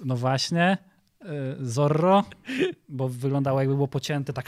No 0.04 0.16
właśnie. 0.16 0.78
Zorro, 1.60 2.24
bo 2.88 3.08
wyglądało 3.08 3.60
jakby 3.60 3.74
było 3.74 3.88
pocięte 3.88 4.32
tak 4.32 4.46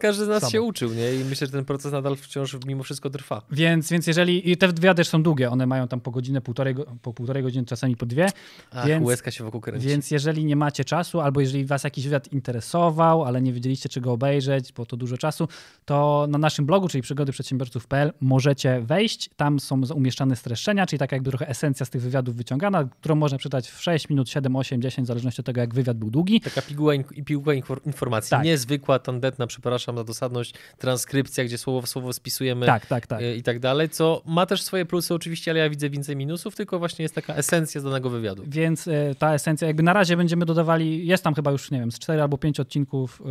każdy 0.00 0.24
z 0.24 0.28
nas 0.28 0.40
Samo. 0.40 0.50
się 0.50 0.62
uczył, 0.62 0.94
nie? 0.94 1.14
I 1.14 1.24
myślę, 1.24 1.46
że 1.46 1.52
ten 1.52 1.64
proces 1.64 1.92
nadal 1.92 2.16
wciąż 2.16 2.56
mimo 2.66 2.82
wszystko 2.82 3.10
trwa. 3.10 3.42
Więc, 3.50 3.90
więc 3.90 4.06
jeżeli, 4.06 4.50
i 4.50 4.56
te 4.56 4.68
wywiady 4.68 4.96
też 4.96 5.08
są 5.08 5.22
długie, 5.22 5.50
one 5.50 5.66
mają 5.66 5.88
tam 5.88 6.00
po 6.00 6.10
godzinę, 6.10 6.40
półtorej, 6.40 6.74
po 7.02 7.12
półtorej 7.12 7.42
godziny, 7.42 7.66
czasami 7.66 7.96
po 7.96 8.06
dwie. 8.06 8.26
Ach, 8.70 8.86
więc, 8.86 9.06
łezka 9.06 9.30
się 9.30 9.44
wokół 9.44 9.60
kręci. 9.60 9.88
Więc 9.88 10.10
jeżeli 10.10 10.44
nie 10.44 10.56
macie 10.56 10.84
czasu, 10.84 11.20
albo 11.20 11.40
jeżeli 11.40 11.64
was 11.64 11.84
jakiś 11.84 12.04
wywiad 12.04 12.32
interesował, 12.32 13.24
ale 13.24 13.42
nie 13.42 13.52
wiedzieliście 13.52 13.88
czego 13.88 14.12
obejrzeć, 14.12 14.72
bo 14.72 14.86
to 14.86 14.96
dużo 14.96 15.18
czasu, 15.18 15.48
to 15.84 16.26
na 16.28 16.38
naszym 16.38 16.66
blogu, 16.66 16.88
czyli 16.88 17.02
przygodyprzedsiębiorców.pl 17.02 18.12
możecie 18.20 18.80
wejść, 18.80 19.30
tam 19.36 19.60
są 19.60 19.80
umieszczane 19.94 20.36
streszczenia, 20.36 20.86
czyli 20.86 20.98
tak 20.98 21.12
jakby 21.12 21.30
trochę 21.30 21.48
esencja 21.48 21.86
z 21.86 21.90
tych 21.90 22.02
wywiadów 22.02 22.36
wyciągana, 22.36 22.84
którą 22.84 23.14
można 23.14 23.38
przeczytać 23.38 23.70
w 23.70 23.82
6 23.82 24.08
minut, 24.08 24.30
7, 24.30 24.56
8, 24.56 24.82
10, 24.82 25.06
w 25.06 25.08
zależności 25.08 25.40
od 25.40 25.46
tego, 25.46 25.60
jak 25.60 25.74
wywiad 25.74 25.96
był 25.96 26.10
długi. 26.10 26.40
Taka 26.40 26.62
piguła, 26.62 26.94
in, 26.94 27.04
piguła 27.04 27.54
informacji, 27.86 28.30
tak. 28.30 28.44
niezwykła, 28.44 28.98
tandetna, 28.98 29.46
przepraszam, 29.46 29.75
przepraszam 29.76 29.96
za 29.96 30.04
dosadność, 30.04 30.54
transkrypcja, 30.78 31.44
gdzie 31.44 31.58
słowo 31.58 31.82
w 31.82 31.88
słowo 31.88 32.12
spisujemy 32.12 32.66
tak, 32.66 32.86
tak, 32.86 33.06
tak. 33.06 33.20
i 33.36 33.42
tak 33.42 33.58
dalej, 33.58 33.88
co 33.88 34.22
ma 34.26 34.46
też 34.46 34.62
swoje 34.62 34.86
plusy 34.86 35.14
oczywiście, 35.14 35.50
ale 35.50 35.60
ja 35.60 35.70
widzę 35.70 35.90
więcej 35.90 36.16
minusów, 36.16 36.56
tylko 36.56 36.78
właśnie 36.78 37.02
jest 37.02 37.14
taka 37.14 37.34
esencja 37.34 37.80
z 37.80 37.84
danego 37.84 38.10
wywiadu. 38.10 38.42
Więc 38.46 38.88
ta 39.18 39.34
esencja, 39.34 39.66
jakby 39.66 39.82
na 39.82 39.92
razie 39.92 40.16
będziemy 40.16 40.46
dodawali, 40.46 41.06
jest 41.06 41.24
tam 41.24 41.34
chyba 41.34 41.50
już, 41.50 41.70
nie 41.70 41.78
wiem, 41.80 41.92
z 41.92 41.98
4 41.98 42.22
albo 42.22 42.38
5 42.38 42.60
odcinków 42.60 43.22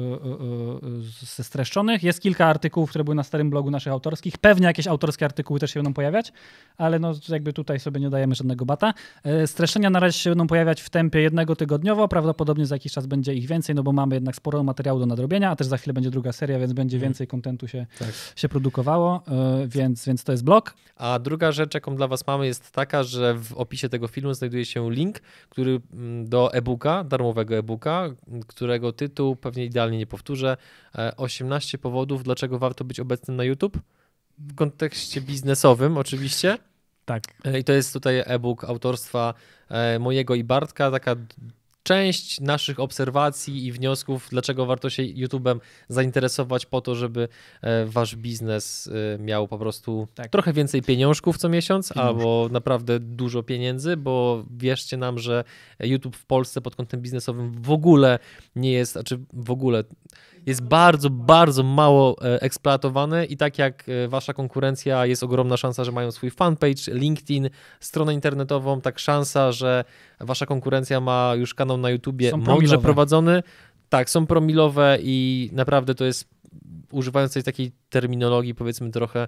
ze 1.21 1.43
streszczonych, 1.43 2.03
jest 2.03 2.21
kilka 2.21 2.45
artykułów, 2.45 2.89
które 2.89 3.03
były 3.03 3.15
na 3.15 3.23
starym 3.23 3.49
blogu 3.49 3.71
naszych 3.71 3.93
autorskich, 3.93 4.37
pewnie 4.37 4.67
jakieś 4.67 4.87
autorskie 4.87 5.25
artykuły 5.25 5.59
też 5.59 5.71
się 5.71 5.79
będą 5.79 5.93
pojawiać, 5.93 6.33
ale 6.77 6.99
no 6.99 7.13
jakby 7.29 7.53
tutaj 7.53 7.79
sobie 7.79 7.99
nie 7.99 8.09
dajemy 8.09 8.35
żadnego 8.35 8.65
bata. 8.65 8.93
Streszczenia 9.45 9.89
na 9.89 9.99
razie 9.99 10.19
się 10.19 10.29
będą 10.29 10.47
pojawiać 10.47 10.81
w 10.81 10.89
tempie 10.89 11.21
jednego 11.21 11.55
tygodniowo, 11.55 12.07
prawdopodobnie 12.07 12.65
za 12.65 12.75
jakiś 12.75 12.93
czas 12.93 13.05
będzie 13.05 13.33
ich 13.33 13.47
więcej, 13.47 13.75
no 13.75 13.83
bo 13.83 13.91
mamy 13.91 14.15
jednak 14.15 14.35
sporo 14.35 14.63
materiału 14.63 14.99
do 14.99 15.05
nadrobienia, 15.05 15.49
a 15.49 15.55
też 15.55 15.67
za 15.67 15.77
chwilę 15.77 15.93
będzie 15.93 16.11
druga 16.11 16.31
seria, 16.35 16.59
więc 16.59 16.73
będzie 16.73 16.97
mhm. 16.97 17.11
więcej 17.11 17.27
kontentu 17.27 17.67
się, 17.67 17.85
tak. 17.99 18.09
się 18.35 18.49
produkowało, 18.49 19.23
e, 19.27 19.67
więc, 19.67 20.05
więc 20.05 20.23
to 20.23 20.31
jest 20.31 20.43
blog. 20.43 20.73
A 20.95 21.19
druga 21.19 21.51
rzecz, 21.51 21.73
jaką 21.73 21.95
dla 21.95 22.07
was 22.07 22.27
mamy 22.27 22.45
jest 22.45 22.71
taka, 22.71 23.03
że 23.03 23.33
w 23.33 23.53
opisie 23.53 23.89
tego 23.89 24.07
filmu 24.07 24.33
znajduje 24.33 24.65
się 24.65 24.91
link, 24.91 25.19
który 25.49 25.81
mm, 25.93 26.29
do 26.29 26.53
e-booka, 26.53 27.03
darmowego 27.03 27.55
e-booka, 27.55 28.09
którego 28.47 28.93
tytuł 28.93 29.35
pewnie 29.35 29.65
idealnie 29.65 29.97
nie 29.97 30.07
powtórzę, 30.07 30.57
18 31.17 31.77
e, 31.77 31.81
powodów, 31.81 32.23
dlaczego 32.23 32.59
warto 32.59 32.83
być 32.83 32.99
obecnym 32.99 33.37
na 33.37 33.43
YouTube. 33.43 33.79
W 34.37 34.55
kontekście 34.55 35.21
biznesowym 35.21 35.97
oczywiście. 35.97 36.57
Tak. 37.05 37.23
E, 37.45 37.59
I 37.59 37.63
to 37.63 37.73
jest 37.73 37.93
tutaj 37.93 38.23
e-book 38.25 38.63
autorstwa 38.63 39.33
mojego 39.99 40.35
i 40.35 40.43
Bartka, 40.43 40.91
taka 40.91 41.15
część 41.85 42.39
naszych 42.41 42.79
obserwacji 42.79 43.65
i 43.65 43.71
wniosków, 43.71 44.27
dlaczego 44.31 44.65
warto 44.65 44.89
się 44.89 45.03
YouTube'em 45.03 45.59
zainteresować 45.89 46.65
po 46.65 46.81
to, 46.81 46.95
żeby 46.95 47.27
e, 47.61 47.85
wasz 47.85 48.15
biznes 48.15 48.89
e, 49.15 49.19
miał 49.19 49.47
po 49.47 49.57
prostu 49.57 50.07
tak. 50.15 50.31
trochę 50.31 50.53
więcej 50.53 50.81
pieniążków 50.81 51.37
co 51.37 51.49
miesiąc, 51.49 51.97
albo 51.97 52.49
naprawdę 52.51 52.99
dużo 52.99 53.43
pieniędzy, 53.43 53.97
bo 53.97 54.45
wierzcie 54.57 54.97
nam, 54.97 55.19
że 55.19 55.43
YouTube 55.79 56.15
w 56.15 56.25
Polsce 56.25 56.61
pod 56.61 56.75
kątem 56.75 57.01
biznesowym 57.01 57.61
w 57.61 57.71
ogóle 57.71 58.19
nie 58.55 58.71
jest, 58.71 58.91
znaczy 58.91 59.19
w 59.33 59.51
ogóle 59.51 59.83
jest 60.45 60.63
bardzo, 60.63 61.09
bardzo 61.09 61.63
mało 61.63 62.15
e, 62.21 62.41
eksploatowane 62.41 63.25
i 63.25 63.37
tak 63.37 63.57
jak 63.57 63.83
wasza 64.07 64.33
konkurencja 64.33 65.05
jest 65.05 65.23
ogromna 65.23 65.57
szansa, 65.57 65.83
że 65.83 65.91
mają 65.91 66.11
swój 66.11 66.31
fanpage, 66.31 66.93
LinkedIn, 66.93 67.49
stronę 67.79 68.13
internetową, 68.13 68.81
tak 68.81 68.99
szansa, 68.99 69.51
że 69.51 69.83
wasza 70.19 70.45
konkurencja 70.45 70.99
ma 70.99 71.33
już 71.37 71.53
kanał 71.53 71.77
na 71.77 71.89
YouTubie 71.89 72.37
mądrze 72.37 72.77
prowadzony. 72.77 73.43
Tak, 73.89 74.09
są 74.09 74.27
promilowe 74.27 74.97
i 75.01 75.49
naprawdę 75.53 75.95
to 75.95 76.05
jest 76.05 76.35
używając 76.91 77.33
tej 77.33 77.43
takiej 77.43 77.71
terminologii, 77.89 78.55
powiedzmy 78.55 78.91
trochę 78.91 79.27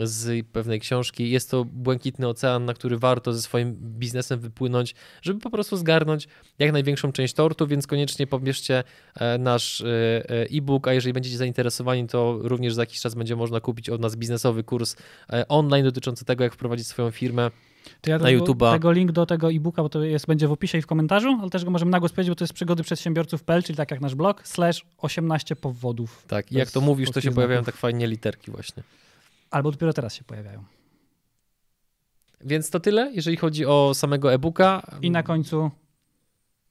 z 0.00 0.46
pewnej 0.46 0.80
książki, 0.80 1.30
jest 1.30 1.50
to 1.50 1.64
błękitny 1.64 2.28
ocean, 2.28 2.64
na 2.64 2.74
który 2.74 2.98
warto 2.98 3.32
ze 3.32 3.42
swoim 3.42 3.76
biznesem 3.80 4.40
wypłynąć, 4.40 4.94
żeby 5.22 5.40
po 5.40 5.50
prostu 5.50 5.76
zgarnąć 5.76 6.28
jak 6.58 6.72
największą 6.72 7.12
część 7.12 7.34
tortu, 7.34 7.66
więc 7.66 7.86
koniecznie 7.86 8.26
pobierzcie 8.26 8.84
e, 9.14 9.38
nasz 9.38 9.80
e, 9.80 9.86
e, 9.86 10.46
e-book, 10.50 10.88
a 10.88 10.92
jeżeli 10.92 11.12
będziecie 11.12 11.36
zainteresowani, 11.36 12.08
to 12.08 12.38
również 12.42 12.74
za 12.74 12.82
jakiś 12.82 13.00
czas 13.00 13.14
będzie 13.14 13.36
można 13.36 13.60
kupić 13.60 13.90
od 13.90 14.00
nas 14.00 14.16
biznesowy 14.16 14.64
kurs 14.64 14.96
online 15.48 15.84
dotyczący 15.84 16.24
tego, 16.24 16.44
jak 16.44 16.54
wprowadzić 16.54 16.86
swoją 16.86 17.10
firmę 17.10 17.50
to 18.00 18.10
ja 18.10 18.18
na 18.18 18.28
YouTube'a. 18.28 18.72
Tego 18.72 18.92
link 18.92 19.12
do 19.12 19.26
tego 19.26 19.50
e-booka, 19.52 19.82
bo 19.82 19.88
to 19.88 20.02
jest, 20.02 20.26
będzie 20.26 20.48
w 20.48 20.52
opisie 20.52 20.78
i 20.78 20.82
w 20.82 20.86
komentarzu, 20.86 21.38
ale 21.40 21.50
też 21.50 21.64
go 21.64 21.70
możemy 21.70 21.90
nagłos 21.90 22.12
powiedzieć, 22.12 22.30
bo 22.30 22.34
to 22.34 22.44
jest 22.44 22.54
przygody 22.54 22.82
przedsiębiorców.pl, 22.82 23.62
czyli 23.62 23.76
tak 23.76 23.90
jak 23.90 24.00
nasz 24.00 24.14
blog, 24.14 24.46
slash 24.46 24.84
18 24.98 25.56
powodów. 25.56 26.24
Tak, 26.28 26.52
i 26.52 26.54
jak 26.54 26.70
to 26.70 26.80
mówisz, 26.80 27.08
to 27.08 27.14
się 27.14 27.20
znaków. 27.20 27.34
pojawiają 27.34 27.64
tak 27.64 27.76
fajnie 27.76 28.06
literki 28.06 28.50
właśnie. 28.50 28.82
Albo 29.50 29.70
dopiero 29.70 29.92
teraz 29.92 30.14
się 30.14 30.24
pojawiają. 30.24 30.64
Więc 32.40 32.70
to 32.70 32.80
tyle, 32.80 33.12
jeżeli 33.14 33.36
chodzi 33.36 33.66
o 33.66 33.94
samego 33.94 34.32
e-booka. 34.32 34.82
I 35.02 35.10
na 35.10 35.22
końcu 35.22 35.70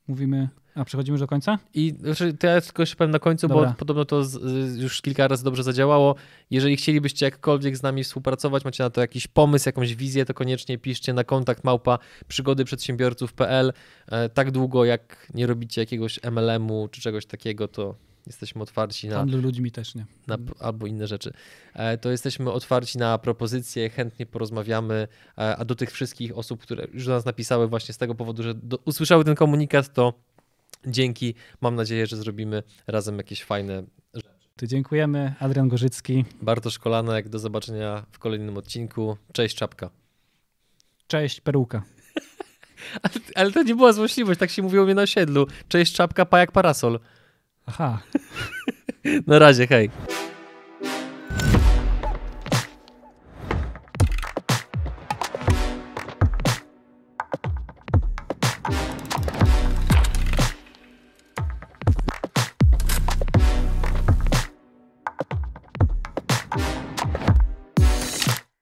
mówimy 0.07 0.49
a 0.76 0.86
przechodzimy 0.86 1.13
już 1.13 1.19
do 1.19 1.28
końca? 1.28 1.59
I 1.74 1.93
znaczy, 1.99 2.34
to 2.34 2.47
ja 2.47 2.61
tylko 2.61 2.82
jeszcze 2.82 2.95
powiem 2.95 3.11
na 3.11 3.19
końcu, 3.19 3.47
Dobra. 3.47 3.69
bo 3.69 3.74
podobno 3.74 4.05
to 4.05 4.24
z, 4.24 4.78
już 4.78 5.01
kilka 5.01 5.28
razy 5.28 5.43
dobrze 5.43 5.63
zadziałało. 5.63 6.15
Jeżeli 6.51 6.76
chcielibyście 6.76 7.26
jakkolwiek 7.26 7.78
z 7.78 7.84
nami 7.84 8.03
współpracować, 8.03 8.65
macie 8.65 8.84
na 8.84 8.89
to 8.89 9.01
jakiś 9.01 9.28
pomysł, 9.28 9.69
jakąś 9.69 9.95
wizję, 9.95 10.26
to 10.26 10.34
koniecznie 10.34 10.78
piszcie 10.78 11.13
na 11.13 11.24
kontakt 11.24 11.63
małpa 11.63 11.99
przygodyprzedsiębiorców.pl. 12.28 13.74
E, 14.07 14.30
tak 14.30 14.51
długo 14.51 14.86
jak 14.86 15.28
nie 15.34 15.47
robicie 15.47 15.82
jakiegoś 15.82 16.19
MLM-u 16.24 16.88
czy 16.91 17.01
czegoś 17.01 17.26
takiego, 17.26 17.67
to 17.67 17.95
jesteśmy 18.28 18.61
otwarci 18.61 19.07
na. 19.07 19.15
Handlu 19.15 19.41
ludźmi 19.41 19.71
też 19.71 19.95
nie. 19.95 20.05
Na, 20.28 20.38
albo 20.59 20.88
inne 20.88 21.07
rzeczy. 21.07 21.34
E, 21.74 21.97
to 21.97 22.11
jesteśmy 22.11 22.51
otwarci 22.51 22.97
na 22.97 23.17
propozycje, 23.17 23.89
chętnie 23.89 24.26
porozmawiamy. 24.26 25.07
E, 25.38 25.57
a 25.57 25.65
do 25.65 25.76
tych 25.76 25.91
wszystkich 25.91 26.38
osób, 26.38 26.61
które 26.61 26.88
już 26.93 27.05
do 27.05 27.11
nas 27.11 27.26
napisały 27.26 27.67
właśnie 27.67 27.93
z 27.93 27.97
tego 27.97 28.15
powodu, 28.15 28.43
że 28.43 28.53
do, 28.53 28.78
usłyszały 28.86 29.24
ten 29.24 29.36
komunikat, 29.36 29.93
to 29.93 30.13
dzięki. 30.88 31.36
Mam 31.62 31.76
nadzieję, 31.76 32.08
że 32.08 32.18
zrobimy 32.18 32.64
razem 32.88 33.18
jakieś 33.18 33.44
fajne 33.44 33.84
rzeczy. 34.14 34.30
To 34.56 34.68
dziękujemy. 34.68 35.34
Adrian 35.40 35.70
Gorzycki. 35.70 36.26
Bartosz 36.42 36.80
Kolanek. 36.80 37.30
Do 37.30 37.40
zobaczenia 37.40 38.06
w 38.12 38.20
kolejnym 38.20 38.58
odcinku. 38.58 39.18
Cześć, 39.34 39.56
czapka. 39.56 39.90
Cześć, 41.08 41.42
peruka. 41.42 41.84
ale, 43.04 43.14
ale, 43.36 43.52
to 43.52 43.64
nie 43.64 43.76
była 43.76 43.94
złośliwość, 43.94 44.40
tak 44.40 44.50
się 44.50 44.62
mówiło 44.62 44.86
mnie 44.86 44.96
na 44.96 45.02
osiedlu. 45.02 45.48
Cześć, 45.68 45.94
czapka, 45.94 46.26
pajak, 46.26 46.52
parasol. 46.52 47.00
Aha. 47.66 48.02
na 49.28 49.40
razie, 49.40 49.68
hej. 49.68 49.90